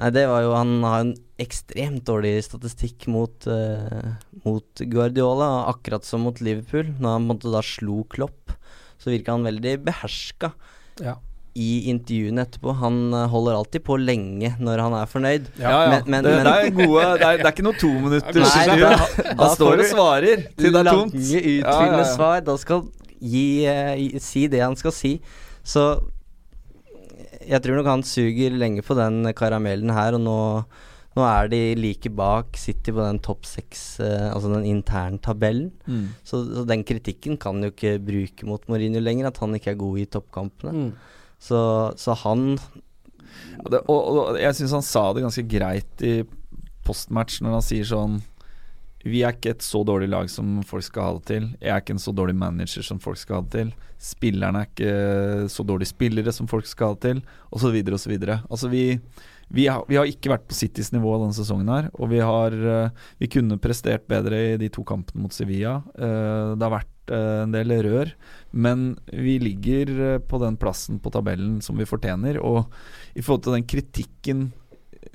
Nei, 0.00 0.10
det 0.16 0.22
var 0.30 0.42
jo 0.46 0.52
Han 0.56 0.74
har 0.86 1.00
en 1.04 1.14
ekstremt 1.40 2.04
dårlig 2.08 2.34
statistikk 2.46 3.06
mot, 3.12 3.46
uh, 3.48 4.14
mot 4.44 4.82
Guardiola, 4.92 5.66
akkurat 5.72 6.04
som 6.08 6.22
mot 6.24 6.40
Liverpool. 6.44 6.94
Når 7.00 7.16
han 7.16 7.24
på 7.24 7.26
en 7.26 7.30
måte 7.34 7.52
da 7.52 7.60
slo 7.64 8.02
Klopp, 8.12 8.52
så 9.00 9.12
virka 9.12 9.32
han 9.36 9.44
veldig 9.48 9.78
beherska. 9.88 10.52
Ja. 11.00 11.16
i 11.56 11.88
intervjuene 11.90 12.44
etterpå. 12.46 12.70
Han 12.78 12.98
eh, 13.16 13.24
holder 13.32 13.56
alltid 13.58 13.82
på 13.82 13.96
lenge 13.98 14.52
når 14.62 14.78
han 14.84 14.92
er 14.94 15.08
fornøyd. 15.10 15.48
Ja, 15.58 15.70
ja. 15.70 15.88
Men- 15.90 16.04
men- 16.12 16.24
det, 16.24 16.34
men- 16.36 16.44
det, 16.46 16.52
er 16.52 16.70
gode, 16.76 17.06
det, 17.18 17.26
er, 17.26 17.36
det 17.40 17.46
er 17.48 17.54
ikke 17.56 17.64
noe 17.66 17.78
to 17.80 17.88
minutter 17.90 18.36
Nei, 18.38 18.50
intervju. 18.60 18.84
da- 18.84 19.24
Han 19.30 19.36
da 19.40 19.48
står 19.56 19.76
det 19.80 19.86
og 19.86 19.90
svarer 19.90 20.44
til 20.60 20.72
det 20.76 20.80
er 20.84 20.90
tomt. 20.92 21.16
Lange, 21.16 21.40
utfyllende 21.40 21.98
ja, 21.98 22.04
ja. 22.04 22.14
svar. 22.14 22.44
Da 22.46 22.54
skal 22.62 22.84
gi, 23.18 23.44
uh, 23.66 23.94
gi- 23.98 24.20
si 24.22 24.44
det 24.52 24.60
han 24.62 24.76
skal 24.78 24.94
si. 24.94 25.12
Så 25.70 25.84
jeg 27.46 27.62
tror 27.62 27.78
nok 27.78 27.90
han 27.90 28.06
suger 28.06 28.54
lenge 28.58 28.84
på 28.84 28.96
den 28.98 29.22
karamellen 29.36 29.92
her, 29.94 30.16
og 30.16 30.22
nå, 30.24 30.38
nå 31.16 31.26
er 31.26 31.50
de 31.52 31.60
like 31.78 32.12
bak 32.14 32.58
City 32.60 32.92
på 32.94 33.02
den 33.02 33.20
topp 33.24 33.48
seks, 33.48 33.84
eh, 34.04 34.28
altså 34.30 34.52
den 34.52 34.68
interntabellen. 34.68 35.70
Mm. 35.86 36.10
Så, 36.26 36.42
så 36.50 36.66
den 36.68 36.84
kritikken 36.86 37.38
kan 37.40 37.62
jo 37.64 37.72
ikke 37.72 37.96
bruke 38.02 38.48
mot 38.48 38.66
Mourinho 38.70 39.02
lenger, 39.02 39.30
at 39.30 39.40
han 39.42 39.56
ikke 39.56 39.74
er 39.74 39.80
god 39.80 40.02
i 40.02 40.08
toppkampene. 40.10 40.74
Mm. 40.76 40.92
Så, 41.40 41.60
så 41.96 42.16
han 42.26 42.52
Ja, 43.60 43.70
det, 43.72 43.78
og, 43.88 44.00
og 44.10 44.38
jeg 44.40 44.56
syns 44.58 44.74
han 44.74 44.84
sa 44.84 45.04
det 45.14 45.22
ganske 45.22 45.44
greit 45.48 46.02
i 46.04 46.18
postmatch 46.84 47.38
når 47.44 47.54
han 47.56 47.64
sier 47.64 47.86
sånn 47.86 48.18
Vi 49.00 49.22
er 49.24 49.32
ikke 49.32 49.54
et 49.54 49.64
så 49.64 49.80
dårlig 49.86 50.10
lag 50.12 50.28
som 50.28 50.58
folk 50.68 50.84
skal 50.84 51.06
ha 51.06 51.12
det 51.16 51.24
til. 51.30 51.48
Jeg 51.56 51.72
er 51.72 51.80
ikke 51.80 51.94
en 51.96 52.02
så 52.02 52.12
dårlig 52.12 52.34
manager 52.36 52.84
som 52.84 53.00
folk 53.00 53.16
skal 53.16 53.38
ha 53.38 53.46
det 53.46 53.54
til. 53.54 53.70
Spillerne 54.00 54.60
er 54.60 54.68
ikke 54.68 55.48
så 55.52 55.64
dårlige 55.64 55.92
spillere 55.94 56.34
som 56.36 56.48
folk 56.50 56.68
skal 56.68 56.92
ha 56.92 56.98
det 56.98 57.06
til, 57.06 57.22
osv. 57.56 57.78
osv. 57.96 58.14
Altså 58.28 58.68
vi, 58.72 58.84
vi, 59.48 59.66
har, 59.72 59.86
vi 59.88 59.96
har 59.96 60.10
ikke 60.10 60.34
vært 60.34 60.44
på 60.50 60.58
Citys 60.58 60.92
nivå 60.92 61.14
denne 61.16 61.36
sesongen 61.36 61.72
her, 61.72 61.88
og 61.96 62.12
vi 62.12 62.20
har 62.20 62.52
eh, 62.52 63.08
Vi 63.22 63.32
kunne 63.32 63.60
prestert 63.62 64.04
bedre 64.10 64.44
i 64.52 64.60
de 64.60 64.68
to 64.72 64.84
kampene 64.84 65.24
mot 65.24 65.32
Sevilla. 65.32 65.78
Eh, 65.96 66.52
Det 66.60 66.68
har 66.68 66.76
vært 66.76 67.16
eh, 67.16 67.42
en 67.46 67.56
del 67.56 67.72
rør, 67.88 68.12
men 68.52 68.90
vi 69.08 69.38
ligger 69.40 70.20
på 70.28 70.44
den 70.44 70.60
plassen 70.60 71.00
på 71.00 71.12
tabellen 71.16 71.62
som 71.64 71.80
vi 71.80 71.88
fortjener. 71.88 72.36
Og 72.44 72.68
i 73.16 73.24
forhold 73.24 73.48
til 73.48 73.56
den 73.56 73.64
kritikken 73.64 74.50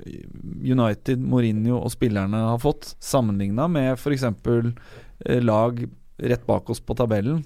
United, 0.06 1.20
Mourinho 1.20 1.80
og 1.82 1.92
spillerne 1.94 2.44
har 2.52 2.60
fått, 2.62 2.94
sammenligna 3.04 3.68
med 3.72 3.94
f.eks. 3.98 4.24
Eh, 5.26 5.42
lag 5.42 5.82
rett 6.22 6.46
bak 6.48 6.70
oss 6.70 6.80
på 6.80 6.96
tabellen. 6.98 7.44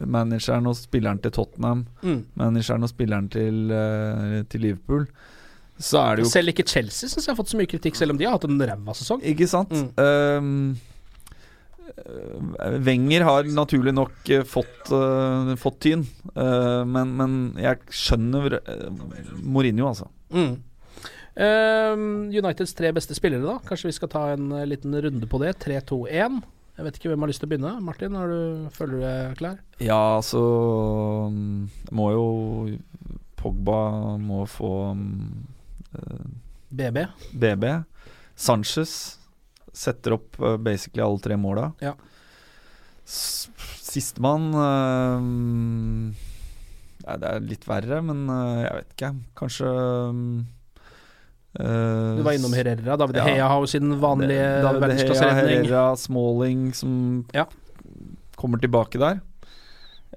Manageren 0.00 0.64
og 0.70 0.78
spilleren 0.78 1.18
til 1.20 1.32
Tottenham, 1.36 1.82
Mm. 2.02 2.22
manageren 2.40 2.86
og 2.86 2.88
spilleren 2.88 3.28
til, 3.30 3.70
eh, 3.70 4.42
til 4.48 4.60
Liverpool. 4.62 5.06
Så 5.78 5.98
er 6.00 6.16
det 6.16 6.24
jo 6.24 6.30
Selv 6.30 6.48
ikke 6.52 6.66
Chelsea 6.68 7.08
syns 7.08 7.26
jeg 7.26 7.34
har 7.34 7.42
fått 7.42 7.52
så 7.52 7.58
mye 7.60 7.68
kritikk, 7.68 7.96
selv 7.96 8.12
om 8.12 8.16
de 8.18 8.24
har 8.24 8.32
hatt 8.32 8.44
en 8.44 8.58
ræva 8.60 8.94
sesong. 8.96 9.20
Ikke 9.22 9.48
sant? 9.48 9.70
Mm. 9.70 10.76
Eh, 10.76 10.80
Wenger 12.80 13.20
har 13.26 13.44
naturlig 13.44 13.92
nok 13.94 14.12
fått, 14.48 14.90
uh, 14.94 15.54
fått 15.60 15.80
tyn, 15.80 16.04
uh, 16.36 16.84
men, 16.86 17.12
men 17.18 17.34
jeg 17.60 17.78
skjønner 17.90 18.58
Mourinho, 19.42 19.88
altså. 19.90 20.06
Mm. 20.32 20.54
Ehm, 21.40 22.28
Uniteds 22.36 22.74
tre 22.76 22.92
beste 22.92 23.16
spillere, 23.16 23.44
da. 23.46 23.58
Kanskje 23.64 23.88
vi 23.88 23.96
skal 23.96 24.10
ta 24.12 24.24
en 24.34 24.50
eh, 24.52 24.66
liten 24.68 24.94
runde 25.02 25.26
på 25.26 25.40
det. 25.40 25.54
3-2-1. 25.64 26.40
Jeg 26.76 26.86
vet 26.86 26.98
ikke 26.98 27.10
hvem 27.12 27.24
har 27.24 27.30
lyst 27.30 27.42
til 27.42 27.48
å 27.48 27.52
begynne. 27.52 27.72
Martin, 27.84 28.16
har 28.16 28.28
du, 28.28 28.68
føler 28.76 28.94
du 28.96 29.04
deg 29.04 29.38
klar? 29.40 29.56
Ja, 29.80 30.00
altså 30.16 30.40
mm, 31.32 31.92
Må 31.96 32.10
jo 32.14 32.26
Pogba 33.40 33.80
må 34.20 34.44
få 34.48 34.72
eh, 35.96 36.28
BB. 36.76 37.06
BB. 37.40 37.64
Sanchez 38.36 38.92
setter 39.72 40.16
opp 40.16 40.36
uh, 40.42 40.56
basically 40.60 41.02
alle 41.04 41.20
tre 41.24 41.36
måla. 41.40 41.70
Ja. 41.80 41.94
Sistemann 43.10 44.50
uh, 44.54 45.20
det 47.00 47.26
er 47.32 47.44
litt 47.48 47.64
verre, 47.68 48.00
men 48.04 48.28
jeg 48.28 48.74
vet 48.76 48.92
ikke. 48.94 49.10
Kanskje 49.40 49.70
eh, 49.72 50.20
Du 51.56 52.22
var 52.22 52.36
innom 52.36 52.52
Herrera. 52.54 52.96
David 53.00 53.16
ja. 53.18 53.24
Heia 53.26 53.48
har 53.50 53.64
jo 53.64 53.66
sin 53.70 53.90
vanlige 54.00 54.44
David 54.62 54.84
De 55.00 55.16
Herrera, 55.18 55.96
Smalling 55.98 56.68
som 56.74 56.92
Ja. 57.34 57.46
kommer 58.38 58.58
tilbake 58.62 59.00
der. 59.02 59.18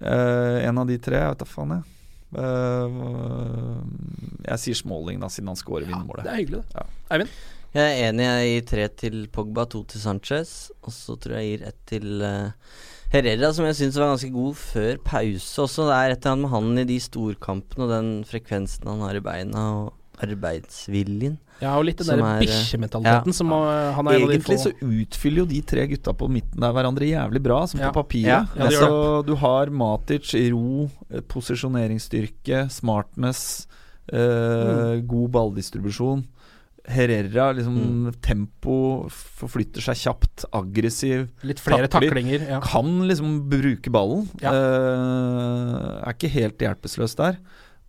Uh, 0.02 0.60
en 0.68 0.78
av 0.78 0.88
de 0.90 0.98
tre, 0.98 1.20
jeg 1.22 1.34
vet 1.34 1.42
da 1.42 1.48
faen, 1.48 1.74
jeg. 1.74 1.84
Uh, 2.34 3.82
jeg 4.48 4.62
sier 4.64 4.80
Smalling, 4.80 5.20
da, 5.22 5.30
siden 5.32 5.52
han 5.52 5.60
scorer 5.60 5.86
vinnermålet. 5.88 6.26
Det 6.26 6.34
er 6.34 6.42
hyggelig, 6.42 6.64
det. 6.64 6.78
Ja. 6.78 6.86
Eivind? 7.16 7.36
Jeg 7.74 7.90
er 7.90 8.10
enig. 8.12 8.26
Jeg 8.26 8.50
gir 8.50 8.66
tre 8.70 8.88
til 9.02 9.16
Pogba, 9.34 9.66
to 9.70 9.84
til 9.90 10.02
Sanchez. 10.04 10.72
Og 10.84 10.94
så 10.94 11.16
tror 11.18 11.40
jeg 11.40 11.48
jeg 11.48 11.58
gir 11.58 11.68
ett 11.72 11.80
til 11.90 12.22
uh, 12.22 12.78
Herrera, 13.14 13.50
som 13.54 13.66
jeg 13.70 13.80
syns 13.80 13.98
var 14.02 14.12
ganske 14.14 14.30
god 14.34 14.60
før 14.60 15.02
pause 15.06 15.66
også. 15.66 15.88
Det 15.90 15.98
er 15.98 16.14
et 16.14 16.20
eller 16.22 16.36
annet 16.36 16.46
med 16.46 16.54
han 16.54 16.84
i 16.84 16.88
de 16.94 17.00
storkampene 17.02 17.88
og 17.88 17.94
den 17.94 18.12
frekvensen 18.30 18.90
han 18.90 19.04
har 19.06 19.18
i 19.18 19.24
beina, 19.26 19.66
og 19.84 20.03
arbeidsviljen. 20.24 21.38
Ja, 21.62 21.76
og 21.78 21.86
litt 21.88 22.00
den 22.02 22.10
derre 22.10 22.24
der 22.24 22.30
er, 22.30 22.42
eh, 22.42 22.48
bikkjementaliteten 22.48 23.32
ja. 23.32 23.38
som 23.38 23.54
uh, 23.54 23.94
han 23.96 24.10
er 24.10 24.18
en 24.18 24.26
av 24.26 24.32
de 24.32 24.38
Egentlig 24.38 24.60
så 24.64 24.74
utfyller 24.74 25.44
jo 25.44 25.48
de 25.54 25.62
tre 25.74 25.86
gutta 25.92 26.16
på 26.18 26.28
midten 26.32 26.66
der 26.66 26.76
hverandre 26.76 27.08
jævlig 27.08 27.44
bra, 27.46 27.62
som 27.70 27.80
Ja. 27.80 27.92
på 27.92 28.02
papiret. 28.02 28.28
Ja, 28.58 28.68
altså, 28.68 29.24
du 29.26 29.36
har 29.40 29.72
Matic, 29.72 30.34
ro, 30.52 30.90
eh, 31.10 31.22
posisjoneringsstyrke, 31.22 32.68
smartness, 32.74 33.68
eh, 34.12 35.02
god 35.08 35.32
balldistribusjon. 35.32 36.26
Herrera, 36.84 37.54
liksom 37.56 38.12
tempo, 38.20 39.08
forflytter 39.08 39.86
seg 39.86 40.02
kjapt, 40.02 40.44
aggressiv. 40.52 41.30
Litt 41.48 41.62
flere 41.64 41.88
taklinger, 41.88 42.44
ja. 42.44 42.60
Kan 42.60 43.06
liksom 43.08 43.38
bruke 43.48 43.94
ballen. 43.94 44.28
Ja. 44.44 44.52
Eh, 44.52 46.02
er 46.04 46.12
ikke 46.12 46.34
helt 46.34 46.60
hjelpeløs 46.60 47.16
der. 47.16 47.40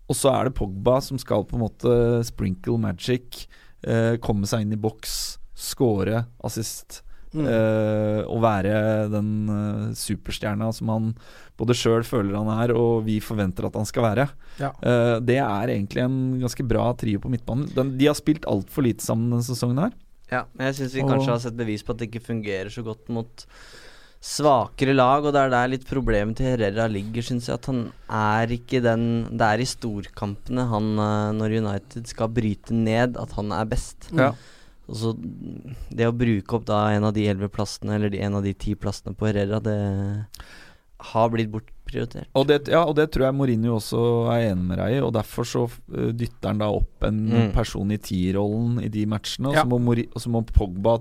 Og 0.08 0.18
så 0.18 0.32
er 0.34 0.48
det 0.50 0.56
Pogba 0.58 0.98
som 1.04 1.18
skal 1.20 1.46
på 1.48 1.56
en 1.56 1.64
måte 1.64 1.94
sprinkle 2.28 2.76
magic, 2.80 3.46
eh, 3.86 4.16
komme 4.20 4.46
seg 4.46 4.66
inn 4.66 4.76
i 4.76 4.80
boks, 4.80 5.38
score 5.54 6.26
assist. 6.44 7.00
Mm. 7.34 7.48
eh, 7.50 8.20
og 8.30 8.44
være 8.44 9.08
den 9.10 9.30
eh, 9.50 9.94
superstjerna 9.98 10.68
som 10.70 10.92
han 10.92 11.08
både 11.58 11.74
sjøl 11.74 12.04
føler 12.06 12.36
han 12.38 12.46
er, 12.62 12.70
og 12.78 13.00
vi 13.08 13.16
forventer 13.18 13.66
at 13.66 13.74
han 13.74 13.88
skal 13.90 14.04
være. 14.06 14.28
Ja. 14.60 14.68
Eh, 14.78 15.16
det 15.18 15.40
er 15.42 15.72
egentlig 15.74 16.04
en 16.04 16.20
ganske 16.44 16.62
bra 16.70 16.84
trio 16.94 17.18
på 17.18 17.32
midtbanen. 17.32 17.66
Den, 17.74 17.90
de 17.98 18.06
har 18.06 18.14
spilt 18.14 18.46
altfor 18.46 18.86
lite 18.86 19.02
sammen 19.02 19.32
denne 19.34 19.42
sesongen 19.48 19.82
her. 19.82 19.96
Ja, 20.30 20.44
men 20.54 20.68
jeg 20.70 20.78
syns 20.78 20.94
vi 20.94 21.02
Og- 21.02 21.10
kanskje 21.10 21.32
har 21.34 21.42
sett 21.42 21.58
bevis 21.58 21.82
på 21.82 21.90
at 21.90 21.98
det 21.98 22.12
ikke 22.12 22.22
fungerer 22.22 22.70
så 22.70 22.86
godt 22.86 23.10
mot 23.10 23.46
svakere 24.24 24.94
lag, 24.96 25.26
og 25.28 25.34
det 25.36 25.40
er 25.42 25.50
der 25.52 25.68
litt 25.74 25.84
problemet 25.88 26.38
til 26.38 26.46
Herrera 26.48 26.86
ligger, 26.88 27.24
syns 27.26 27.50
jeg. 27.50 27.58
At 27.60 27.66
han 27.68 27.82
er 28.08 28.54
ikke 28.56 28.80
den 28.84 29.04
Det 29.36 29.44
er 29.50 29.60
i 29.60 29.68
storkampene 29.68 30.64
han, 30.70 30.86
eh, 30.98 31.30
når 31.36 31.58
United 31.60 32.08
skal 32.08 32.32
bryte 32.32 32.72
ned, 32.72 33.18
at 33.20 33.32
han 33.36 33.52
er 33.52 33.68
best. 33.68 34.08
Ja. 34.16 34.30
Og 34.88 34.96
så 35.00 35.12
Det 35.92 36.08
å 36.08 36.16
bruke 36.16 36.56
opp 36.56 36.64
da 36.68 36.86
en 36.96 37.04
av 37.04 37.12
de 37.16 37.26
elleve 37.28 37.50
plassene, 37.52 37.94
eller 37.98 38.08
de, 38.10 38.20
en 38.24 38.34
av 38.40 38.42
de 38.44 38.52
ti 38.54 38.74
plassene 38.74 39.14
på 39.16 39.28
Herrera, 39.28 39.60
det 39.60 39.76
har 41.12 41.28
blitt 41.32 41.50
bortprioritert. 41.52 42.28
Og 42.34 42.46
det, 42.48 42.62
ja, 42.72 42.80
og 42.88 42.94
det 42.96 43.10
tror 43.12 43.26
jeg 43.26 43.36
Mourinho 43.36 43.76
også 43.76 44.00
er 44.32 44.50
enig 44.54 44.64
med 44.70 44.78
deg 44.80 44.96
i, 44.96 45.00
og 45.04 45.12
derfor 45.16 45.44
så 45.48 45.64
eh, 45.92 46.12
dytter 46.16 46.48
han 46.54 46.62
da 46.64 46.70
opp 46.72 47.04
en 47.04 47.18
Mm. 47.28 47.52
person 47.52 47.90
i 47.92 47.98
tierrollen 48.00 48.78
i 48.82 48.88
de 48.88 49.04
matchene, 49.04 49.48
og 49.50 49.54
Ja. 49.54 49.64
så 49.64 49.68
må, 49.68 49.78
Mori- 49.84 50.08
og 50.14 50.20
så 50.22 50.30
må 50.32 50.44
Pogba 50.46 50.98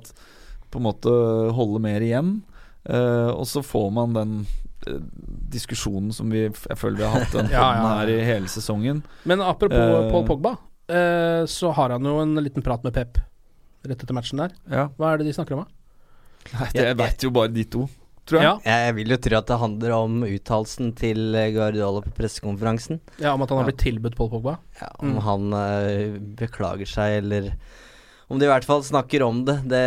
på 0.72 0.76
en 0.82 0.84
måte 0.84 1.54
holde 1.54 1.80
mer 1.80 2.02
igjen. 2.02 2.42
Eh, 2.90 3.30
og 3.32 3.46
så 3.48 3.62
får 3.64 3.92
man 3.96 4.14
den 4.18 4.34
eh, 4.88 5.00
diskusjonen 5.54 6.12
som 6.16 6.30
vi 6.34 6.46
jeg 6.50 6.78
føler 6.80 6.98
vi 7.00 7.04
har 7.08 7.20
hatt 7.24 7.32
den 7.38 7.52
Ja, 7.56 7.62
ja, 7.64 7.80
ja. 7.80 7.92
her 8.02 8.12
i 8.12 8.18
hele 8.28 8.50
sesongen. 8.52 9.04
Men 9.30 9.42
apropos 9.42 9.78
uh, 9.78 10.10
Paul 10.12 10.26
Pogba, 10.28 10.56
uh, 10.92 11.46
så 11.48 11.72
har 11.78 11.96
han 11.96 12.04
jo 12.10 12.18
en 12.24 12.36
liten 12.44 12.64
prat 12.66 12.84
med 12.84 12.94
Pep 12.98 13.20
rett 13.88 14.00
etter 14.04 14.16
matchen 14.16 14.40
der. 14.40 14.52
Ja. 14.72 14.90
Hva 14.98 15.14
er 15.14 15.20
det 15.22 15.28
de 15.28 15.36
snakker 15.36 15.56
om? 15.58 15.64
da? 15.66 16.58
Nei, 16.60 16.70
det 16.76 16.90
veit 17.00 17.24
jo 17.24 17.32
bare 17.36 17.52
de 17.56 17.64
to, 17.72 17.86
tror 18.28 18.40
jeg. 18.42 18.48
Ja, 18.68 18.76
Jeg, 18.88 18.96
vil 19.00 19.12
jo 19.16 19.18
tro 19.24 19.38
at 19.40 19.48
det 19.48 19.58
handler 19.60 19.94
om 19.96 20.18
uttalelsen 20.28 20.92
til 21.00 21.20
Guardiola 21.56 22.02
på 22.04 22.12
pressekonferansen. 22.18 23.00
ja 23.24 23.32
Om 23.36 23.44
at 23.44 23.52
han 23.52 23.60
har 23.62 23.66
Ja. 23.66 23.72
blitt 23.72 23.84
tilbudt 23.84 24.16
Paul 24.20 24.30
Pogba? 24.32 24.58
Ja, 24.82 24.90
om 25.00 25.14
Mm. 25.16 25.22
han 25.28 25.54
uh, 25.56 26.20
beklager 26.40 26.88
seg, 26.88 27.18
eller 27.24 27.54
om 28.30 28.40
de 28.40 28.46
i 28.48 28.50
hvert 28.50 28.66
fall 28.66 28.82
snakker 28.86 29.22
om 29.26 29.44
det. 29.46 29.56
Det, 29.70 29.82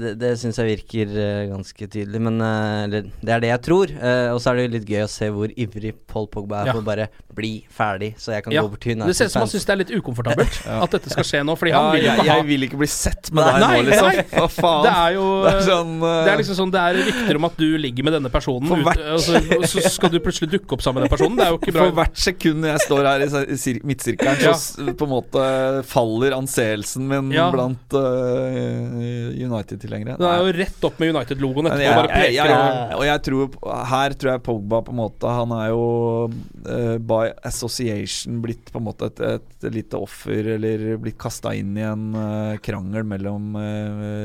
det, 0.00 0.10
det 0.20 0.30
syns 0.40 0.58
jeg 0.60 0.68
virker 0.74 1.12
eh, 1.16 1.42
ganske 1.52 1.86
tydelig. 1.90 2.20
Men 2.20 2.40
eh, 2.44 3.02
det 3.22 3.32
er 3.36 3.40
det 3.44 3.50
jeg 3.52 3.62
tror. 3.66 3.92
Eh, 3.94 4.28
og 4.34 4.40
så 4.42 4.50
er 4.52 4.58
det 4.58 4.64
jo 4.66 4.72
litt 4.74 4.88
gøy 4.90 5.04
å 5.06 5.10
se 5.10 5.28
hvor 5.32 5.52
ivrig 5.54 5.94
Paul 6.10 6.26
Pogba 6.32 6.62
er 6.64 6.70
Ja. 6.70 6.74
på 6.76 6.82
å 6.82 6.86
bare 6.86 7.08
bli 7.30 7.52
ferdig, 7.72 8.12
så 8.20 8.34
jeg 8.34 8.42
kan 8.44 8.52
Ja, 8.52 8.64
gå 8.66 8.72
bort 8.74 8.82
til 8.82 8.98
Det 8.98 9.14
ser 9.16 9.28
ut 9.30 9.32
som 9.32 9.44
han 9.44 9.48
syns 9.52 9.64
det 9.64 9.72
er 9.72 9.78
litt 9.84 9.92
ukomfortabelt 9.94 10.56
Ja. 10.66 10.80
at 10.84 10.96
dette 10.96 11.12
skal 11.14 11.24
skje 11.28 11.42
nå. 11.46 11.54
Fordi 11.56 11.72
Ja, 11.72 11.80
han 11.80 11.94
vil 11.94 12.02
jo 12.04 12.08
jeg, 12.10 12.18
ikke 12.18 12.26
ha 12.30 12.36
jeg 12.40 12.46
vil 12.50 12.66
ikke 12.66 12.80
bli 12.82 12.90
sett 12.90 13.30
med 13.32 13.46
deg 13.46 13.60
nå, 13.62 13.70
liksom. 13.86 14.08
nei. 14.10 14.24
Hva 14.34 14.48
faen? 14.50 14.82
Det 14.88 14.94
er 15.04 15.14
jo 15.16 15.26
Det 15.46 15.52
er 15.54 15.64
sånn 15.70 15.94
Det 16.02 16.32
er 16.34 16.40
liksom 16.42 16.58
sånn 16.60 16.74
Det 16.74 16.82
er 16.84 16.98
rykter 17.00 17.40
om 17.40 17.48
at 17.48 17.56
du 17.62 17.68
ligger 17.80 18.06
med 18.10 18.16
denne 18.18 18.32
personen, 18.34 18.84
hvert- 18.84 19.06
og, 19.14 19.20
så, 19.24 19.40
og 19.56 19.64
så 19.70 19.84
skal 19.94 20.12
du 20.12 20.18
plutselig 20.24 20.50
dukke 20.58 20.76
opp 20.76 20.82
sammen 20.84 21.00
med 21.02 21.08
den 21.08 21.14
personen. 21.16 21.38
Det 21.38 21.46
er 21.46 21.54
jo 21.54 21.60
ikke 21.62 21.74
bra. 21.76 21.86
For 21.88 21.96
hvert 22.00 22.20
sekund 22.26 22.66
jeg 22.68 22.82
står 22.84 23.08
her 23.08 23.24
i 23.24 23.56
sir- 23.60 23.80
midtsirkelen, 23.86 24.58
så 24.60 24.90
på 24.98 25.06
en 25.08 25.12
måte 25.14 25.46
faller 25.88 26.34
anseelsen 26.36 27.06
min 27.10 27.30
Ja. 27.34 27.46
Blant 27.60 27.94
uh, 27.96 29.30
United-tilhengere. 29.36 30.16
Det 30.20 30.28
er 30.30 30.42
jo 30.42 30.54
rett 30.56 30.86
opp 30.88 30.98
med 31.00 31.12
United-logoen 31.14 31.70
etterpå. 31.70 31.84
jeg, 31.84 31.98
bare 31.98 32.10
jeg, 32.10 32.26
peker 32.26 32.52
jeg, 32.52 32.56
og 32.96 33.00
og 33.00 33.06
jeg 33.06 33.22
tror 33.26 33.54
Her 33.90 34.16
tror 34.20 34.30
jeg 34.32 34.42
Pogba 34.46 34.80
på 34.86 34.92
en 34.92 34.98
måte 35.00 35.30
Han 35.34 35.54
er 35.56 35.70
jo 35.72 35.84
uh, 36.30 36.96
by 37.12 37.22
association 37.48 38.40
blitt 38.44 38.72
på 38.72 38.80
en 38.80 38.86
måte 38.86 39.08
et, 39.10 39.22
et 39.38 39.70
lite 39.72 40.00
offer, 40.00 40.52
eller 40.56 40.84
blitt 41.00 41.18
kasta 41.20 41.54
inn 41.56 41.72
i 41.78 41.86
en 41.86 42.10
uh, 42.16 42.58
krangel 42.64 43.06
mellom 43.06 43.56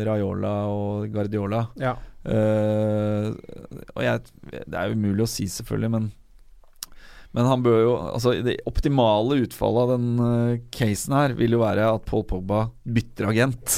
Raiola 0.06 0.54
og 0.72 1.08
Guardiola. 1.14 1.66
Ja. 1.80 1.96
Og 2.26 4.02
jeg, 4.02 4.22
det 4.52 4.78
er 4.80 4.90
jo 4.90 4.98
umulig 4.98 5.26
å 5.26 5.30
si, 5.30 5.46
selvfølgelig, 5.52 5.92
men 5.94 6.08
men 7.36 7.50
han 7.50 7.64
bør 7.66 7.80
jo 7.84 7.94
Altså 8.14 8.32
Det 8.46 8.56
optimale 8.70 9.42
utfallet 9.44 9.84
av 9.84 9.92
den 9.96 10.08
eh, 10.26 10.62
casen 10.74 11.16
her 11.18 11.36
vil 11.38 11.58
jo 11.58 11.62
være 11.64 11.90
at 11.98 12.06
Paul 12.08 12.24
Pogba 12.30 12.70
bytter 12.88 13.28
agent. 13.34 13.76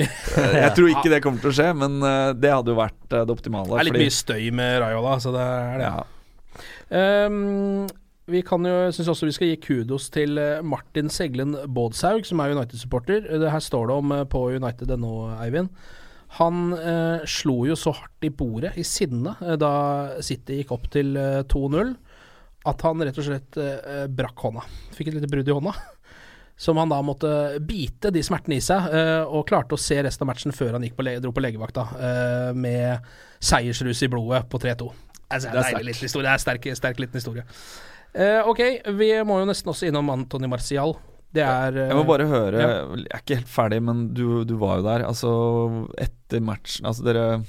Jeg 0.00 0.72
tror 0.76 0.90
ikke 0.92 1.12
det 1.12 1.22
kommer 1.24 1.42
til 1.42 1.52
å 1.52 1.56
skje, 1.56 1.70
men 1.76 1.96
eh, 2.04 2.32
det 2.36 2.52
hadde 2.52 2.74
jo 2.74 2.80
vært 2.80 3.16
eh, 3.16 3.24
det 3.24 3.34
optimale. 3.34 3.72
Det 3.72 3.80
er 3.80 3.88
litt 3.88 3.96
fordi- 3.96 4.10
mye 4.10 4.18
støy 4.18 4.50
med 4.60 4.76
Raiola, 4.84 5.16
så 5.24 5.32
det 5.34 5.46
er 5.46 5.80
det. 5.80 5.88
Ja. 5.88 6.04
Um, 6.90 7.88
vi 8.30 8.42
kan 8.46 8.64
jo, 8.66 8.74
synes 8.94 9.08
også 9.10 9.26
vi 9.26 9.34
skal 9.34 9.48
gi 9.50 9.56
kudos 9.64 10.10
til 10.14 10.38
Martin 10.62 11.08
Seglen 11.10 11.56
Bådshaug, 11.66 12.22
som 12.28 12.42
er 12.44 12.52
United-supporter. 12.54 13.24
Det 13.42 13.50
her 13.50 13.64
står 13.64 13.88
det 13.90 13.96
om 13.96 14.14
på 14.30 14.44
United.no, 14.54 15.14
Eivind. 15.42 15.72
Han 16.38 16.70
eh, 16.78 17.24
slo 17.26 17.64
jo 17.66 17.74
så 17.78 17.90
hardt 17.96 18.26
i 18.26 18.30
bordet, 18.30 18.76
i 18.78 18.84
sinne, 18.86 19.32
da 19.58 19.72
City 20.22 20.60
gikk 20.60 20.70
opp 20.76 20.86
til 20.92 21.16
eh, 21.18 21.40
2-0, 21.50 21.96
at 22.68 22.82
han 22.84 23.02
rett 23.06 23.18
og 23.18 23.26
slett 23.26 23.56
eh, 23.60 24.04
brakk 24.12 24.44
hånda. 24.46 24.66
Fikk 24.96 25.10
et 25.10 25.18
lite 25.18 25.30
brudd 25.30 25.48
i 25.48 25.56
hånda. 25.56 25.74
Som 26.60 26.76
han 26.76 26.90
da 26.92 26.98
måtte 27.00 27.30
bite 27.64 28.10
de 28.12 28.20
smertene 28.24 28.58
i 28.58 28.64
seg, 28.64 28.90
eh, 28.92 29.22
og 29.24 29.46
klarte 29.48 29.78
å 29.78 29.80
se 29.80 29.96
resten 30.04 30.26
av 30.26 30.32
matchen 30.34 30.52
før 30.52 30.76
han 30.76 30.84
på 30.92 31.06
dro 31.24 31.32
på 31.32 31.40
legevakta, 31.40 31.86
eh, 31.96 32.50
med 32.52 33.06
seiersrus 33.40 34.02
i 34.04 34.10
blodet 34.12 34.42
på 34.52 34.60
3-2. 34.60 34.90
Altså, 35.30 35.48
det 35.48 35.62
er, 35.62 35.78
deilig 35.78 35.94
liten. 36.02 36.26
Det 36.26 36.32
er 36.34 36.42
sterk, 36.42 36.68
sterk 36.76 37.00
liten 37.00 37.16
historie. 37.16 37.46
Eh, 38.12 38.42
ok, 38.50 38.60
vi 38.98 39.12
må 39.24 39.38
jo 39.40 39.48
nesten 39.48 39.70
også 39.72 39.88
innom 39.88 40.10
Antony 40.12 40.50
Marcial. 40.50 40.96
Det 41.30 41.44
er 41.46 41.76
eh, 41.78 41.90
Jeg 41.92 41.98
må 42.00 42.02
bare 42.08 42.26
høre 42.26 42.58
ja. 42.58 42.70
Jeg 42.98 43.06
er 43.06 43.22
ikke 43.22 43.38
helt 43.38 43.52
ferdig, 43.52 43.78
men 43.86 44.08
du, 44.16 44.42
du 44.44 44.56
var 44.58 44.80
jo 44.80 44.86
der. 44.88 45.06
Altså, 45.06 45.30
etter 45.94 46.42
matchen 46.42 46.88
Altså, 46.90 47.06
dere 47.06 47.26
eh, 47.36 47.44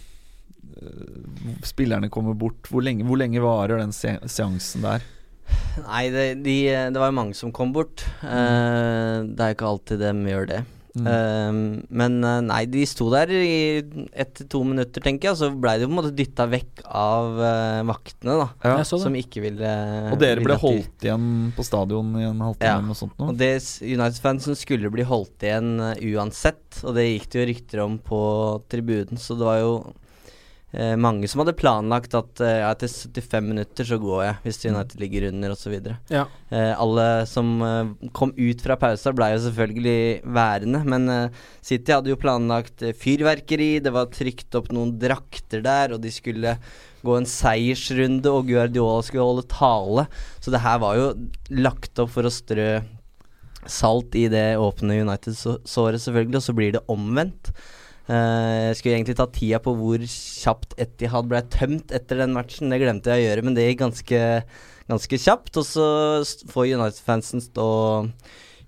Spillerne 1.67 2.09
kommer 2.13 2.37
bort. 2.37 2.69
Hvor 2.71 2.83
lenge, 2.85 3.05
hvor 3.07 3.19
lenge 3.21 3.43
varer 3.43 3.81
den 3.81 3.93
se 3.95 4.17
seansen 4.25 4.85
der? 4.85 5.05
Nei, 5.85 6.05
det, 6.13 6.27
de, 6.45 6.57
det 6.91 6.99
var 6.99 7.11
jo 7.11 7.17
mange 7.17 7.37
som 7.37 7.53
kom 7.55 7.73
bort. 7.75 8.05
Eh, 8.23 9.17
det 9.27 9.41
er 9.41 9.51
jo 9.51 9.57
ikke 9.57 9.73
alltid 9.73 10.03
de 10.03 10.13
gjør 10.31 10.47
det. 10.51 10.61
Mm. 10.91 11.05
Uh, 11.07 11.83
men 11.95 12.17
eh, 12.27 12.39
nei, 12.43 12.65
de 12.67 12.81
sto 12.89 13.05
der 13.13 13.29
i 13.31 13.79
ett 14.11 14.33
til 14.35 14.47
to 14.51 14.59
minutter, 14.67 15.03
tenker 15.03 15.29
jeg, 15.29 15.37
og 15.37 15.39
så 15.39 15.47
blei 15.55 15.77
de 15.79 15.87
på 15.87 15.93
en 15.93 15.99
måte 16.01 16.11
dytta 16.17 16.49
vekk 16.51 16.81
av 16.83 17.39
uh, 17.39 17.79
vaktene, 17.87 18.35
da. 18.41 18.47
Ja. 18.65 18.83
Som 18.83 19.15
ikke 19.15 19.43
ville 19.45 19.71
Og 20.11 20.19
dere 20.19 20.41
ville 20.41 20.49
ble 20.49 20.59
holdt 20.59 21.07
igjen 21.07 21.29
på 21.55 21.63
stadion 21.63 22.11
i 22.19 22.25
en 22.27 22.43
halvtime 22.43 22.67
Ja. 22.67 22.75
eller 22.75 22.91
noe 22.91 22.99
sånt 22.99 23.15
nå? 23.21 23.31
Og 23.31 23.39
det 23.39 23.53
United-fansen 23.87 24.59
skulle 24.59 24.91
bli 24.91 25.07
holdt 25.07 25.47
igjen 25.47 25.77
uh, 25.79 25.95
uansett, 26.11 26.81
og 26.83 26.99
det 26.99 27.07
gikk 27.07 27.31
det 27.31 27.39
jo 27.39 27.49
rykter 27.53 27.85
om 27.85 27.97
på 28.11 28.21
tribunen, 28.71 29.21
så 29.21 29.39
det 29.39 29.47
var 29.47 29.63
jo 29.63 29.73
eh, 30.73 30.93
mange 30.99 31.27
som 31.29 31.41
hadde 31.41 31.55
planlagt 31.57 32.15
at 32.17 32.41
eh, 32.43 32.61
etter 32.67 32.91
75 32.91 33.47
minutter 33.47 33.87
så 33.87 33.97
går 34.01 34.23
jeg, 34.25 34.37
hvis 34.45 34.61
United 34.65 35.01
ligger 35.01 35.27
under 35.31 35.55
osv. 35.55 35.75
Ja. 36.11 36.25
Eh, 36.49 36.71
alle 36.75 37.07
som 37.29 37.51
eh, 37.65 38.11
kom 38.15 38.33
ut 38.37 38.63
fra 38.63 38.77
pausa, 38.81 39.13
ble 39.15 39.31
jo 39.33 39.41
selvfølgelig 39.47 39.97
værende, 40.37 40.83
men 40.87 41.09
eh, 41.11 41.43
City 41.65 41.95
hadde 41.95 42.13
jo 42.13 42.21
planlagt 42.21 42.85
eh, 42.85 42.95
fyrverkeri, 42.97 43.73
det 43.83 43.93
var 43.95 44.11
trykt 44.13 44.59
opp 44.59 44.71
noen 44.75 44.95
drakter 45.01 45.63
der, 45.65 45.95
og 45.95 46.03
de 46.03 46.13
skulle 46.13 46.55
gå 47.01 47.17
en 47.17 47.27
seiersrunde, 47.27 48.29
og 48.29 48.49
Guardiola 48.49 49.01
skulle 49.05 49.27
holde 49.27 49.49
tale, 49.51 50.07
så 50.39 50.53
det 50.53 50.63
her 50.63 50.81
var 50.83 50.99
jo 50.99 51.13
lagt 51.57 52.01
opp 52.01 52.13
for 52.13 52.27
å 52.27 52.33
strø 52.33 52.73
salt 53.69 54.15
i 54.17 54.25
det 54.31 54.55
åpne 54.57 55.01
United-såret, 55.03 56.01
selvfølgelig, 56.01 56.39
og 56.39 56.45
så 56.45 56.55
blir 56.57 56.73
det 56.75 56.83
omvendt. 56.91 57.51
Eh, 58.09 58.71
jeg 58.71 58.77
skulle 58.79 58.95
egentlig 58.97 59.17
ta 59.19 59.27
tida 59.31 59.59
på 59.63 59.73
hvor 59.77 60.01
kjapt 60.09 60.73
Etihad 60.81 61.29
ble 61.31 61.41
tømt 61.53 61.93
etter 61.95 62.23
den 62.23 62.33
matchen. 62.35 62.71
Det 62.73 62.81
glemte 62.81 63.13
jeg 63.13 63.21
å 63.21 63.27
gjøre, 63.29 63.45
men 63.45 63.57
det 63.57 63.67
gikk 63.69 63.83
ganske, 63.83 64.21
ganske 64.89 65.21
kjapt. 65.27 65.53
Og 65.61 65.67
så 65.67 65.87
får 66.51 66.71
United-fansen 66.73 67.43
stå 67.45 67.67
og 67.67 68.11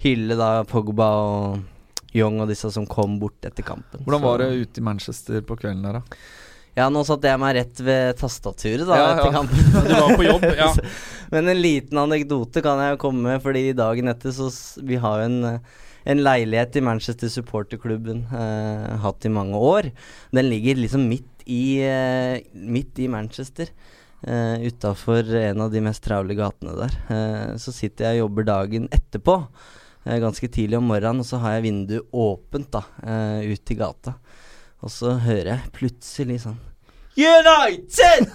hylle 0.04 0.38
da 0.40 0.52
Pogba 0.70 1.10
og 1.24 2.14
Young 2.14 2.40
og 2.44 2.50
disse 2.52 2.70
som 2.76 2.86
kom 2.86 3.18
bort 3.22 3.42
etter 3.48 3.66
kampen. 3.66 4.04
Hvordan 4.06 4.22
var 4.24 4.44
det 4.44 4.52
ute 4.54 4.82
i 4.82 4.86
Manchester 4.86 5.42
på 5.42 5.58
kvelden 5.58 5.86
der, 5.88 6.02
da? 6.02 6.24
Ja, 6.74 6.88
nå 6.90 7.04
satte 7.06 7.30
jeg 7.30 7.38
meg 7.42 7.54
rett 7.54 7.82
ved 7.86 8.16
tastaturet 8.18 8.88
da 8.90 8.96
Ja, 8.98 9.10
etter 9.14 9.28
ja. 9.30 9.34
kampen. 9.36 9.60
Du 9.90 9.94
var 9.94 10.16
på 10.18 10.26
jobb, 10.26 10.46
ja. 10.58 10.70
Men 11.34 11.50
en 11.50 11.62
liten 11.64 11.98
anekdote 11.98 12.62
kan 12.62 12.78
jeg 12.82 12.94
jo 12.94 13.02
komme 13.08 13.26
med, 13.26 13.42
fordi 13.42 13.72
dagen 13.74 14.12
etter 14.12 14.34
så 14.36 14.52
Vi 14.86 15.00
har 15.02 15.24
jo 15.24 15.30
en, 15.32 15.40
eh, 15.50 15.60
en 16.06 16.22
leilighet 16.22 16.78
i 16.78 16.86
Manchester 16.86 17.32
supporterklubben 17.32 18.26
eh, 18.30 18.98
hatt 19.02 19.26
i 19.26 19.34
mange 19.34 19.58
år. 19.58 19.90
Den 20.32 20.50
ligger 20.52 20.78
liksom 20.78 21.08
midt 21.10 21.46
i, 21.48 21.82
eh, 21.82 22.44
midt 22.54 23.00
i 23.00 23.08
Manchester. 23.08 23.72
Uh, 24.24 24.56
Utafor 24.64 25.28
en 25.36 25.60
av 25.60 25.72
de 25.72 25.82
mest 25.84 26.00
travle 26.06 26.36
gatene 26.38 26.78
der. 26.78 26.94
Eh, 27.12 27.56
så 27.60 27.74
sitter 27.76 28.06
jeg 28.06 28.22
og 28.22 28.30
jobber 28.30 28.46
dagen 28.48 28.86
etterpå, 28.88 29.36
ganske 30.06 30.48
tidlig 30.48 30.78
om 30.78 30.88
morgenen, 30.88 31.20
og 31.20 31.28
så 31.28 31.40
har 31.40 31.58
jeg 31.58 31.64
vinduet 31.64 32.08
åpent 32.12 32.70
da, 32.72 32.82
ut 33.44 33.72
i 33.72 33.76
gata. 33.80 34.14
Og 34.84 34.92
så 34.92 35.14
hører 35.16 35.50
jeg 35.54 35.74
plutselig 35.76 36.42
sånn 36.44 36.60
United! 37.18 38.30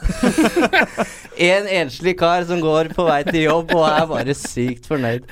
en 1.51 1.69
enslig 1.81 2.15
kar 2.19 2.45
som 2.47 2.61
går 2.63 2.93
på 2.95 3.07
vei 3.09 3.23
til 3.27 3.45
jobb 3.49 3.75
og 3.75 3.87
er 3.89 4.07
bare 4.11 4.37
sykt 4.39 4.87
fornøyd. 4.91 5.27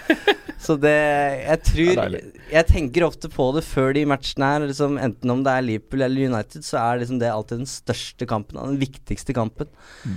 Så 0.63 0.75
det 0.81 0.97
Jeg 0.97 1.61
tror. 1.69 2.17
Jeg 2.51 2.67
tenker 2.71 3.07
ofte 3.07 3.31
på 3.31 3.49
det 3.55 3.63
før 3.67 3.93
de 3.95 4.07
matchene 4.09 4.53
her. 4.53 4.67
Liksom, 4.67 4.99
enten 4.99 5.35
om 5.35 5.45
det 5.47 5.53
er 5.53 5.67
Liverpool 5.67 6.07
eller 6.07 6.33
United, 6.33 6.65
så 6.67 6.81
er 6.83 7.03
liksom 7.03 7.21
det 7.23 7.31
alltid 7.31 7.63
den 7.63 7.71
største 7.71 8.27
kampen. 8.27 8.59
Den 8.59 8.81
viktigste 8.83 9.37
kampen. 9.37 9.71
Mm. 10.05 10.17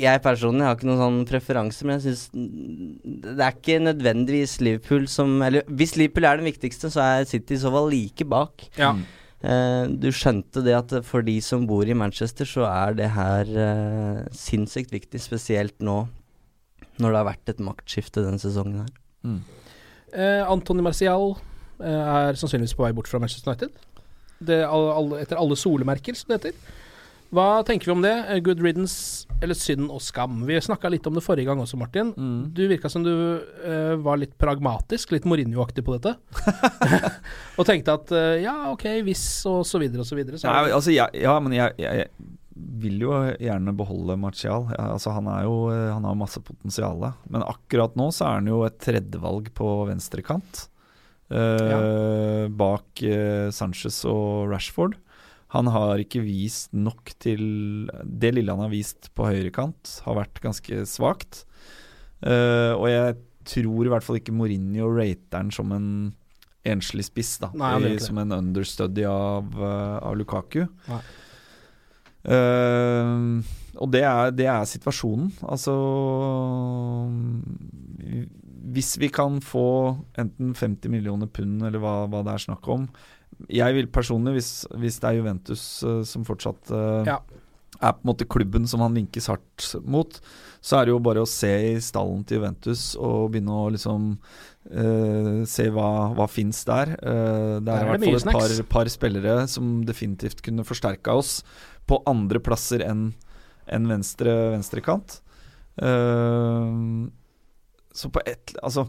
Jeg 0.00 0.22
personlig 0.22 0.62
har 0.62 0.76
ikke 0.76 0.86
noen 0.86 1.02
sånn 1.02 1.22
preferanse, 1.26 1.86
men 1.86 1.98
jeg 1.98 2.04
syns 2.04 2.28
det 2.30 3.42
er 3.42 3.56
ikke 3.56 3.80
nødvendigvis 3.82 4.60
Liverpool 4.62 5.08
som 5.10 5.40
Eller 5.42 5.66
hvis 5.66 5.96
Liverpool 5.98 6.28
er 6.28 6.38
den 6.38 6.46
viktigste, 6.46 6.92
så 6.94 7.02
er 7.02 7.26
City 7.26 7.58
i 7.58 7.64
så 7.64 7.72
fall 7.74 7.90
like 7.90 8.26
bak. 8.30 8.70
ja. 8.78 8.94
Eh, 8.94 9.16
du 9.40 10.10
skjønte 10.12 10.60
det 10.60 10.74
at 10.76 10.92
for 11.08 11.24
de 11.24 11.38
som 11.40 11.62
bor 11.68 11.88
i 11.88 11.96
Manchester, 11.96 12.44
så 12.44 12.66
er 12.68 12.96
det 12.98 13.06
her 13.14 13.48
eh, 13.48 14.18
sinnssykt 14.36 14.92
viktig, 14.92 15.20
spesielt 15.24 15.78
nå 15.80 16.02
når 17.00 17.08
det 17.14 17.20
har 17.22 17.28
vært 17.30 17.52
et 17.52 17.62
maktskifte 17.64 18.24
denne 18.26 18.40
sesongen 18.42 18.82
her. 18.82 18.90
Mm. 19.24 19.40
Eh, 20.12 20.42
Antony 20.44 20.84
Marcial 20.84 21.32
eh, 21.80 21.86
er 21.88 22.36
sannsynligvis 22.38 22.76
på 22.76 22.84
vei 22.84 22.92
bort 22.96 23.08
fra 23.08 23.20
Manchester 23.22 23.52
United. 23.52 23.72
Det, 24.40 24.60
all, 24.64 24.88
all, 24.92 25.16
etter 25.20 25.40
alle 25.40 25.56
solemerker, 25.58 26.16
som 26.16 26.32
det 26.32 26.40
heter. 26.40 26.76
Hva 27.30 27.62
tenker 27.66 27.86
vi 27.86 27.94
om 27.94 28.02
det? 28.02 28.14
Eh, 28.28 28.40
Good 28.42 28.62
riddance 28.62 29.28
eller 29.40 29.54
synd 29.56 29.86
og 29.92 30.02
skam? 30.02 30.42
Vi 30.48 30.58
snakka 30.60 30.90
litt 30.90 31.06
om 31.06 31.14
det 31.14 31.22
forrige 31.22 31.46
gang 31.46 31.62
også, 31.62 31.78
Martin. 31.78 32.10
Mm. 32.18 32.50
Du 32.56 32.64
virka 32.66 32.90
som 32.92 33.04
du 33.06 33.12
uh, 33.12 33.94
var 34.02 34.18
litt 34.20 34.34
pragmatisk, 34.40 35.14
litt 35.14 35.28
Mourinho-aktig 35.30 35.84
på 35.86 35.94
dette. 35.96 36.16
og 37.58 37.68
tenkte 37.68 37.94
at 37.94 38.12
uh, 38.12 38.34
ja, 38.42 38.56
ok, 38.72 38.84
hvis 39.06 39.22
og 39.48 39.62
så 39.68 39.80
videre 39.80 40.02
og 40.02 40.10
så 40.10 40.18
videre. 40.18 40.40
Så 40.42 40.50
Nei, 40.50 40.74
altså, 40.74 40.92
ja, 40.92 41.06
ja, 41.16 41.36
men 41.40 41.54
jeg, 41.54 41.72
jeg, 41.80 42.02
jeg 42.02 42.28
vil 42.82 43.06
jo 43.06 43.14
gjerne 43.40 43.76
beholde 43.78 44.18
Martial. 44.20 44.66
Ja, 44.74 44.90
altså, 44.96 45.14
han, 45.14 45.30
er 45.30 45.46
jo, 45.46 45.54
han 45.70 46.04
har 46.10 46.18
masse 46.18 46.42
potensial. 46.44 47.06
Men 47.30 47.46
akkurat 47.46 47.94
nå 47.98 48.10
så 48.12 48.26
er 48.26 48.40
han 48.40 48.50
jo 48.50 48.64
et 48.66 48.80
tredjevalg 48.82 49.52
på 49.56 49.70
venstrekant. 49.88 50.66
eh, 51.30 52.50
Bak 52.50 53.04
eh, 53.06 53.48
Sanchez 53.54 54.02
og 54.10 54.50
Rashford. 54.50 54.98
Han 55.50 55.70
har 55.74 55.98
ikke 55.98 56.22
vist 56.22 56.70
nok 56.76 57.10
til 57.18 57.90
Det 58.04 58.30
lille 58.36 58.54
han 58.54 58.62
har 58.62 58.70
vist 58.72 59.10
på 59.18 59.26
høyrekant, 59.26 59.96
har 60.06 60.18
vært 60.20 60.38
ganske 60.44 60.84
svakt. 60.86 61.44
Uh, 62.22 62.76
og 62.76 62.86
jeg 62.90 63.18
tror 63.50 63.86
i 63.86 63.90
hvert 63.90 64.04
fall 64.04 64.20
ikke 64.20 64.34
Mourinho 64.36 64.90
rater 64.92 65.40
han 65.40 65.50
som 65.54 65.72
en 65.74 65.90
enslig 66.68 67.06
spiss, 67.08 67.38
da. 67.40 67.50
Nei, 67.56 67.96
som 68.02 68.20
en 68.20 68.34
understudy 68.36 69.06
av, 69.08 69.48
eh, 69.56 69.96
av 70.04 70.16
Lukaku. 70.18 70.66
Nei. 70.90 71.00
Eh, 72.20 73.22
og 73.80 73.88
det 73.94 74.02
er, 74.04 74.34
det 74.36 74.48
er 74.52 74.66
situasjonen. 74.68 75.30
Altså 75.48 75.72
Hvis 78.70 78.98
vi 79.00 79.08
kan 79.08 79.40
få 79.40 79.96
enten 80.20 80.52
50 80.52 80.92
millioner 80.92 81.26
pund, 81.32 81.62
eller 81.64 81.80
hva, 81.80 82.04
hva 82.12 82.20
det 82.26 82.36
er 82.36 82.44
snakk 82.44 82.68
om 82.68 82.84
Jeg 83.48 83.74
vil 83.76 83.88
personlig, 83.92 84.36
hvis, 84.38 84.50
hvis 84.78 84.98
det 85.00 85.08
er 85.10 85.18
Juventus 85.20 85.62
uh, 85.86 86.02
som 86.04 86.26
fortsatt 86.28 86.70
uh, 86.74 87.06
Ja. 87.08 87.18
er 87.80 87.94
på 87.96 88.02
en 88.04 88.10
måte 88.12 88.28
klubben 88.28 88.66
som 88.68 88.82
han 88.84 88.94
linkes 88.98 89.30
hardt 89.30 89.70
mot, 89.84 90.20
så 90.60 90.76
er 90.80 90.86
det 90.86 90.92
jo 90.92 91.00
bare 91.00 91.22
å 91.24 91.28
se 91.28 91.50
i 91.70 91.74
stallen 91.80 92.24
til 92.28 92.40
Juventus 92.40 92.94
og 93.00 93.30
begynne 93.32 93.56
å 93.62 93.70
liksom 93.72 94.16
Uh, 94.70 95.40
se 95.48 95.64
hva, 95.72 96.12
hva 96.12 96.26
fins 96.28 96.58
der. 96.68 96.92
Uh, 97.00 97.56
det 97.64 97.64
Der 97.64 97.78
er 97.80 97.86
i 97.86 97.88
hvert 97.96 98.04
fall 98.04 98.18
et 98.18 98.36
par, 98.36 98.52
par 98.74 98.90
spillere 98.92 99.46
som 99.48 99.80
definitivt 99.88 100.42
kunne 100.44 100.66
forsterka 100.68 101.14
oss 101.16 101.38
på 101.88 101.96
andre 102.06 102.38
plasser 102.44 102.84
enn 102.84 103.06
en 103.72 103.88
venstre 103.88 104.34
venstrekant. 104.52 105.22
Uh, 105.80 107.08
så 107.96 108.12
på 108.12 108.20
ett 108.28 108.52
Altså, 108.60 108.84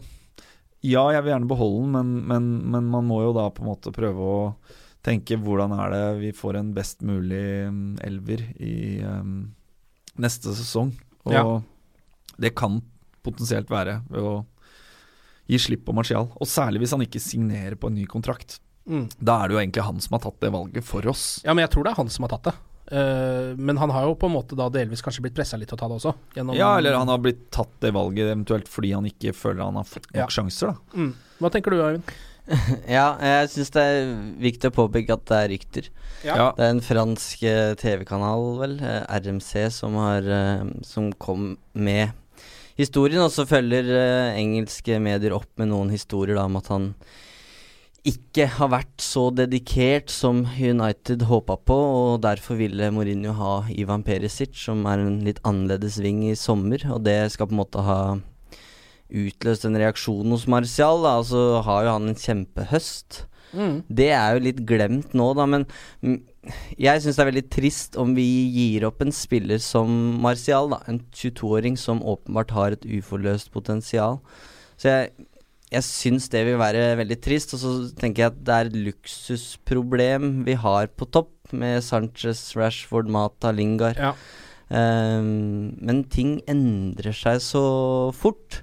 ja, 0.82 1.02
jeg 1.14 1.22
vil 1.24 1.32
gjerne 1.32 1.50
beholde 1.50 1.82
den, 1.82 1.92
men, 1.94 2.12
men, 2.30 2.46
men 2.74 2.88
man 2.90 3.06
må 3.06 3.20
jo 3.22 3.32
da 3.36 3.48
på 3.54 3.62
en 3.64 3.70
måte 3.70 3.92
prøve 3.94 4.18
å 4.18 4.38
tenke 5.02 5.36
hvordan 5.38 5.72
er 5.74 5.90
det 5.94 6.02
vi 6.20 6.30
får 6.34 6.58
en 6.60 6.72
best 6.76 7.02
mulig 7.06 7.42
mm, 7.70 7.96
elver 8.06 8.42
i 8.62 8.74
um, 9.02 9.52
neste 10.22 10.54
sesong. 10.58 10.92
Og 11.26 11.34
Ja. 11.34 11.44
det 12.42 12.54
kan 12.58 12.80
potensielt 13.22 13.70
være 13.70 14.00
ved 14.10 14.22
å 14.26 14.34
gi 15.50 15.58
slipp 15.58 15.84
på 15.86 15.94
Martial. 15.94 16.28
Og 16.38 16.46
særlig 16.50 16.82
hvis 16.84 16.94
han 16.96 17.02
ikke 17.06 17.22
signerer 17.22 17.78
på 17.78 17.90
en 17.90 17.98
ny 17.98 18.06
kontrakt. 18.10 18.60
Mm. 18.86 19.06
Da 19.18 19.40
er 19.42 19.48
det 19.50 19.54
jo 19.56 19.62
egentlig 19.62 19.86
han 19.86 20.00
som 20.02 20.16
har 20.18 20.24
tatt 20.24 20.40
det 20.42 20.50
valget 20.54 20.86
for 20.86 21.06
oss. 21.10 21.40
Ja, 21.46 21.54
men 21.54 21.62
jeg 21.66 21.70
tror 21.74 21.86
det 21.86 21.92
er 21.94 22.00
han 22.02 22.10
som 22.10 22.26
har 22.26 22.34
tatt 22.34 22.50
det. 22.50 22.54
Eh, 22.92 23.52
men 23.56 23.78
han 23.80 23.90
har 23.94 24.04
jo 24.04 24.16
på 24.20 24.28
en 24.28 24.34
måte 24.34 24.56
da 24.58 24.66
delvis 24.72 25.00
kanskje 25.04 25.22
blitt 25.24 25.36
pressa 25.38 25.56
litt 25.56 25.70
til 25.70 25.78
å 25.78 25.80
ta 25.80 25.88
det 25.88 25.96
også. 25.96 26.12
Ja, 26.58 26.74
eller 26.76 26.98
han 26.98 27.08
har 27.08 27.22
blitt 27.24 27.46
tatt 27.54 27.72
det 27.80 27.94
valget 27.96 28.28
eventuelt 28.34 28.68
fordi 28.68 28.90
han 28.92 29.08
ikke 29.08 29.32
føler 29.36 29.64
han 29.64 29.78
har 29.80 29.88
fått 29.88 30.10
nok 30.12 30.20
Ja. 30.20 30.28
sjanser, 30.28 30.74
da. 30.74 30.98
mm. 31.00 31.14
Hva 31.40 31.50
tenker 31.54 31.72
du, 31.72 31.80
Eivind? 31.80 32.12
Ja, 32.90 33.06
jeg 33.22 33.48
syns 33.54 33.70
det 33.72 33.82
er 33.86 34.00
viktig 34.42 34.68
å 34.72 34.74
påpeke 34.76 35.14
at 35.16 35.24
det 35.30 35.38
er 35.38 35.48
rykter. 35.54 35.88
Ja. 36.26 36.50
Det 36.58 36.66
er 36.66 36.72
en 36.74 36.82
fransk 36.84 37.42
eh, 37.48 37.72
TV-kanal, 37.80 38.46
vel, 38.60 38.76
eh, 38.82 39.04
RMC, 39.22 39.70
som, 39.72 39.94
har, 40.02 40.26
som 40.84 41.12
kom 41.22 41.54
med 41.72 42.10
historien. 42.76 43.22
Og 43.24 43.32
så 43.32 43.46
følger 43.48 43.88
engelske 44.36 44.98
medier 45.00 45.32
opp 45.38 45.48
med 45.56 45.70
noen 45.72 45.90
historier 45.94 46.36
da, 46.36 46.44
om 46.50 46.58
at 46.60 46.68
han 46.74 46.90
ikke 48.08 48.48
har 48.56 48.70
vært 48.72 49.02
så 49.02 49.28
dedikert 49.30 50.10
som 50.10 50.42
United 50.58 51.22
håpa 51.28 51.54
på, 51.62 51.76
og 51.76 52.22
derfor 52.24 52.58
ville 52.58 52.90
Mourinho 52.94 53.34
ha 53.38 53.52
Ivan 53.70 54.02
Perisic, 54.02 54.56
som 54.64 54.82
er 54.90 55.04
en 55.04 55.20
litt 55.26 55.38
annerledes 55.46 56.00
ving 56.02 56.24
i 56.26 56.34
sommer, 56.38 56.82
og 56.90 57.04
det 57.06 57.20
skal 57.34 57.50
på 57.50 57.54
en 57.54 57.62
måte 57.62 57.84
ha 57.86 58.00
utløst 59.12 59.68
en 59.68 59.78
reaksjon 59.78 60.34
hos 60.34 60.48
Martial, 60.50 61.04
da, 61.04 61.18
Altså 61.20 61.62
har 61.62 61.86
jo 61.86 61.94
han 61.94 62.10
en 62.10 62.18
kjempehøst. 62.18 63.26
Mm. 63.52 63.82
Det 63.86 64.10
er 64.16 64.34
jo 64.34 64.44
litt 64.48 64.62
glemt 64.66 65.12
nå, 65.14 65.28
da, 65.36 65.46
men 65.46 65.66
jeg 66.80 67.02
syns 67.04 67.18
det 67.18 67.22
er 67.22 67.28
veldig 67.30 67.48
trist 67.52 67.98
om 68.00 68.16
vi 68.16 68.26
gir 68.50 68.86
opp 68.88 69.04
en 69.04 69.14
spiller 69.14 69.60
som 69.62 69.92
Martial, 70.24 70.72
da. 70.72 70.80
En 70.90 71.04
22-åring 71.14 71.78
som 71.78 72.02
åpenbart 72.02 72.56
har 72.56 72.74
et 72.74 72.88
uforløst 72.98 73.52
potensial. 73.54 74.18
Så 74.80 74.90
jeg, 74.90 75.28
jeg 75.72 75.86
syns 75.86 76.28
det 76.32 76.44
vil 76.46 76.60
være 76.60 76.92
veldig 77.00 77.18
trist. 77.24 77.54
Og 77.56 77.62
så 77.62 77.72
tenker 77.98 78.26
jeg 78.26 78.32
at 78.32 78.40
det 78.46 78.56
er 78.56 78.70
et 78.70 78.78
luksusproblem 78.90 80.30
vi 80.46 80.56
har 80.58 80.90
på 80.92 81.08
topp, 81.08 81.32
med 81.52 81.82
Sanchez, 81.84 82.54
Rashford, 82.56 83.10
Mata, 83.12 83.50
Lingard. 83.52 83.98
Ja. 84.00 84.14
Um, 84.72 85.74
men 85.84 85.98
ting 86.08 86.38
endrer 86.48 87.12
seg 87.12 87.42
så 87.44 87.64
fort. 88.16 88.62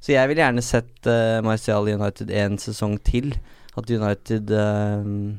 Så 0.00 0.14
jeg 0.14 0.30
ville 0.30 0.40
gjerne 0.40 0.64
sett 0.64 1.04
uh, 1.04 1.42
Martial 1.44 1.90
United 1.90 2.32
en 2.32 2.56
sesong 2.60 2.96
til. 3.04 3.34
At 3.78 3.86
United 3.86 4.50
ehm, 4.50 5.38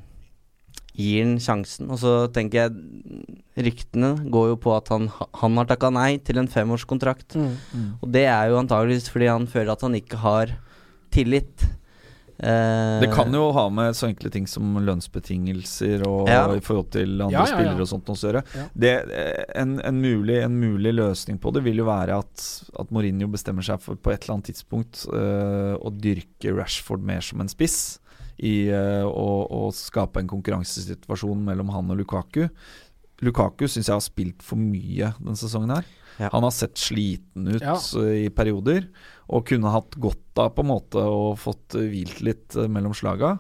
gir 0.95 1.26
den 1.26 1.39
sjansen. 1.43 1.89
Og 1.91 1.99
så 1.99 2.13
tenker 2.34 2.61
jeg 2.61 3.65
ryktene 3.65 4.13
går 4.32 4.53
jo 4.53 4.59
på 4.61 4.72
at 4.76 4.88
han, 4.93 5.09
han 5.11 5.57
har 5.59 5.67
takka 5.67 5.91
nei 5.93 6.15
til 6.24 6.39
en 6.39 6.49
femårskontrakt. 6.51 7.36
Mm. 7.36 7.89
Og 7.99 8.13
det 8.13 8.24
er 8.32 8.51
jo 8.51 8.61
antageligvis 8.61 9.09
fordi 9.11 9.28
han 9.28 9.49
føler 9.51 9.74
at 9.74 9.84
han 9.84 9.97
ikke 9.99 10.22
har 10.24 10.55
tillit. 11.12 11.68
Eh, 12.41 12.99
Det 13.03 13.12
kan 13.14 13.34
jo 13.34 13.51
ha 13.53 13.68
med 13.70 13.93
så 13.93 14.07
enkle 14.09 14.32
ting 14.34 14.47
som 14.49 14.74
lønnsbetingelser 14.82 16.01
og 16.07 16.28
Ja. 16.30 16.47
i 16.55 16.59
forhold 16.59 16.89
til 16.91 17.22
andre 17.22 17.32
Ja, 17.32 17.45
ja, 17.45 17.45
ja. 17.45 17.53
spillere 17.53 17.82
og 17.82 17.88
sånt 17.91 18.09
å 18.09 18.16
gjøre. 18.18 18.43
Ja. 18.55 18.66
Det, 18.74 18.93
eh, 19.12 19.43
en, 19.62 19.80
en, 19.80 20.01
mulig, 20.01 20.41
en 20.41 20.59
mulig 20.59 20.93
løsning 20.95 21.38
på 21.38 21.53
det 21.53 21.64
vil 21.64 21.78
jo 21.78 21.86
være 21.86 22.18
at, 22.18 22.45
at 22.80 22.89
Mourinho 22.89 23.28
bestemmer 23.28 23.62
seg 23.62 23.80
for 23.80 23.95
på 23.95 24.12
et 24.12 24.24
eller 24.24 24.39
annet 24.39 24.49
tidspunkt 24.49 25.05
uh, 25.14 25.78
å 25.78 25.91
dyrke 25.93 26.55
Rashford 26.55 27.03
mer 27.03 27.22
som 27.22 27.41
en 27.41 27.47
spiss. 27.51 27.99
I 28.41 28.72
uh, 28.74 29.05
å, 29.05 29.45
å 29.45 29.72
skape 29.72 30.18
en 30.20 30.28
konkurransesituasjon 30.28 31.45
mellom 31.45 31.70
han 31.70 31.91
og 31.93 31.97
Lukaku. 32.01 32.47
Lukaku 33.22 33.68
syns 33.68 33.86
jeg 33.86 33.93
har 33.93 34.01
spilt 34.01 34.41
for 34.41 34.57
mye 34.57 35.14
denne 35.20 35.38
sesongen 35.38 35.76
her. 35.76 35.86
Ja. 36.22 36.30
Han 36.36 36.45
har 36.45 36.53
sett 36.53 36.78
sliten 36.80 37.49
ut 37.55 37.61
Ja. 37.65 37.76
eh, 38.01 38.28
i 38.28 38.30
perioder, 38.30 38.88
og 39.32 39.45
kunne 39.49 39.72
hatt 39.74 39.95
godt 39.97 40.41
av 40.41 40.53
på 40.55 40.63
en 40.65 40.72
måte 40.72 41.01
og 41.01 41.39
fått 41.41 41.76
eh, 41.80 41.88
hvilt 41.91 42.22
litt 42.26 42.55
eh, 42.55 42.69
mellom 42.72 42.93
slaga. 42.95 43.36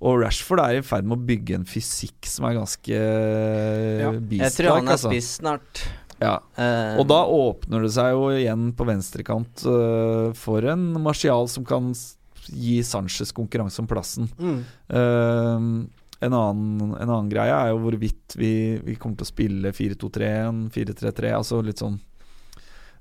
Og 0.00 0.22
Rashford 0.22 0.62
er 0.62 0.78
i 0.78 0.84
ferd 0.86 1.04
med 1.04 1.18
å 1.18 1.26
bygge 1.28 1.58
en 1.58 1.66
fysikk 1.68 2.24
som 2.24 2.46
er 2.48 2.54
ganske 2.56 3.00
ja. 4.00 4.12
Jeg 4.16 4.54
tror 4.56 4.78
han 4.78 4.88
er 4.88 4.96
altså. 4.96 5.10
spiss 5.12 5.34
snart. 5.42 5.82
Ja. 6.20 6.38
Eh, 6.56 6.96
Og 7.00 7.06
da 7.08 7.20
åpner 7.28 7.84
det 7.84 7.92
seg 7.96 8.14
jo 8.14 8.30
igjen 8.32 8.70
på 8.76 8.86
venstrekant 8.88 9.64
uh, 9.68 10.32
for 10.36 10.64
en 10.68 10.90
Martial 11.00 11.48
som 11.52 11.64
kan 11.68 11.92
gi 12.50 12.80
Sanchez 12.84 13.32
konkurranse 13.36 13.80
om 13.82 13.88
plassen. 13.88 14.28
Mm. 14.40 14.58
Uh, 14.88 15.88
en, 16.20 16.32
annen, 16.36 16.94
en 16.96 17.08
annen 17.08 17.30
greie 17.32 17.54
er 17.56 17.70
jo 17.72 17.80
hvorvidt 17.84 18.36
vi, 18.36 18.52
vi 18.84 18.96
kommer 19.00 19.20
til 19.20 19.28
å 19.28 19.32
spille 19.32 19.72
4-2-3-1, 19.76 20.66
4-3-3. 20.74 21.32
Altså 21.38 21.60
litt 21.64 21.80
sånn 21.80 21.96
eh, 21.96 22.09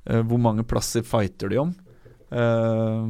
Hvor 0.06 0.39
mange 0.41 0.64
plasser 0.66 1.04
fighter 1.06 1.50
de 1.52 1.58
om? 1.62 1.74
Eh, 2.32 3.06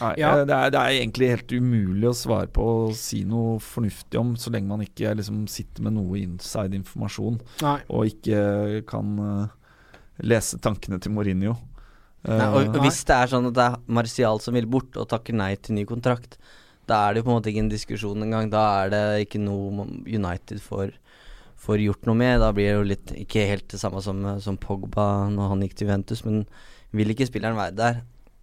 nei, 0.00 0.14
Ja. 0.18 0.38
eh, 0.38 0.44
det, 0.48 0.54
er, 0.54 0.70
det 0.74 0.80
er 0.80 0.96
egentlig 0.98 1.30
helt 1.32 1.52
umulig 1.52 2.08
å 2.10 2.16
svare 2.16 2.48
på 2.52 2.64
og 2.88 2.94
si 2.96 3.22
noe 3.28 3.58
fornuftig 3.62 4.18
om, 4.20 4.34
så 4.36 4.50
lenge 4.54 4.68
man 4.70 4.84
ikke 4.84 5.14
liksom 5.18 5.46
sitter 5.50 5.82
med 5.86 5.96
noe 5.98 6.20
inside-informasjon 6.22 7.40
Nei. 7.64 7.78
og 7.88 8.06
ikke 8.12 8.84
kan 8.88 9.18
uh, 9.18 9.48
lese 10.24 10.58
tankene 10.64 11.00
til 11.00 11.12
Mourinho. 11.16 11.56
Nei, 12.28 12.46
og, 12.50 12.62
Eh, 12.64 12.72
og 12.74 12.80
hvis 12.82 13.04
det 13.06 13.14
er 13.14 13.30
sånn 13.30 13.46
at 13.48 13.54
det 13.54 13.64
er 13.70 13.76
Martial 13.86 14.40
som 14.42 14.56
vil 14.58 14.66
bort 14.66 14.96
og 14.98 15.06
takker 15.08 15.36
nei 15.38 15.52
til 15.62 15.76
ny 15.78 15.84
kontrakt, 15.86 16.34
da 16.88 17.04
er 17.06 17.14
det 17.14 17.20
jo 17.20 17.28
på 17.28 17.30
en 17.30 17.36
måte 17.38 17.52
ikke 17.52 17.62
en 17.62 17.70
diskusjon 17.70 18.24
engang. 18.24 18.48
Da 18.50 18.62
er 18.82 18.90
det 18.90 19.02
ikke 19.28 19.38
noe 19.40 19.84
United 20.08 20.58
får, 20.64 20.90
får 21.58 21.82
gjort 21.84 22.06
noe 22.06 22.14
med. 22.18 22.38
Da 22.40 22.52
blir 22.54 22.68
det 22.70 22.76
jo 22.78 22.86
litt 22.86 23.12
ikke 23.26 23.46
helt 23.50 23.66
det 23.72 23.80
samme 23.82 24.00
som, 24.04 24.22
som 24.40 24.56
Pogba 24.60 25.28
når 25.32 25.48
han 25.54 25.64
gikk 25.66 25.74
til 25.80 25.88
Juventus, 25.88 26.24
men 26.24 26.44
vil 26.94 27.10
ikke 27.12 27.26
spilleren 27.28 27.58
være 27.58 27.74
der, 27.76 27.98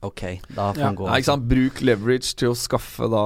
ok, 0.06 0.22
da 0.54 0.68
får 0.76 0.78
Ja. 0.84 0.86
han 0.90 0.98
gå. 1.00 1.06
Nei, 1.10 1.16
ikke 1.22 1.30
sant? 1.32 1.48
Bruk 1.50 1.80
leverage 1.82 2.36
til 2.38 2.52
å 2.52 2.58
skaffe 2.60 3.08
da 3.10 3.22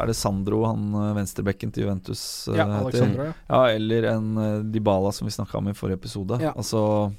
Er 0.00 0.06
det 0.10 0.16
Sandro, 0.18 0.64
han 0.66 0.88
eh, 0.98 1.12
venstrebekken 1.20 1.70
til 1.72 1.84
Juventus? 1.84 2.22
eh, 2.48 2.56
Ja, 2.58 2.64
heter? 2.66 2.86
Alexandra, 2.88 3.26
ja. 3.28 3.34
Ja, 3.52 3.60
eller 3.76 4.08
en 4.16 4.32
eh, 4.42 4.62
Dybala 4.74 5.12
som 5.14 5.28
vi 5.28 5.34
snakka 5.36 5.58
om 5.60 5.68
i 5.70 5.76
forrige 5.76 6.00
episode. 6.00 6.40
Ja. 6.42 6.50
Altså 6.56 7.12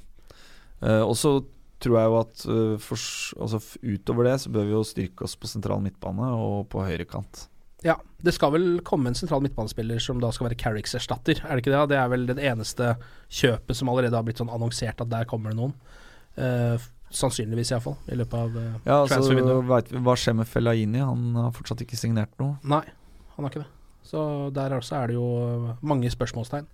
eh, 0.82 1.00
Og 1.06 1.14
så 1.16 1.38
tror 1.80 1.94
jeg 2.00 2.10
jo 2.10 2.16
at 2.18 2.80
fors- 2.82 3.32
altså, 3.40 3.60
utover 3.86 4.24
det 4.26 4.40
så 4.42 4.50
bør 4.50 4.64
vi 4.66 4.72
jo 4.74 4.82
styrke 4.84 5.22
oss 5.24 5.36
på 5.38 5.46
sentral 5.46 5.80
midtbane 5.80 6.26
og 6.34 6.66
på 6.72 6.82
høyrekant. 6.82 7.46
Ja, 7.86 7.94
det 8.24 8.34
skal 8.34 8.52
vel 8.56 8.66
komme 8.86 9.12
en 9.12 9.16
sentral 9.18 9.42
midtbanespiller 9.44 10.02
som 10.02 10.18
da 10.22 10.32
skal 10.34 10.48
være 10.48 10.58
Carricks 10.58 10.96
erstatter, 10.98 11.38
er 11.44 11.54
det 11.54 11.62
ikke 11.62 11.74
det? 11.74 11.84
Det 11.92 11.98
er 12.00 12.10
vel 12.10 12.26
det 12.26 12.38
eneste 12.42 12.96
kjøpet 13.30 13.78
som 13.78 13.90
allerede 13.92 14.18
har 14.18 14.26
blitt 14.26 14.42
sånn 14.42 14.50
annonsert 14.50 15.04
at 15.04 15.10
der 15.12 15.28
kommer 15.30 15.54
det 15.54 15.60
noen. 15.60 15.76
Uh, 16.38 16.74
sannsynligvis 17.14 17.70
iallfall, 17.72 17.96
i 18.10 18.18
løpet 18.18 18.36
av 18.36 18.56
uh, 18.58 18.74
Ja, 18.84 18.98
altså 19.06 19.94
Hva 20.04 20.14
skjer 20.18 20.36
med 20.38 20.50
Fellaini? 20.50 21.00
Han 21.00 21.38
har 21.38 21.54
fortsatt 21.56 21.86
ikke 21.86 21.98
signert 21.98 22.34
noe. 22.42 22.58
Nei, 22.66 22.84
han 23.36 23.46
har 23.46 23.54
ikke 23.54 23.64
det. 23.64 23.77
Så 24.06 24.50
der 24.56 24.72
også 24.72 24.96
er 25.02 25.10
det 25.10 25.18
jo 25.18 25.74
mange 25.84 26.08
spørsmålstegn. 26.12 26.66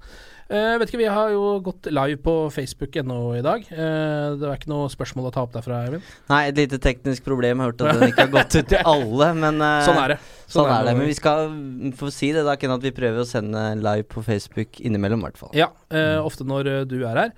Eh, 0.44 0.74
vet 0.78 0.90
ikke, 0.90 1.00
Vi 1.00 1.08
har 1.08 1.30
jo 1.32 1.58
gått 1.64 1.88
live 1.88 2.18
på 2.20 2.34
Facebook 2.52 2.94
ennå 3.00 3.34
i 3.38 3.42
dag. 3.42 3.64
Eh, 3.72 4.36
det 4.36 4.44
er 4.44 4.58
ikke 4.58 4.70
noe 4.70 4.90
spørsmål 4.92 5.30
å 5.30 5.32
ta 5.32 5.42
opp 5.42 5.54
derfra, 5.54 5.80
Eivind? 5.86 6.04
Nei, 6.28 6.42
et 6.50 6.60
lite 6.60 6.78
teknisk 6.78 7.24
problem. 7.24 7.58
Jeg 7.58 7.64
har 7.64 7.72
hørt 7.72 7.82
at 7.82 7.98
den 7.98 8.12
ikke 8.12 8.26
har 8.26 8.32
gått 8.34 8.56
ut 8.58 8.68
til 8.74 8.90
alle, 8.92 9.30
men 9.40 9.60
eh, 9.64 9.82
Sånn 9.88 10.00
er 10.02 10.14
det. 10.14 10.18
Sånn 10.52 10.68
er 10.70 10.86
det, 10.86 10.94
men 10.98 11.08
vi 11.08 11.16
skal 11.16 11.54
få 11.98 12.10
si 12.12 12.30
det 12.36 12.44
da, 12.46 12.54
Ken, 12.60 12.74
at 12.76 12.84
vi 12.84 12.92
prøver 12.94 13.24
å 13.24 13.28
sende 13.28 13.62
live 13.80 14.06
på 14.12 14.22
Facebook 14.26 14.80
innimellom, 14.84 15.24
i 15.24 15.28
hvert 15.30 15.40
fall. 15.40 15.54
Ja, 15.56 15.70
eh, 15.90 16.18
ofte 16.20 16.46
når 16.46 16.70
eh, 16.70 16.82
du 16.90 16.98
er 17.02 17.22
her. 17.24 17.32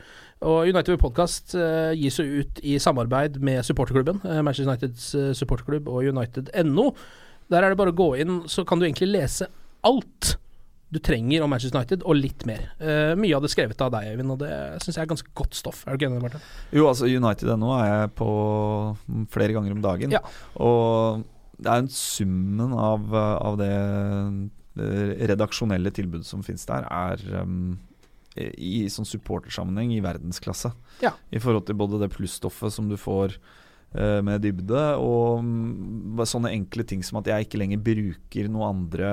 Og 0.44 0.68
United 0.68 0.98
Podcast 1.00 1.54
eh, 1.56 1.94
gis 1.96 2.18
jo 2.20 2.42
ut 2.42 2.58
i 2.66 2.74
samarbeid 2.82 3.38
med 3.40 3.62
supporterklubben, 3.64 4.18
Manchester 4.42 4.68
Uniteds 4.68 5.38
supporterklubb 5.38 5.88
og 5.88 6.10
United.no. 6.10 6.90
Der 7.54 7.62
er 7.62 7.70
det 7.70 7.78
bare 7.78 7.94
å 7.94 7.96
gå 7.96 8.10
inn, 8.20 8.42
så 8.50 8.66
kan 8.66 8.82
du 8.82 8.88
egentlig 8.88 9.14
lese 9.14 9.46
alt 9.86 10.36
du 10.88 11.00
trenger 11.02 11.42
om 11.42 11.50
Manchester 11.50 11.80
United, 11.80 12.04
og 12.06 12.18
litt 12.18 12.44
mer. 12.46 12.68
Uh, 12.78 13.12
mye 13.18 13.34
av 13.36 13.42
det 13.44 13.50
skrevet 13.52 13.80
av 13.82 13.90
deg, 13.96 14.12
Eivind, 14.12 14.32
og 14.36 14.42
det 14.44 14.50
syns 14.84 14.94
jeg 14.94 15.02
er 15.02 15.10
ganske 15.10 15.32
godt 15.36 15.56
stoff. 15.58 15.82
Er 15.84 15.96
du 15.96 15.98
ikke 15.98 16.10
enig, 16.12 16.22
Martin? 16.22 16.44
Jo, 16.74 16.86
altså 16.90 17.08
United.no 17.10 17.72
er 17.74 17.88
jeg 17.90 18.12
på 18.20 18.28
flere 19.34 19.56
ganger 19.56 19.74
om 19.74 19.82
dagen. 19.82 20.14
Ja. 20.14 20.22
Og 20.62 21.24
det 21.58 21.72
er 21.72 21.82
en 21.82 21.90
summen 21.90 22.76
av, 22.76 23.10
av 23.16 23.58
det, 23.58 23.72
det 24.78 25.28
redaksjonelle 25.32 25.90
tilbudet 25.96 26.28
som 26.28 26.44
finnes 26.46 26.66
der, 26.68 26.86
er 26.86 27.42
um, 27.42 27.74
i 28.36 28.86
sånn 28.92 29.08
supportersammenheng 29.08 29.96
i 29.96 30.02
verdensklasse. 30.04 30.70
Ja. 31.02 31.16
I 31.34 31.42
forhold 31.42 31.66
til 31.66 31.78
både 31.80 31.98
det 32.04 32.12
plusstoffet 32.14 32.74
som 32.74 32.86
du 32.92 32.94
får 33.00 33.34
uh, 33.96 34.22
med 34.22 34.44
dybde, 34.46 34.86
og 35.02 35.42
um, 35.42 36.22
sånne 36.22 36.54
enkle 36.54 36.86
ting 36.86 37.02
som 37.02 37.18
at 37.24 37.32
jeg 37.32 37.48
ikke 37.48 37.64
lenger 37.64 37.82
bruker 37.90 38.52
noen 38.52 38.70
andre 38.70 39.12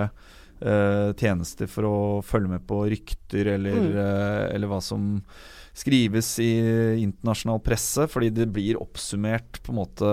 eh, 0.61 1.09
tjenester 1.17 1.67
for 1.71 1.87
å 1.89 1.97
følge 2.25 2.53
med 2.55 2.67
på 2.67 2.83
rykter 2.91 3.55
eller, 3.55 3.73
Mm. 3.73 3.95
uh, 3.97 4.53
eller 4.53 4.67
hva 4.69 4.81
som 4.83 5.21
skrives 5.73 6.27
i 6.37 6.51
internasjonal 7.01 7.57
presse, 7.65 8.05
fordi 8.05 8.29
det 8.29 8.45
blir 8.53 8.77
oppsummert 8.77 9.57
på 9.65 9.73
en 9.73 9.79
måte 9.79 10.09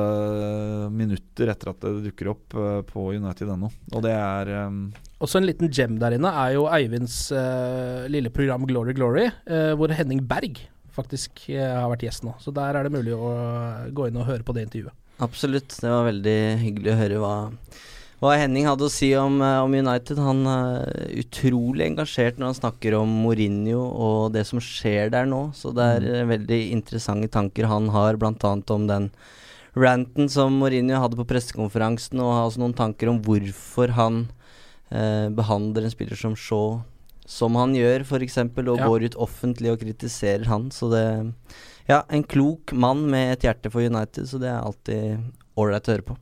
minutter 0.88 1.50
etter 1.52 1.72
at 1.74 1.82
det 1.84 1.90
dukker 2.06 2.30
opp 2.32 2.56
eh, 2.56 2.80
på 2.88 3.10
United.no. 3.12 3.68
Og 3.92 4.04
det 4.06 4.14
er 4.16 4.52
um 4.66 4.78
Også 5.20 5.36
en 5.36 5.44
liten 5.44 5.68
gem 5.68 5.98
der 6.00 6.16
inne 6.16 6.32
er 6.32 6.54
jo 6.56 6.64
Eivinds 6.72 7.26
uh, 7.36 8.08
lille 8.08 8.32
program 8.32 8.64
Glory 8.64 8.94
Glory, 8.96 9.26
uh, 9.52 9.74
hvor 9.76 9.92
Henning 9.92 10.24
Berg 10.24 10.62
faktisk 10.96 11.44
uh, 11.52 11.60
har 11.82 11.90
vært 11.92 12.06
gjest 12.08 12.24
nå. 12.24 12.32
Så 12.40 12.54
der 12.56 12.78
er 12.80 12.88
det 12.88 12.94
mulig 12.96 13.12
å 13.12 13.34
gå 13.92 14.08
inn 14.08 14.16
og 14.16 14.30
høre 14.30 14.46
på 14.46 14.56
det 14.56 14.64
intervjuet. 14.70 14.96
Absolutt. 15.20 15.76
Det 15.76 15.92
var 15.92 16.08
veldig 16.08 16.38
hyggelig 16.62 16.94
å 16.94 17.00
høre 17.02 17.20
hva, 17.20 17.34
hva 18.20 18.34
Henning 18.36 18.66
hadde 18.68 18.84
å 18.84 18.92
si 18.92 19.10
om, 19.16 19.40
eh, 19.40 19.58
om 19.64 19.72
United. 19.72 20.18
Han 20.20 20.44
er 20.46 20.90
utrolig 21.22 21.86
engasjert 21.88 22.36
når 22.36 22.52
han 22.52 22.58
snakker 22.58 22.98
om 22.98 23.08
Mourinho 23.24 23.80
og 23.80 24.32
det 24.34 24.46
som 24.46 24.60
skjer 24.60 25.10
der 25.10 25.24
nå. 25.24 25.54
Så 25.56 25.72
det 25.76 25.86
er 25.96 26.08
eh, 26.20 26.26
veldig 26.28 26.60
interessante 26.74 27.30
tanker 27.32 27.70
han 27.70 27.88
har, 27.88 28.20
bl.a. 28.20 28.34
om 28.76 28.86
den 28.90 29.10
ranten 29.74 30.28
som 30.28 30.52
Mourinho 30.60 31.00
hadde 31.00 31.16
på 31.16 31.28
pressekonferansen, 31.30 32.20
og 32.20 32.34
har 32.36 32.46
også 32.50 32.60
noen 32.60 32.76
tanker 32.76 33.08
om 33.08 33.22
hvorfor 33.24 33.94
han 33.96 34.22
eh, 34.90 35.28
behandler 35.32 35.86
en 35.88 35.96
spiller 35.96 36.18
som 36.18 36.36
Shaw 36.36 36.82
som 37.30 37.54
han 37.54 37.76
gjør, 37.78 38.02
f.eks., 38.02 38.38
og 38.42 38.76
Ja. 38.76 38.88
går 38.88 39.04
ut 39.06 39.14
offentlig 39.16 39.70
og 39.70 39.80
kritiserer 39.80 40.46
han. 40.50 40.70
Så 40.70 40.90
det 40.90 41.32
Ja, 41.88 42.04
en 42.08 42.22
klok 42.22 42.72
mann 42.72 43.08
med 43.10 43.32
et 43.32 43.42
hjerte 43.42 43.70
for 43.70 43.80
United, 43.82 44.28
så 44.28 44.38
det 44.38 44.46
er 44.46 44.60
alltid 44.62 45.32
ålreit 45.56 45.88
å 45.88 45.92
høre 45.96 46.04
på. 46.06 46.16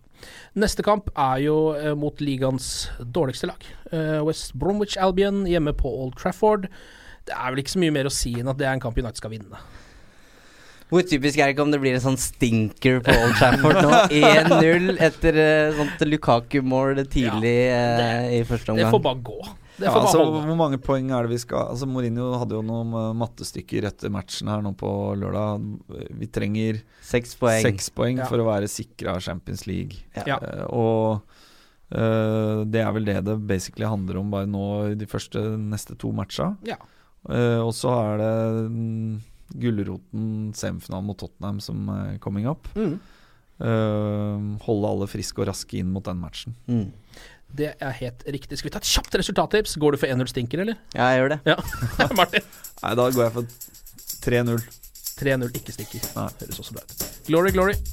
Neste 0.59 0.85
kamp 0.87 1.11
er 1.15 1.43
jo 1.45 1.57
eh, 1.77 1.95
mot 1.99 2.23
ligaens 2.25 2.89
dårligste 2.99 3.51
lag. 3.51 3.67
Eh, 3.93 4.19
West 4.27 4.55
Bromwich 4.59 4.97
Albion 5.01 5.45
hjemme 5.49 5.75
på 5.77 5.91
Old 5.91 6.17
Trafford. 6.19 6.69
Det 7.29 7.37
er 7.37 7.53
vel 7.53 7.63
ikke 7.63 7.77
så 7.77 7.83
mye 7.83 7.95
mer 7.95 8.09
å 8.09 8.15
si 8.15 8.33
enn 8.41 8.49
at 8.51 8.59
det 8.59 8.67
er 8.67 8.75
en 8.77 8.83
kamp 8.83 8.99
United 8.99 9.21
skal 9.21 9.35
vinne. 9.35 9.61
Hvor 10.89 11.05
typisk 11.05 11.37
er 11.37 11.51
det 11.51 11.53
ikke 11.53 11.65
om 11.67 11.73
det 11.73 11.81
blir 11.83 11.99
en 11.99 12.01
sånn 12.01 12.17
stinker 12.17 13.03
på 13.05 13.13
Old 13.13 13.35
Trafford 13.37 13.83
nå? 13.85 13.91
1-0 14.33 14.95
etter 15.05 15.37
uh, 15.37 15.77
sånt 15.77 16.05
Lukaku-mål 16.09 17.03
tidlig 17.13 17.59
eh, 17.69 18.39
i 18.39 18.45
første 18.49 18.73
omgang. 18.73 18.87
Det 18.87 18.95
får 18.95 19.03
bare 19.05 19.21
gå. 19.27 19.41
Det 19.79 19.87
får 19.87 19.95
ja, 19.95 20.03
altså, 20.03 20.19
holde. 20.25 20.43
Hvor 20.49 20.59
mange 20.59 20.79
poeng 20.83 21.11
er 21.15 21.27
det 21.27 21.31
vi 21.37 21.39
skal 21.39 21.71
Altså 21.71 21.87
Mourinho 21.87 22.33
hadde 22.41 22.57
jo 22.57 22.63
noen 22.67 22.91
eh, 22.99 23.13
mattestykker 23.21 23.87
etter 23.87 24.11
matchen 24.11 24.51
her 24.51 24.63
nå 24.65 24.73
på 24.79 24.91
lørdag. 25.21 25.65
Vi 26.19 26.29
trenger 26.35 26.81
Seks 27.07 27.37
poeng. 27.39 27.63
seks 27.63 27.91
poeng 27.95 28.19
Ja. 28.19 28.27
for 28.27 28.43
å 28.43 28.49
være 28.49 28.69
sikra 28.71 29.17
Champions 29.23 29.67
League. 29.71 30.03
Ja. 30.19 30.41
Uh, 30.43 30.65
og 30.69 31.39
uh, 31.95 32.65
det 32.67 32.83
er 32.83 32.93
vel 32.97 33.07
det 33.07 33.21
det 33.31 33.39
basically 33.47 33.87
handler 33.87 34.19
om 34.21 34.31
bare 34.35 34.51
nå 34.51 34.65
i 34.93 34.99
de 34.99 35.07
første 35.07 35.45
neste 35.63 35.95
to 35.99 36.11
matcha. 36.13 36.57
Ja. 36.67 36.77
Eh, 37.29 37.61
og 37.61 37.75
så 37.77 37.91
er 37.93 38.21
det 38.21 38.35
um, 38.71 39.17
gulroten 39.59 40.53
semifinalen 40.57 41.09
mot 41.09 41.19
Tottenham 41.19 41.59
som 41.61 41.89
er 41.93 42.19
coming 42.25 42.47
up. 42.49 42.69
Mm. 42.79 42.95
Eh, 43.59 44.45
holde 44.65 44.93
alle 44.93 45.09
friske 45.11 45.43
og 45.43 45.49
raske 45.51 45.81
inn 45.81 45.91
mot 45.93 46.07
den 46.07 46.21
matchen. 46.23 46.55
Mm. 46.71 46.87
Det 47.57 47.73
er 47.81 47.95
helt 48.01 48.23
riktig. 48.29 48.59
Skal 48.59 48.69
vi 48.69 48.75
ta 48.75 48.83
et 48.83 48.91
kjapt 48.91 49.15
resultattips? 49.19 49.77
Går 49.81 49.97
du 49.97 49.99
for 50.03 50.07
1-0 50.13 50.29
stinker, 50.31 50.61
eller? 50.65 50.77
Ja, 50.95 51.09
jeg 51.15 51.23
gjør 51.23 51.29
det. 51.37 51.39
Ja. 51.49 51.57
Martin? 52.19 52.45
Nei, 52.83 52.93
da 53.01 53.09
går 53.09 53.25
jeg 53.25 53.33
for 53.33 53.45
3-0. 54.29 54.69
3-0 55.19 55.57
ikke 55.63 55.75
stinker. 55.75 56.05
Nei. 56.19 56.29
Høres 56.45 56.63
også 56.63 56.79
bra 56.79 56.85
ut. 56.85 57.09
Glory, 57.27 57.51
glory. 57.57 57.75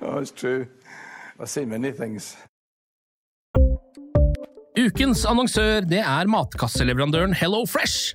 Oh, 0.00 0.18
it's 0.20 0.30
true. 0.30 0.66
I've 1.40 1.48
seen 1.48 1.68
many 1.68 1.92
things. 1.92 2.36
Ukens 4.78 5.24
annonsør 5.26 5.84
det 5.86 6.00
er 6.02 6.26
matkasseleverandøren 6.30 7.34
Hello 7.34 7.64
Fresh. 7.66 8.14